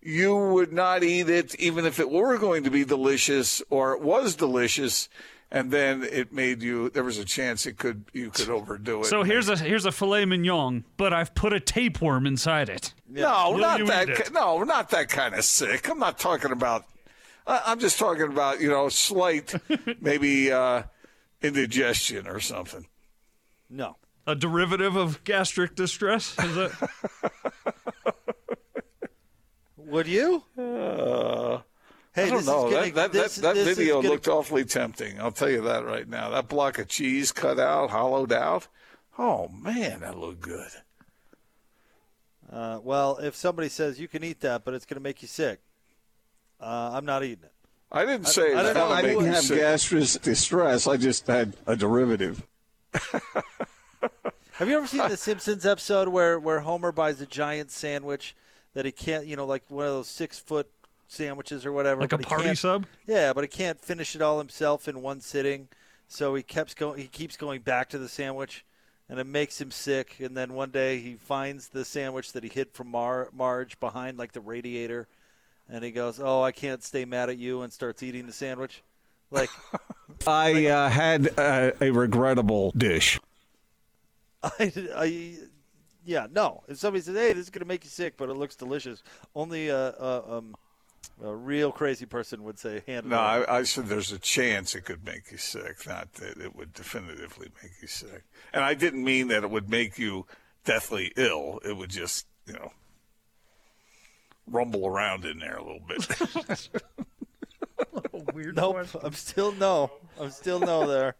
you 0.00 0.36
would 0.36 0.72
not 0.72 1.02
eat 1.02 1.28
it 1.28 1.54
even 1.56 1.84
if 1.84 1.98
it 1.98 2.08
were 2.10 2.38
going 2.38 2.62
to 2.64 2.70
be 2.70 2.84
delicious 2.84 3.60
or 3.70 3.92
it 3.94 4.00
was 4.02 4.36
delicious 4.36 5.08
and 5.50 5.70
then 5.72 6.02
it 6.04 6.32
made 6.32 6.62
you 6.62 6.90
there 6.90 7.02
was 7.02 7.18
a 7.18 7.24
chance 7.24 7.66
it 7.66 7.76
could 7.76 8.04
you 8.12 8.30
could 8.30 8.48
overdo 8.48 9.00
it. 9.00 9.06
So 9.06 9.24
here's 9.24 9.48
a 9.48 9.56
here's 9.56 9.84
a 9.84 9.92
filet 9.92 10.26
mignon, 10.26 10.84
but 10.96 11.12
I've 11.12 11.34
put 11.34 11.52
a 11.52 11.58
tapeworm 11.60 12.24
inside 12.26 12.68
it. 12.68 12.94
No, 13.08 13.50
Will 13.50 13.58
not 13.58 13.84
that. 13.86 14.06
ki- 14.08 14.32
No, 14.32 14.62
not 14.62 14.90
that 14.90 15.08
kind 15.08 15.34
of 15.34 15.44
sick. 15.44 15.88
I'm 15.88 15.98
not 15.98 16.18
talking 16.18 16.52
about. 16.52 16.84
I- 17.48 17.62
I'm 17.66 17.80
just 17.80 17.98
talking 17.98 18.28
about 18.28 18.60
you 18.60 18.68
know 18.68 18.88
slight, 18.88 19.54
maybe 20.00 20.52
uh, 20.52 20.84
indigestion 21.44 22.26
or 22.26 22.40
something. 22.40 22.86
No. 23.70 23.96
A 24.26 24.34
derivative 24.34 24.96
of 24.96 25.22
gastric 25.24 25.74
distress? 25.74 26.34
Is 26.38 26.56
it? 26.56 26.72
Would 29.76 30.06
you? 30.06 30.42
Uh, 30.58 31.60
Hey, 32.14 32.26
I 32.26 32.26
don't 32.26 32.34
this 32.36 32.42
is 32.42 32.46
know. 32.46 32.70
gonna- 32.70 32.84
that 32.92 32.94
that, 32.94 33.12
this- 33.12 33.34
that, 33.36 33.42
that 33.42 33.54
this 33.56 33.68
is 33.70 33.76
video 33.76 33.96
gonna- 33.96 34.08
looked 34.10 34.28
awfully 34.28 34.64
tempting. 34.64 35.20
I'll 35.20 35.32
tell 35.32 35.50
you 35.50 35.62
that 35.62 35.84
right 35.84 36.08
now. 36.08 36.30
That 36.30 36.48
block 36.48 36.78
of 36.78 36.86
cheese 36.86 37.32
cut 37.32 37.58
out, 37.58 37.90
hollowed 37.90 38.32
out. 38.32 38.68
Oh 39.18 39.48
man, 39.48 39.98
that 40.00 40.16
looked 40.16 40.40
good. 40.40 40.70
Uh, 42.48 42.78
well, 42.84 43.16
if 43.18 43.34
somebody 43.34 43.68
says 43.68 43.98
you 43.98 44.06
can 44.06 44.22
eat 44.22 44.38
that, 44.42 44.64
but 44.64 44.74
it's 44.74 44.86
going 44.86 44.94
to 44.96 45.02
make 45.02 45.22
you 45.22 45.28
sick, 45.28 45.60
uh, 46.60 46.92
I'm 46.94 47.04
not 47.04 47.24
eating 47.24 47.42
it. 47.46 47.52
I 47.92 48.04
didn't 48.04 48.26
say 48.26 48.54
I 48.54 48.62
don't 48.62 48.74
that. 48.74 48.74
know. 48.74 48.88
I 48.88 49.02
didn't 49.02 49.26
have 49.26 49.44
sick. 49.44 49.58
gastric 49.58 50.22
distress. 50.22 50.86
I 50.86 50.96
just 50.96 51.26
had 51.26 51.56
a 51.66 51.76
derivative. 51.76 52.44
Have 54.54 54.68
you 54.68 54.76
ever 54.76 54.86
seen 54.86 55.08
the 55.08 55.16
Simpsons 55.16 55.66
episode 55.66 56.08
where, 56.08 56.38
where 56.38 56.60
Homer 56.60 56.92
buys 56.92 57.20
a 57.20 57.26
giant 57.26 57.72
sandwich 57.72 58.36
that 58.74 58.84
he 58.84 58.92
can't, 58.92 59.26
you 59.26 59.34
know, 59.34 59.46
like 59.46 59.64
one 59.68 59.86
of 59.86 59.92
those 59.92 60.06
six 60.08 60.38
foot 60.38 60.68
sandwiches 61.08 61.66
or 61.66 61.72
whatever? 61.72 62.00
Like 62.00 62.12
a 62.12 62.18
party 62.18 62.54
sub? 62.54 62.86
Yeah, 63.06 63.32
but 63.32 63.42
he 63.42 63.48
can't 63.48 63.80
finish 63.80 64.14
it 64.14 64.22
all 64.22 64.38
himself 64.38 64.86
in 64.86 65.02
one 65.02 65.20
sitting, 65.20 65.68
so 66.06 66.36
he 66.36 66.44
keeps 66.44 66.72
going. 66.72 67.00
He 67.00 67.08
keeps 67.08 67.36
going 67.36 67.62
back 67.62 67.88
to 67.90 67.98
the 67.98 68.08
sandwich, 68.08 68.64
and 69.08 69.18
it 69.18 69.26
makes 69.26 69.60
him 69.60 69.72
sick. 69.72 70.20
And 70.20 70.36
then 70.36 70.52
one 70.54 70.70
day 70.70 71.00
he 71.00 71.14
finds 71.14 71.68
the 71.68 71.84
sandwich 71.84 72.32
that 72.32 72.44
he 72.44 72.48
hid 72.48 72.70
from 72.72 72.88
Mar- 72.92 73.30
Marge 73.32 73.80
behind 73.80 74.18
like 74.18 74.32
the 74.32 74.40
radiator, 74.40 75.08
and 75.68 75.84
he 75.84 75.90
goes, 75.90 76.20
"Oh, 76.20 76.42
I 76.42 76.52
can't 76.52 76.82
stay 76.82 77.04
mad 77.04 77.30
at 77.30 77.38
you," 77.38 77.62
and 77.62 77.72
starts 77.72 78.02
eating 78.02 78.26
the 78.26 78.32
sandwich. 78.32 78.82
Like 79.30 79.50
I 80.26 80.66
uh, 80.66 80.88
had 80.88 81.38
uh, 81.38 81.72
a 81.80 81.90
regrettable 81.90 82.72
dish. 82.76 83.20
I, 84.42 84.72
I, 84.94 85.34
yeah, 86.04 86.26
no. 86.30 86.62
If 86.68 86.78
somebody 86.78 87.02
says, 87.02 87.16
"Hey, 87.16 87.32
this 87.32 87.44
is 87.44 87.50
gonna 87.50 87.66
make 87.66 87.84
you 87.84 87.90
sick," 87.90 88.16
but 88.16 88.28
it 88.28 88.34
looks 88.34 88.56
delicious, 88.56 89.02
only 89.34 89.68
a, 89.68 89.90
a, 89.90 90.38
um, 90.38 90.54
a 91.22 91.34
real 91.34 91.72
crazy 91.72 92.06
person 92.06 92.44
would 92.44 92.58
say, 92.58 92.82
"Hand 92.86 93.06
it 93.06 93.08
No. 93.08 93.18
I, 93.18 93.58
I 93.58 93.62
said 93.62 93.86
there's 93.86 94.12
a 94.12 94.18
chance 94.18 94.74
it 94.74 94.82
could 94.82 95.04
make 95.04 95.32
you 95.32 95.38
sick, 95.38 95.86
not 95.86 96.12
that 96.14 96.38
it 96.38 96.54
would 96.54 96.74
definitively 96.74 97.48
make 97.62 97.72
you 97.80 97.88
sick. 97.88 98.24
And 98.52 98.62
I 98.62 98.74
didn't 98.74 99.02
mean 99.02 99.28
that 99.28 99.44
it 99.44 99.50
would 99.50 99.70
make 99.70 99.98
you 99.98 100.26
deathly 100.64 101.12
ill. 101.16 101.60
It 101.64 101.76
would 101.76 101.90
just, 101.90 102.26
you 102.46 102.52
know, 102.52 102.72
rumble 104.46 104.86
around 104.86 105.24
in 105.24 105.38
there 105.38 105.56
a 105.56 105.62
little 105.62 105.80
bit. 105.86 106.68
Weird 108.34 108.56
Nope, 108.56 108.74
question. 108.74 109.00
I'm 109.02 109.12
still 109.12 109.52
no. 109.52 109.90
I'm 110.20 110.30
still 110.30 110.60
no 110.60 110.86
there. 110.86 111.16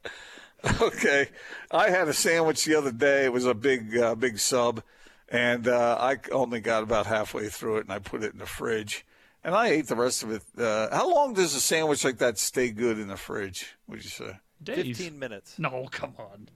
okay, 0.80 1.28
I 1.70 1.90
had 1.90 2.08
a 2.08 2.14
sandwich 2.14 2.64
the 2.64 2.76
other 2.76 2.92
day. 2.92 3.24
It 3.24 3.32
was 3.32 3.44
a 3.44 3.54
big, 3.54 3.98
uh, 3.98 4.14
big 4.14 4.38
sub, 4.38 4.82
and 5.28 5.68
uh, 5.68 5.98
I 6.00 6.16
only 6.32 6.60
got 6.60 6.82
about 6.82 7.06
halfway 7.06 7.48
through 7.48 7.78
it, 7.78 7.84
and 7.84 7.92
I 7.92 7.98
put 7.98 8.22
it 8.22 8.32
in 8.32 8.38
the 8.38 8.46
fridge, 8.46 9.04
and 9.42 9.54
I 9.54 9.68
ate 9.68 9.88
the 9.88 9.96
rest 9.96 10.22
of 10.22 10.30
it. 10.30 10.42
Uh, 10.56 10.88
how 10.94 11.12
long 11.12 11.34
does 11.34 11.54
a 11.54 11.60
sandwich 11.60 12.04
like 12.04 12.18
that 12.18 12.38
stay 12.38 12.70
good 12.70 12.98
in 12.98 13.08
the 13.08 13.16
fridge? 13.16 13.76
Would 13.88 14.02
you 14.04 14.10
say? 14.10 14.38
Days. 14.62 14.96
Fifteen 14.96 15.18
minutes. 15.18 15.58
No, 15.58 15.86
come 15.90 16.14
on. 16.18 16.48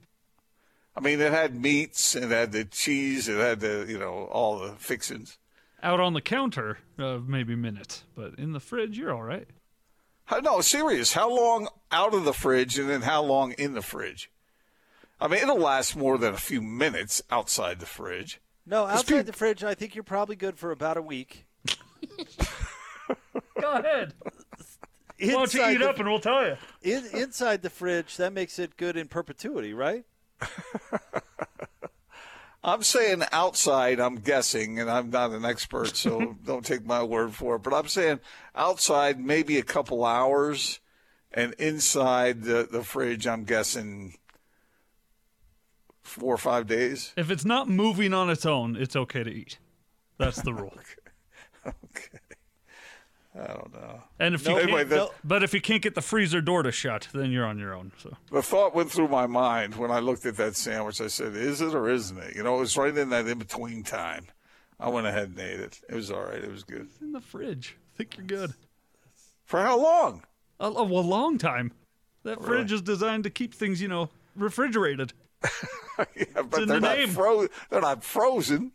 I 0.97 1.01
mean, 1.01 1.21
it 1.21 1.31
had 1.31 1.55
meats, 1.55 2.17
it 2.17 2.31
had 2.31 2.51
the 2.51 2.65
cheese, 2.65 3.29
it 3.29 3.39
had 3.39 3.61
the, 3.61 3.87
you 3.89 3.99
know, 3.99 4.25
all 4.33 4.59
the 4.59 4.73
fixings. 4.79 5.39
Out 5.83 6.01
on 6.01 6.13
the 6.13 6.21
counter, 6.21 6.79
uh, 6.99 7.19
maybe 7.25 7.55
minutes, 7.55 8.03
but 8.17 8.35
in 8.37 8.53
the 8.53 8.61
fridge, 8.61 8.99
you're 8.99 9.15
all 9.15 9.23
right. 9.23 9.47
How, 10.25 10.41
no, 10.41 10.61
serious. 10.61 11.13
How 11.13 11.31
long 11.35 11.69
out 11.93 12.15
of 12.15 12.25
the 12.25 12.33
fridge 12.33 12.79
and 12.79 12.91
then 12.91 13.03
how 13.03 13.23
long 13.23 13.53
in 13.53 13.75
the 13.75 13.83
fridge? 13.83 14.31
I 15.21 15.29
mean, 15.29 15.41
it'll 15.43 15.59
last 15.59 15.97
more 15.97 16.19
than 16.19 16.35
a 16.35 16.39
few 16.39 16.61
minutes 16.61 17.23
outside 17.31 17.81
the 17.81 17.87
fridge. 17.87 18.41
No, 18.67 18.87
outside 18.87 19.19
peop- 19.19 19.27
the 19.27 19.33
fridge, 19.33 19.65
I 19.65 19.75
think 19.75 19.95
you're 19.95 20.05
probably 20.05 20.37
good 20.37 20.59
for 20.59 20.71
about 20.73 20.97
a 20.97 21.03
week. 21.03 21.47
Go 23.61 23.73
ahead. 23.73 24.15
Why 25.21 25.27
don't 25.31 25.55
you 25.55 25.67
eat 25.69 25.79
the- 25.79 25.89
up 25.89 25.99
and 25.99 26.09
we'll 26.09 26.21
tell 26.21 26.47
you. 26.47 26.57
In, 26.83 27.07
inside 27.15 27.63
the 27.63 27.71
fridge, 27.71 28.17
that 28.19 28.33
makes 28.33 28.59
it 28.59 28.77
good 28.77 28.97
in 28.97 29.09
perpetuity, 29.09 29.73
right? 29.75 30.05
I'm 32.63 32.83
saying 32.83 33.23
outside, 33.31 34.01
I'm 34.01 34.17
guessing, 34.17 34.81
and 34.81 34.91
I'm 34.91 35.11
not 35.11 35.31
an 35.31 35.45
expert, 35.45 35.97
so 35.97 36.37
don't 36.45 36.65
take 36.65 36.85
my 36.85 37.03
word 37.03 37.35
for 37.35 37.57
it. 37.57 37.63
But 37.63 37.75
I'm 37.75 37.89
saying 37.89 38.21
outside, 38.55 39.21
maybe 39.21 39.59
a 39.59 39.63
couple 39.63 40.05
hours, 40.05 40.81
and 41.33 41.55
inside 41.55 42.43
the, 42.43 42.69
the 42.71 42.83
fridge, 42.83 43.27
I'm 43.27 43.45
guessing 43.45 44.19
four 46.03 46.35
or 46.35 46.39
five 46.39 46.67
days. 46.67 47.13
If 47.17 47.31
it's 47.31 47.45
not 47.45 47.69
moving 47.69 48.13
on 48.13 48.31
its 48.31 48.47
own, 48.47 48.77
it's 48.77 48.97
okay 48.97 49.23
to 49.23 49.31
eat. 49.31 49.59
That's 50.19 50.43
the 50.43 50.55
rule. 50.55 50.75
Okay. 51.67 52.18
I 53.41 53.47
don't 53.47 53.73
know. 53.73 54.03
And 54.19 54.35
if 54.35 54.45
No, 54.45 54.53
you 54.57 54.63
anyway, 54.63 54.79
can't, 54.81 54.89
the- 54.91 55.11
but 55.23 55.43
if 55.43 55.55
you 55.55 55.61
can't 55.61 55.83
get 55.83 55.95
the 55.95 56.03
freezer 56.03 56.41
door 56.41 56.63
to 56.65 56.73
shut, 56.73 57.09
then 57.13 57.31
you're 57.31 57.47
on 57.47 57.59
your 57.59 57.73
own. 57.75 57.93
So 57.99 58.17
The 58.33 58.43
thought 58.43 58.75
went 58.75 58.91
through 58.91 59.09
my 59.09 59.27
mind 59.27 59.77
when 59.77 59.91
I 59.91 60.01
looked 60.01 60.27
at 60.27 60.37
that 60.39 60.57
sandwich. 60.57 61.01
I 61.01 61.07
said, 61.07 61.37
"Is 61.37 61.61
it 61.61 61.75
or 61.75 61.89
isn't 61.89 62.19
it?" 62.19 62.35
You 62.37 62.43
know, 62.43 62.57
it 62.57 62.61
was 62.61 62.77
right 62.77 62.97
in 62.97 63.11
that 63.11 63.27
in 63.29 63.39
between 63.39 63.83
time. 63.85 64.27
I 64.81 64.89
went 64.89 65.07
ahead 65.07 65.29
and 65.29 65.39
ate 65.39 65.61
it. 65.61 65.81
It 65.89 65.95
was 65.95 66.11
all 66.11 66.23
right. 66.23 66.43
It 66.43 66.51
was 66.51 66.65
good. 66.65 66.89
in 67.01 67.13
the 67.13 67.21
fridge, 67.21 67.77
I 67.95 67.97
think 67.97 68.17
you're 68.17 68.27
good. 68.27 68.55
For 69.45 69.61
how 69.63 69.81
long? 69.81 70.25
A, 70.61 70.67
a, 70.69 70.83
long 70.83 71.39
time. 71.39 71.73
That 72.25 72.39
Really? 72.41 72.49
fridge 72.59 72.73
is 72.73 72.83
designed 72.83 73.25
to 73.25 73.31
keep 73.31 73.55
things, 73.55 73.81
you 73.81 73.89
know, 73.89 74.11
refrigerated. 74.37 75.13
yeah, 76.17 76.25
but 76.49 76.63
in 76.63 76.69
they're 76.69 76.81
the 76.81 76.81
not 76.81 76.99
name. 76.99 77.09
fro- 77.11 77.47
They're 77.71 77.81
not 77.81 78.03
frozen. 78.05 78.73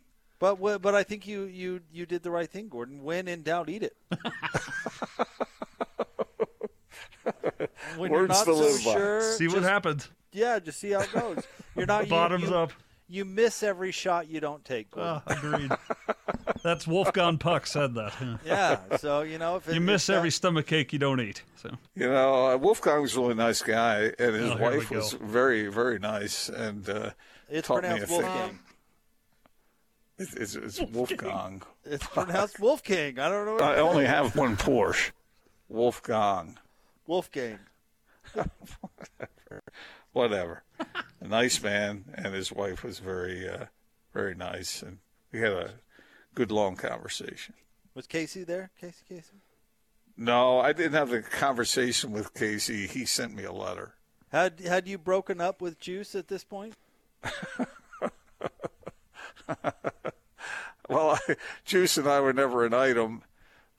But 0.52 0.82
but 0.82 0.94
I 0.94 1.02
think 1.04 1.26
you, 1.26 1.44
you 1.44 1.80
you 1.92 2.04
did 2.06 2.22
the 2.22 2.30
right 2.30 2.50
thing, 2.50 2.68
Gordon. 2.68 3.02
When 3.02 3.28
in 3.28 3.42
doubt, 3.42 3.68
eat 3.70 3.82
it. 3.82 3.96
when 7.96 8.10
you're 8.10 8.20
Words 8.22 8.28
not 8.30 8.44
to 8.46 8.54
so 8.54 8.60
live 8.60 8.84
by. 8.84 8.92
sure, 8.92 9.32
See 9.36 9.48
what 9.48 9.62
happens. 9.62 10.10
Yeah, 10.32 10.58
just 10.58 10.80
see 10.80 10.90
how 10.90 11.00
it 11.00 11.12
goes. 11.12 11.44
You're 11.76 11.86
not 11.86 12.08
Bottoms 12.10 12.48
you, 12.50 12.54
up. 12.54 12.72
You 13.08 13.24
miss 13.24 13.62
every 13.62 13.92
shot 13.92 14.28
you 14.28 14.40
don't 14.40 14.64
take. 14.64 14.90
Gordon. 14.90 15.22
Ah, 15.26 15.32
agreed. 15.32 15.70
That's 16.62 16.86
Wolfgang 16.86 17.38
Puck 17.38 17.66
said 17.66 17.94
that. 17.94 18.14
yeah. 18.44 18.78
yeah, 18.90 18.96
so 18.96 19.20
you 19.22 19.38
know 19.38 19.56
if 19.56 19.68
it, 19.68 19.74
You 19.74 19.80
miss 19.80 20.08
every 20.08 20.28
that- 20.30 20.32
stomach 20.32 20.72
ache 20.72 20.92
you 20.92 20.98
don't 20.98 21.20
eat. 21.20 21.42
So 21.56 21.70
You 21.94 22.08
know, 22.10 22.50
uh, 22.52 22.56
Wolfgang 22.56 23.02
was 23.02 23.16
a 23.16 23.20
really 23.20 23.34
nice 23.34 23.62
guy, 23.62 24.12
and 24.18 24.34
his 24.34 24.50
Oh, 24.50 24.56
wife 24.56 24.90
was 24.90 25.12
very, 25.14 25.68
very 25.68 25.98
nice, 25.98 26.48
and 26.48 26.88
uh, 26.88 27.10
It's 27.50 27.66
taught 27.68 27.82
me 27.82 27.88
pronounced 27.90 28.12
a 28.12 28.22
thing. 28.22 28.58
It's, 30.18 30.34
it's, 30.34 30.54
it's 30.54 30.80
Wolfgang. 30.92 31.62
It's 31.84 32.06
pronounced 32.06 32.60
Wolfgang. 32.60 33.18
I 33.18 33.28
don't 33.28 33.46
know. 33.46 33.58
I 33.64 33.80
only 33.80 34.06
have 34.06 34.36
one 34.36 34.56
Porsche. 34.56 35.10
Wolfgang. 35.68 36.58
Wolfgang. 37.06 37.58
Whatever. 40.12 40.62
A 41.20 41.26
nice 41.26 41.60
man, 41.62 42.04
and 42.14 42.34
his 42.34 42.52
wife 42.52 42.84
was 42.84 43.00
very, 43.00 43.48
uh, 43.48 43.66
very 44.12 44.34
nice, 44.34 44.82
and 44.82 44.98
we 45.32 45.40
had 45.40 45.52
a 45.52 45.70
good 46.34 46.52
long 46.52 46.76
conversation. 46.76 47.54
Was 47.94 48.06
Casey 48.06 48.44
there? 48.44 48.70
Casey 48.80 49.04
Casey. 49.08 49.40
No, 50.16 50.60
I 50.60 50.72
didn't 50.72 50.92
have 50.92 51.12
a 51.12 51.22
conversation 51.22 52.12
with 52.12 52.34
Casey. 52.34 52.86
He 52.86 53.04
sent 53.04 53.34
me 53.34 53.42
a 53.42 53.52
letter. 53.52 53.94
Had 54.30 54.60
had 54.60 54.86
you 54.86 54.98
broken 54.98 55.40
up 55.40 55.60
with 55.60 55.80
Juice 55.80 56.14
at 56.14 56.28
this 56.28 56.44
point? 56.44 56.74
Well, 60.88 61.18
I, 61.28 61.36
Juice 61.64 61.96
and 61.96 62.06
I 62.06 62.20
were 62.20 62.34
never 62.34 62.66
an 62.66 62.74
item, 62.74 63.22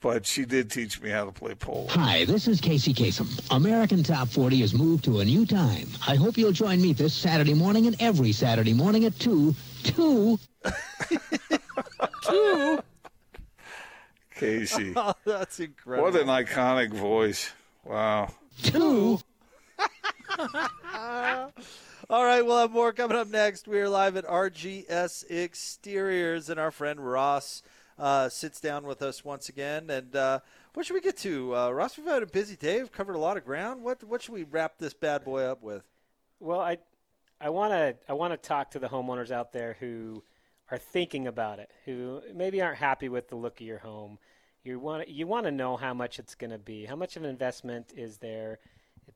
but 0.00 0.26
she 0.26 0.44
did 0.44 0.72
teach 0.72 1.00
me 1.00 1.10
how 1.10 1.24
to 1.24 1.30
play 1.30 1.54
polo. 1.54 1.86
Hi, 1.90 2.24
this 2.24 2.48
is 2.48 2.60
Casey 2.60 2.92
Kasem. 2.92 3.28
American 3.54 4.02
Top 4.02 4.26
40 4.28 4.60
has 4.62 4.74
moved 4.74 5.04
to 5.04 5.20
a 5.20 5.24
new 5.24 5.46
time. 5.46 5.86
I 6.08 6.16
hope 6.16 6.36
you'll 6.36 6.50
join 6.50 6.82
me 6.82 6.92
this 6.92 7.14
Saturday 7.14 7.54
morning 7.54 7.86
and 7.86 7.94
every 8.00 8.32
Saturday 8.32 8.74
morning 8.74 9.04
at 9.04 9.16
2. 9.20 9.54
2. 9.84 10.38
2. 12.22 12.78
Casey. 14.34 14.92
Oh, 14.96 15.14
that's 15.24 15.60
incredible. 15.60 16.10
What 16.10 16.20
an 16.20 16.26
iconic 16.26 16.92
voice. 16.92 17.52
Wow. 17.84 18.34
2. 18.64 19.20
All 22.08 22.24
right, 22.24 22.46
we'll 22.46 22.58
have 22.58 22.70
more 22.70 22.92
coming 22.92 23.16
up 23.16 23.26
next. 23.26 23.66
We 23.66 23.80
are 23.80 23.88
live 23.88 24.16
at 24.16 24.24
RGS 24.26 25.28
Exteriors, 25.28 26.48
and 26.48 26.60
our 26.60 26.70
friend 26.70 27.04
Ross 27.04 27.64
uh, 27.98 28.28
sits 28.28 28.60
down 28.60 28.86
with 28.86 29.02
us 29.02 29.24
once 29.24 29.48
again. 29.48 29.90
And 29.90 30.14
uh, 30.14 30.38
what 30.74 30.86
should 30.86 30.94
we 30.94 31.00
get 31.00 31.16
to? 31.18 31.56
Uh, 31.56 31.70
Ross, 31.72 31.98
we've 31.98 32.06
had 32.06 32.22
a 32.22 32.26
busy 32.26 32.54
day. 32.54 32.78
We've 32.78 32.92
covered 32.92 33.16
a 33.16 33.18
lot 33.18 33.36
of 33.36 33.44
ground. 33.44 33.82
What 33.82 34.04
what 34.04 34.22
should 34.22 34.34
we 34.34 34.44
wrap 34.44 34.78
this 34.78 34.94
bad 34.94 35.24
boy 35.24 35.42
up 35.42 35.64
with? 35.64 35.82
Well, 36.38 36.60
I 36.60 36.78
I 37.40 37.50
want 37.50 37.72
to 37.72 37.96
I 38.08 38.12
want 38.12 38.40
to 38.40 38.48
talk 38.48 38.70
to 38.70 38.78
the 38.78 38.88
homeowners 38.88 39.32
out 39.32 39.52
there 39.52 39.76
who 39.80 40.22
are 40.70 40.78
thinking 40.78 41.26
about 41.26 41.58
it, 41.58 41.72
who 41.86 42.22
maybe 42.32 42.62
aren't 42.62 42.78
happy 42.78 43.08
with 43.08 43.30
the 43.30 43.36
look 43.36 43.60
of 43.60 43.66
your 43.66 43.78
home. 43.78 44.20
You 44.62 44.78
want 44.78 45.08
you 45.08 45.26
want 45.26 45.46
to 45.46 45.50
know 45.50 45.76
how 45.76 45.92
much 45.92 46.20
it's 46.20 46.36
going 46.36 46.52
to 46.52 46.58
be. 46.58 46.84
How 46.84 46.94
much 46.94 47.16
of 47.16 47.24
an 47.24 47.30
investment 47.30 47.92
is 47.96 48.18
there 48.18 48.60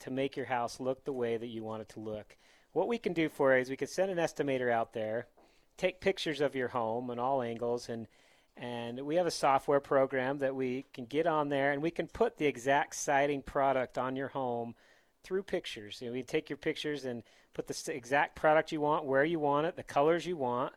to 0.01 0.11
make 0.11 0.36
your 0.36 0.47
house 0.47 0.80
look 0.80 1.05
the 1.05 1.12
way 1.12 1.36
that 1.36 1.47
you 1.47 1.62
want 1.62 1.82
it 1.82 1.88
to 1.91 2.01
look? 2.01 2.36
What 2.72 2.88
we 2.88 2.98
can 2.98 3.12
do 3.12 3.28
for 3.28 3.54
you 3.54 3.60
is 3.60 3.70
we 3.70 3.76
can 3.76 3.88
send 3.88 4.10
an 4.10 4.18
estimator 4.18 4.70
out 4.70 4.92
there, 4.92 5.26
take 5.76 6.00
pictures 6.00 6.40
of 6.40 6.54
your 6.54 6.68
home 6.68 7.10
on 7.10 7.18
all 7.18 7.42
angles, 7.42 7.88
and 7.88 8.06
and 8.56 9.00
we 9.06 9.16
have 9.16 9.26
a 9.26 9.30
software 9.30 9.80
program 9.80 10.38
that 10.38 10.54
we 10.54 10.84
can 10.92 11.06
get 11.06 11.26
on 11.26 11.48
there, 11.48 11.72
and 11.72 11.82
we 11.82 11.90
can 11.90 12.06
put 12.06 12.36
the 12.36 12.46
exact 12.46 12.94
siding 12.94 13.42
product 13.42 13.96
on 13.96 14.16
your 14.16 14.28
home 14.28 14.74
through 15.24 15.44
pictures. 15.44 16.00
You 16.00 16.08
know, 16.08 16.12
we 16.12 16.22
take 16.22 16.50
your 16.50 16.58
pictures 16.58 17.04
and 17.04 17.22
put 17.54 17.66
the 17.66 17.94
exact 17.94 18.36
product 18.36 18.70
you 18.70 18.80
want, 18.80 19.04
where 19.04 19.24
you 19.24 19.38
want 19.38 19.66
it, 19.66 19.76
the 19.76 19.82
colors 19.82 20.26
you 20.26 20.36
want, 20.36 20.74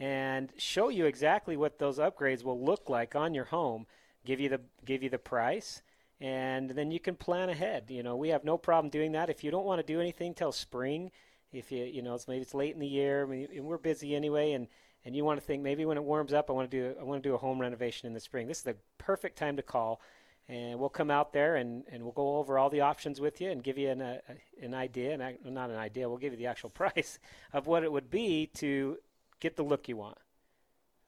and 0.00 0.50
show 0.56 0.88
you 0.88 1.04
exactly 1.06 1.56
what 1.56 1.78
those 1.78 1.98
upgrades 1.98 2.42
will 2.42 2.62
look 2.62 2.88
like 2.88 3.14
on 3.14 3.34
your 3.34 3.44
home. 3.44 3.86
Give 4.24 4.40
you 4.40 4.48
the 4.48 4.60
give 4.84 5.02
you 5.02 5.10
the 5.10 5.18
price, 5.18 5.82
and 6.20 6.70
then 6.70 6.90
you 6.90 6.98
can 6.98 7.14
plan 7.14 7.50
ahead. 7.50 7.84
You 7.88 8.02
know, 8.02 8.16
we 8.16 8.30
have 8.30 8.44
no 8.44 8.58
problem 8.58 8.90
doing 8.90 9.12
that. 9.12 9.30
If 9.30 9.44
you 9.44 9.50
don't 9.50 9.66
want 9.66 9.80
to 9.80 9.92
do 9.92 10.00
anything 10.00 10.34
till 10.34 10.52
spring, 10.52 11.12
if 11.52 11.72
you 11.72 11.84
you 11.84 12.02
know 12.02 12.14
it's 12.14 12.28
maybe 12.28 12.42
it's 12.42 12.54
late 12.54 12.74
in 12.74 12.80
the 12.80 12.86
year, 12.86 13.26
I 13.30 13.48
and 13.56 13.64
we're 13.66 13.78
busy 13.78 14.14
anyway, 14.14 14.52
and 14.52 14.68
and 15.04 15.14
you 15.14 15.24
want 15.24 15.40
to 15.40 15.46
think 15.46 15.62
maybe 15.62 15.84
when 15.84 15.96
it 15.96 16.04
warms 16.04 16.32
up, 16.32 16.50
I 16.50 16.52
want 16.52 16.70
to 16.70 16.76
do 16.76 16.98
I 17.00 17.04
want 17.04 17.22
to 17.22 17.28
do 17.28 17.34
a 17.34 17.38
home 17.38 17.60
renovation 17.60 18.06
in 18.06 18.14
the 18.14 18.20
spring. 18.20 18.46
This 18.46 18.58
is 18.58 18.64
the 18.64 18.76
perfect 18.98 19.38
time 19.38 19.56
to 19.56 19.62
call 19.62 20.00
and 20.48 20.78
we'll 20.78 20.88
come 20.88 21.10
out 21.10 21.32
there 21.32 21.56
and, 21.56 21.84
and 21.90 22.02
we'll 22.02 22.12
go 22.12 22.36
over 22.36 22.58
all 22.58 22.70
the 22.70 22.80
options 22.80 23.20
with 23.20 23.40
you 23.40 23.50
and 23.50 23.62
give 23.62 23.78
you 23.78 23.90
an, 23.90 24.00
uh, 24.00 24.18
an 24.62 24.74
idea, 24.74 25.12
and 25.12 25.22
ac- 25.22 25.38
not 25.44 25.70
an 25.70 25.76
idea, 25.76 26.08
we'll 26.08 26.18
give 26.18 26.32
you 26.32 26.38
the 26.38 26.46
actual 26.46 26.70
price 26.82 27.18
of 27.52 27.66
what 27.66 27.82
it 27.82 27.90
would 27.90 28.10
be 28.10 28.46
to 28.54 28.98
get 29.40 29.56
the 29.56 29.64
look 29.64 29.88
you 29.88 29.96
want. 29.96 30.18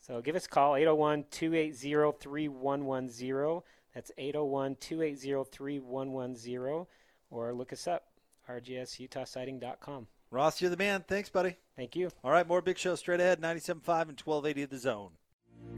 So 0.01 0.20
give 0.20 0.36
us 0.36 0.47
a 0.47 0.49
call, 0.49 0.76
801 0.76 1.26
280 1.30 2.18
3110. 2.18 3.62
That's 3.95 4.12
801 4.16 4.76
280 4.80 5.51
3110. 5.51 6.86
Or 7.30 7.53
look 7.53 7.72
us 7.72 7.86
up, 7.86 8.05
rgsutahsiding.com. 8.49 10.07
Ross, 10.31 10.61
you're 10.61 10.70
the 10.70 10.76
man. 10.76 11.05
Thanks, 11.09 11.31
buddy. 11.31 11.57
Thank 11.76 11.97
you. 11.97 12.11
All 12.22 12.31
right, 12.31 12.47
more 12.47 12.61
big 12.61 12.76
show 12.76 12.95
straight 12.97 13.20
ahead. 13.20 13.41
97.5 13.41 14.09
and 14.09 14.20
1280 14.20 14.62
at 14.62 14.70
the 14.70 14.79
zone. 14.79 15.11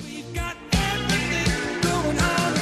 We've 0.01 0.35
got 0.35 0.57
everything 0.73 1.81
going 1.83 2.19
on. 2.19 2.57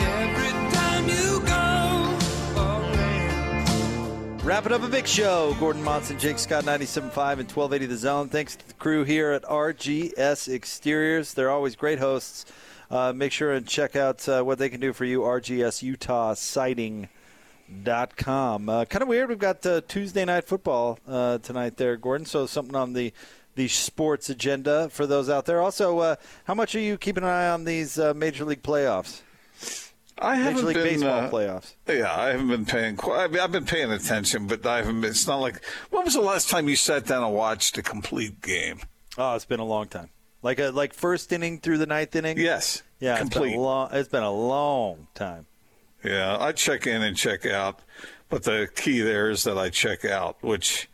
Every 0.00 0.50
time 0.74 1.08
you 1.08 1.40
go. 1.46 2.18
Wrapping 4.44 4.72
up 4.72 4.82
a 4.82 4.88
big 4.88 5.06
show. 5.06 5.54
Gordon 5.60 5.84
Monson, 5.84 6.18
Jake 6.18 6.38
Scott, 6.38 6.64
97.5 6.64 7.04
and 7.04 7.12
1280 7.12 7.86
The 7.86 7.96
Zone. 7.96 8.28
Thanks 8.28 8.56
to 8.56 8.66
the 8.66 8.74
crew 8.74 9.04
here 9.04 9.30
at 9.30 9.42
RGS 9.44 10.52
Exteriors. 10.52 11.34
They're 11.34 11.50
always 11.50 11.76
great 11.76 11.98
hosts. 11.98 12.46
Uh, 12.90 13.12
make 13.12 13.30
sure 13.30 13.52
and 13.52 13.68
check 13.68 13.94
out 13.94 14.26
uh, 14.28 14.42
what 14.42 14.58
they 14.58 14.70
can 14.70 14.80
do 14.80 14.92
for 14.94 15.04
you, 15.04 15.20
rgsutahsiding.com. 17.72 18.68
Uh, 18.68 18.84
kind 18.84 19.02
of 19.02 19.08
weird. 19.08 19.28
We've 19.28 19.38
got 19.38 19.64
uh, 19.66 19.80
Tuesday 19.86 20.24
night 20.24 20.44
football 20.44 20.98
uh, 21.06 21.38
tonight 21.38 21.76
there, 21.76 21.96
Gordon. 21.96 22.26
So 22.26 22.46
something 22.46 22.74
on 22.76 22.92
the 22.92 23.12
the 23.54 23.68
sports 23.68 24.30
agenda 24.30 24.88
for 24.88 25.06
those 25.06 25.28
out 25.28 25.46
there. 25.46 25.60
Also, 25.60 25.98
uh, 25.98 26.16
how 26.44 26.54
much 26.54 26.74
are 26.74 26.80
you 26.80 26.96
keeping 26.96 27.24
an 27.24 27.28
eye 27.28 27.48
on 27.48 27.64
these 27.64 27.98
uh, 27.98 28.14
Major 28.14 28.44
League 28.44 28.62
playoffs? 28.62 29.22
I 30.20 30.36
haven't 30.36 30.64
League 30.64 30.74
been 30.76 30.84
Baseball 30.84 31.10
uh, 31.20 31.30
playoffs. 31.30 31.74
Yeah, 31.88 32.12
I 32.14 32.28
haven't 32.28 32.48
been 32.48 32.64
paying. 32.66 32.98
I 33.04 33.28
mean, 33.28 33.40
I've 33.40 33.52
been 33.52 33.66
paying 33.66 33.90
attention, 33.92 34.46
but 34.46 34.64
I 34.66 34.78
haven't. 34.78 35.00
Been, 35.00 35.10
it's 35.10 35.26
not 35.26 35.36
like. 35.36 35.62
When 35.90 36.04
was 36.04 36.14
the 36.14 36.20
last 36.20 36.48
time 36.50 36.68
you 36.68 36.76
sat 36.76 37.06
down 37.06 37.22
and 37.22 37.34
watched 37.34 37.78
a 37.78 37.82
complete 37.82 38.40
game? 38.40 38.80
Oh, 39.16 39.34
it's 39.34 39.44
been 39.44 39.60
a 39.60 39.64
long 39.64 39.86
time. 39.88 40.10
Like 40.42 40.60
a 40.60 40.70
like 40.70 40.92
first 40.94 41.32
inning 41.32 41.58
through 41.58 41.78
the 41.78 41.86
ninth 41.86 42.14
inning. 42.14 42.38
Yes, 42.38 42.82
Yeah, 43.00 43.12
It's 43.14 43.20
complete. 43.22 43.50
been 43.50 43.58
a 43.58 43.62
long. 43.62 43.88
It's 43.92 44.08
been 44.08 44.22
a 44.22 44.30
long 44.32 45.08
time. 45.14 45.46
Yeah, 46.04 46.36
I 46.38 46.52
check 46.52 46.86
in 46.86 47.02
and 47.02 47.16
check 47.16 47.44
out, 47.46 47.80
but 48.28 48.44
the 48.44 48.68
key 48.76 49.00
there 49.00 49.30
is 49.30 49.44
that 49.44 49.58
I 49.58 49.68
check 49.68 50.04
out, 50.04 50.36
which, 50.42 50.88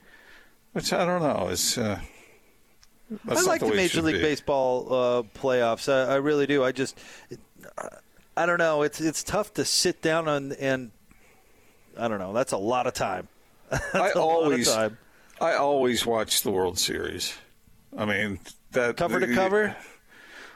which 0.72 0.92
I 0.92 1.04
don't 1.04 1.22
know 1.22 1.48
is. 1.48 1.76
Uh, 1.76 2.00
I 3.28 3.40
like 3.42 3.60
the 3.60 3.68
the 3.68 3.74
Major 3.74 4.02
League 4.02 4.16
be. 4.16 4.22
Baseball 4.22 4.86
uh, 4.92 5.22
playoffs. 5.38 5.92
I, 5.92 6.14
I 6.14 6.16
really 6.16 6.46
do. 6.46 6.64
I 6.64 6.72
just, 6.72 6.98
I 8.36 8.46
don't 8.46 8.58
know. 8.58 8.82
It's 8.82 9.00
it's 9.00 9.22
tough 9.22 9.54
to 9.54 9.64
sit 9.64 10.00
down 10.00 10.26
and 10.26 10.52
and 10.54 10.90
I 11.98 12.08
don't 12.08 12.18
know. 12.18 12.32
That's 12.32 12.52
a 12.52 12.58
lot 12.58 12.86
of 12.86 12.94
time. 12.94 13.28
I 13.70 13.78
a 13.94 13.98
lot 13.98 14.10
of 14.10 14.16
always, 14.16 14.72
time. 14.72 14.98
I 15.40 15.54
always 15.54 16.06
watch 16.06 16.42
the 16.42 16.50
World 16.50 16.78
Series. 16.78 17.34
I 17.96 18.06
mean 18.06 18.40
that 18.72 18.96
Cover 18.96 19.20
to 19.20 19.32
cover. 19.34 19.76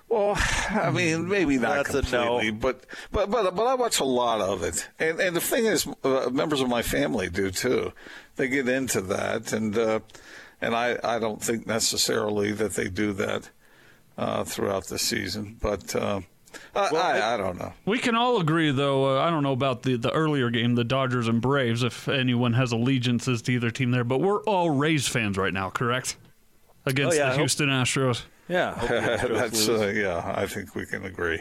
Well, 0.08 0.34
I 0.70 0.90
mean, 0.90 1.28
maybe 1.28 1.58
not 1.58 1.86
That's 1.86 2.08
a 2.08 2.12
no. 2.12 2.26
completely, 2.38 2.50
but 2.52 2.84
but 3.12 3.30
but 3.30 3.54
but 3.54 3.66
I 3.66 3.74
watch 3.74 4.00
a 4.00 4.04
lot 4.04 4.40
of 4.40 4.62
it, 4.62 4.88
and 4.98 5.20
and 5.20 5.36
the 5.36 5.40
thing 5.40 5.66
is, 5.66 5.86
uh, 6.04 6.30
members 6.32 6.60
of 6.60 6.68
my 6.68 6.82
family 6.82 7.28
do 7.28 7.50
too. 7.50 7.92
They 8.36 8.48
get 8.48 8.68
into 8.68 9.00
that, 9.02 9.52
and 9.52 9.76
uh, 9.76 10.00
and 10.62 10.74
I 10.74 10.98
I 11.04 11.18
don't 11.18 11.42
think 11.42 11.66
necessarily 11.66 12.52
that 12.52 12.72
they 12.74 12.88
do 12.88 13.12
that 13.14 13.50
uh, 14.16 14.44
throughout 14.44 14.86
the 14.86 14.98
season, 14.98 15.56
but 15.60 15.94
uh, 15.94 16.20
I, 16.74 16.88
I 16.88 17.34
I 17.34 17.36
don't 17.36 17.58
know. 17.58 17.74
We 17.84 17.98
can 17.98 18.14
all 18.14 18.40
agree, 18.40 18.70
though. 18.70 19.18
Uh, 19.18 19.22
I 19.22 19.28
don't 19.28 19.42
know 19.42 19.52
about 19.52 19.82
the, 19.82 19.96
the 19.96 20.10
earlier 20.12 20.48
game, 20.48 20.74
the 20.74 20.84
Dodgers 20.84 21.28
and 21.28 21.42
Braves, 21.42 21.82
if 21.82 22.08
anyone 22.08 22.54
has 22.54 22.72
allegiances 22.72 23.42
to 23.42 23.52
either 23.52 23.70
team 23.70 23.90
there, 23.90 24.04
but 24.04 24.20
we're 24.22 24.42
all 24.44 24.70
Rays 24.70 25.06
fans 25.06 25.36
right 25.36 25.52
now, 25.52 25.68
correct? 25.68 26.16
Against 26.86 27.16
Oh, 27.16 27.20
yeah, 27.20 27.24
I 27.26 27.26
the 27.26 27.32
hope- 27.32 27.40
Houston 27.40 27.68
Astros. 27.68 28.22
Yeah, 28.48 28.74
hopefully 28.74 29.00
the 29.00 29.06
Astros 29.06 29.38
That's 29.38 29.68
uh, 29.68 29.92
yeah. 29.94 30.32
I 30.36 30.46
think 30.46 30.74
we 30.74 30.86
can 30.86 31.04
agree. 31.04 31.40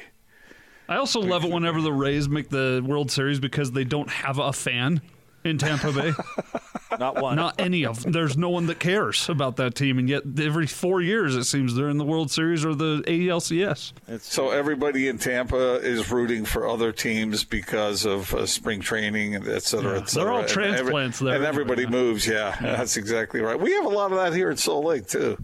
I 0.90 0.96
also 0.98 1.20
love 1.20 1.44
it 1.44 1.52
whenever 1.52 1.82
the 1.82 1.92
Rays 1.94 2.30
make 2.30 2.50
the 2.50 2.82
World 2.86 3.12
Series 3.12 3.40
because 3.40 3.72
they 3.72 3.84
don't 3.84 4.10
have 4.10 4.40
a 4.40 4.54
fan 4.54 5.02
in 5.44 5.58
Tampa 5.58 5.92
Bay. 5.92 6.14
not 7.00 7.22
one. 7.22 7.36
Not 7.36 7.60
any 7.60 7.86
of 7.86 8.02
them. 8.04 8.14
There's 8.14 8.38
no 8.38 8.50
one 8.50 8.68
that 8.68 8.80
cares 8.80 9.28
about 9.30 9.58
that 9.58 9.76
team, 9.76 10.00
and 10.00 10.08
yet 10.10 10.24
every 10.40 10.66
four 10.66 11.02
years 11.02 11.36
it 11.36 11.44
seems 11.44 11.76
they're 11.76 11.90
in 11.90 11.98
the 11.98 12.06
World 12.06 12.32
Series 12.32 12.64
or 12.66 12.74
the 12.74 13.04
ALCS. 13.06 13.92
It's, 14.08 14.34
So 14.34 14.50
everybody 14.52 15.10
in 15.10 15.18
Tampa 15.18 15.76
is 15.76 16.10
rooting 16.10 16.46
for 16.46 16.68
other 16.68 16.94
teams 16.94 17.44
because 17.44 18.06
of 18.06 18.34
uh, 18.34 18.46
spring 18.46 18.80
training 18.80 19.36
and 19.36 19.46
et 19.48 19.64
cetera, 19.64 19.94
Yeah, 19.96 20.00
et 20.00 20.10
cetera. 20.10 20.24
they're 20.26 20.34
all 20.34 20.40
And 20.42 20.50
every- 20.50 20.64
transplants 20.64 21.20
there 21.20 21.36
and 21.36 21.44
everybody 21.46 21.84
anyway. 21.84 22.02
moves. 22.02 22.26
Yeah, 22.28 22.56
that's 22.62 22.96
exactly 22.96 23.42
right. 23.42 23.60
We 23.60 23.74
have 23.74 23.86
a 23.86 23.90
lot 23.90 24.12
of 24.14 24.18
that 24.20 24.34
here 24.34 24.50
in 24.52 24.56
Salt 24.58 24.86
Lake 24.86 25.08
too. 25.08 25.38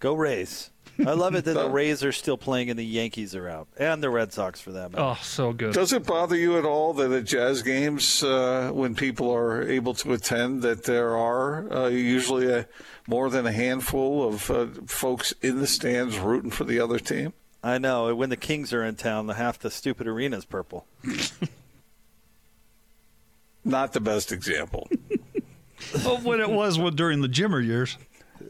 Go 0.00 0.14
Rays. 0.14 0.70
I 0.98 1.12
love 1.12 1.34
it 1.34 1.44
that 1.44 1.54
the 1.54 1.68
Rays 1.70 2.02
are 2.04 2.12
still 2.12 2.38
playing 2.38 2.70
and 2.70 2.78
the 2.78 2.84
Yankees 2.84 3.34
are 3.34 3.48
out, 3.48 3.68
and 3.76 4.02
the 4.02 4.08
Red 4.08 4.32
Sox 4.32 4.60
for 4.60 4.72
that 4.72 4.92
matter. 4.92 5.04
Oh, 5.04 5.18
so 5.20 5.52
good. 5.52 5.74
Does 5.74 5.92
it 5.92 6.06
bother 6.06 6.36
you 6.36 6.58
at 6.58 6.64
all 6.64 6.94
that 6.94 7.12
at 7.12 7.24
Jazz 7.24 7.62
games, 7.62 8.22
uh, 8.22 8.70
when 8.72 8.94
people 8.94 9.30
are 9.30 9.62
able 9.62 9.94
to 9.94 10.12
attend, 10.12 10.62
that 10.62 10.84
there 10.84 11.16
are 11.16 11.70
uh, 11.72 11.88
usually 11.88 12.50
a, 12.50 12.66
more 13.06 13.28
than 13.28 13.46
a 13.46 13.52
handful 13.52 14.26
of 14.26 14.50
uh, 14.50 14.66
folks 14.86 15.32
in 15.42 15.60
the 15.60 15.66
stands 15.66 16.18
rooting 16.18 16.50
for 16.50 16.64
the 16.64 16.80
other 16.80 16.98
team? 16.98 17.32
I 17.62 17.78
know. 17.78 18.14
When 18.14 18.30
the 18.30 18.36
Kings 18.36 18.72
are 18.72 18.84
in 18.84 18.94
town, 18.94 19.26
the 19.26 19.34
half 19.34 19.58
the 19.58 19.70
stupid 19.70 20.06
arena 20.06 20.38
is 20.38 20.44
purple. 20.44 20.86
Not 23.64 23.92
the 23.92 24.00
best 24.00 24.32
example. 24.32 24.88
Oh, 26.04 26.18
when 26.20 26.40
it 26.40 26.50
was 26.50 26.78
when, 26.78 26.96
during 26.96 27.20
the 27.20 27.28
Jimmer 27.28 27.64
years 27.64 27.96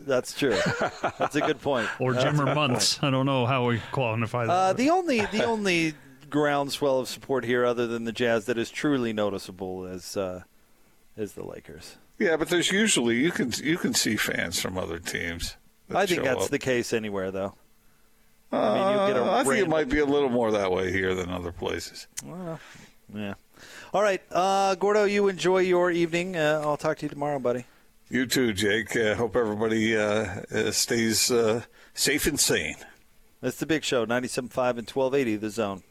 That's 0.07 0.39
true. 0.39 0.57
That's 1.19 1.35
a 1.35 1.41
good 1.41 1.61
point. 1.61 1.89
or 1.99 2.15
That's 2.15 2.25
a 2.25 2.29
Jimmer 2.29 2.45
good 2.45 2.55
months. 2.55 3.03
I 3.03 3.11
don't 3.11 3.27
know 3.27 3.45
how 3.45 3.67
we 3.67 3.81
qualify 3.91 4.47
that. 4.47 4.53
Uh, 4.53 4.73
the 4.73 4.91
only 4.91 5.21
the 5.27 5.45
only 5.45 5.95
groundswell 6.31 7.01
of 7.01 7.09
support 7.09 7.45
here, 7.45 7.65
other 7.65 7.87
than 7.89 8.05
the 8.05 8.13
Jazz, 8.13 8.47
that 8.47 8.57
is 8.57 8.71
truly 8.71 9.13
noticeable 9.13 9.85
is 9.85 10.17
uh, 10.17 10.45
is 11.17 11.33
the 11.33 11.45
Lakers. 11.45 11.97
Yeah, 12.19 12.37
but 12.37 12.49
there's 12.49 12.71
usually 12.71 13.17
you 13.17 13.33
can 13.33 13.53
you 13.63 13.77
can 13.77 13.95
see 13.95 14.17
fans 14.17 14.61
from 14.61 14.79
other 14.79 15.01
teams. 15.01 15.57
I 15.93 16.07
think 16.07 16.23
that's 16.23 16.45
up. 16.45 16.51
the 16.51 16.59
case 16.59 16.93
anywhere, 16.93 17.31
though. 17.31 17.55
Uh, 18.53 18.57
I 18.57 18.75
mean, 18.75 18.93
you 19.09 19.15
get 19.15 19.23
a 19.23 19.33
I 19.33 19.45
think 19.45 19.59
it 19.59 19.69
might 19.69 19.89
be 19.89 19.99
a 19.99 20.07
little 20.07 20.29
more 20.29 20.53
that 20.53 20.71
way 20.71 20.93
here 20.93 21.15
than 21.15 21.31
other 21.31 21.51
places. 21.53 22.07
Well, 22.25 22.61
yeah. 23.13 23.35
All 23.93 24.03
right, 24.03 24.23
uh, 24.31 24.77
Gordo, 24.77 25.05
you 25.05 25.29
enjoy 25.29 25.59
your 25.59 25.91
evening. 25.91 26.37
Uh, 26.37 26.61
I'll 26.63 26.77
talk 26.77 26.99
to 26.99 27.07
you 27.07 27.09
tomorrow, 27.09 27.39
buddy. 27.39 27.65
You 28.09 28.27
too, 28.27 28.53
Jake. 28.53 28.95
Uh, 28.95 29.17
hope 29.17 29.35
everybody 29.35 29.97
uh, 29.97 30.43
uh, 30.53 30.71
stays 30.71 31.31
uh, 31.31 31.63
safe 31.93 32.27
and 32.27 32.39
sane. 32.39 32.77
That's 33.41 33.59
the 33.59 33.67
big 33.67 33.85
show, 33.85 34.07
97.5 34.07 34.39
and 34.79 34.89
1280, 34.89 35.37
The 35.37 35.51
Zone. 35.51 35.83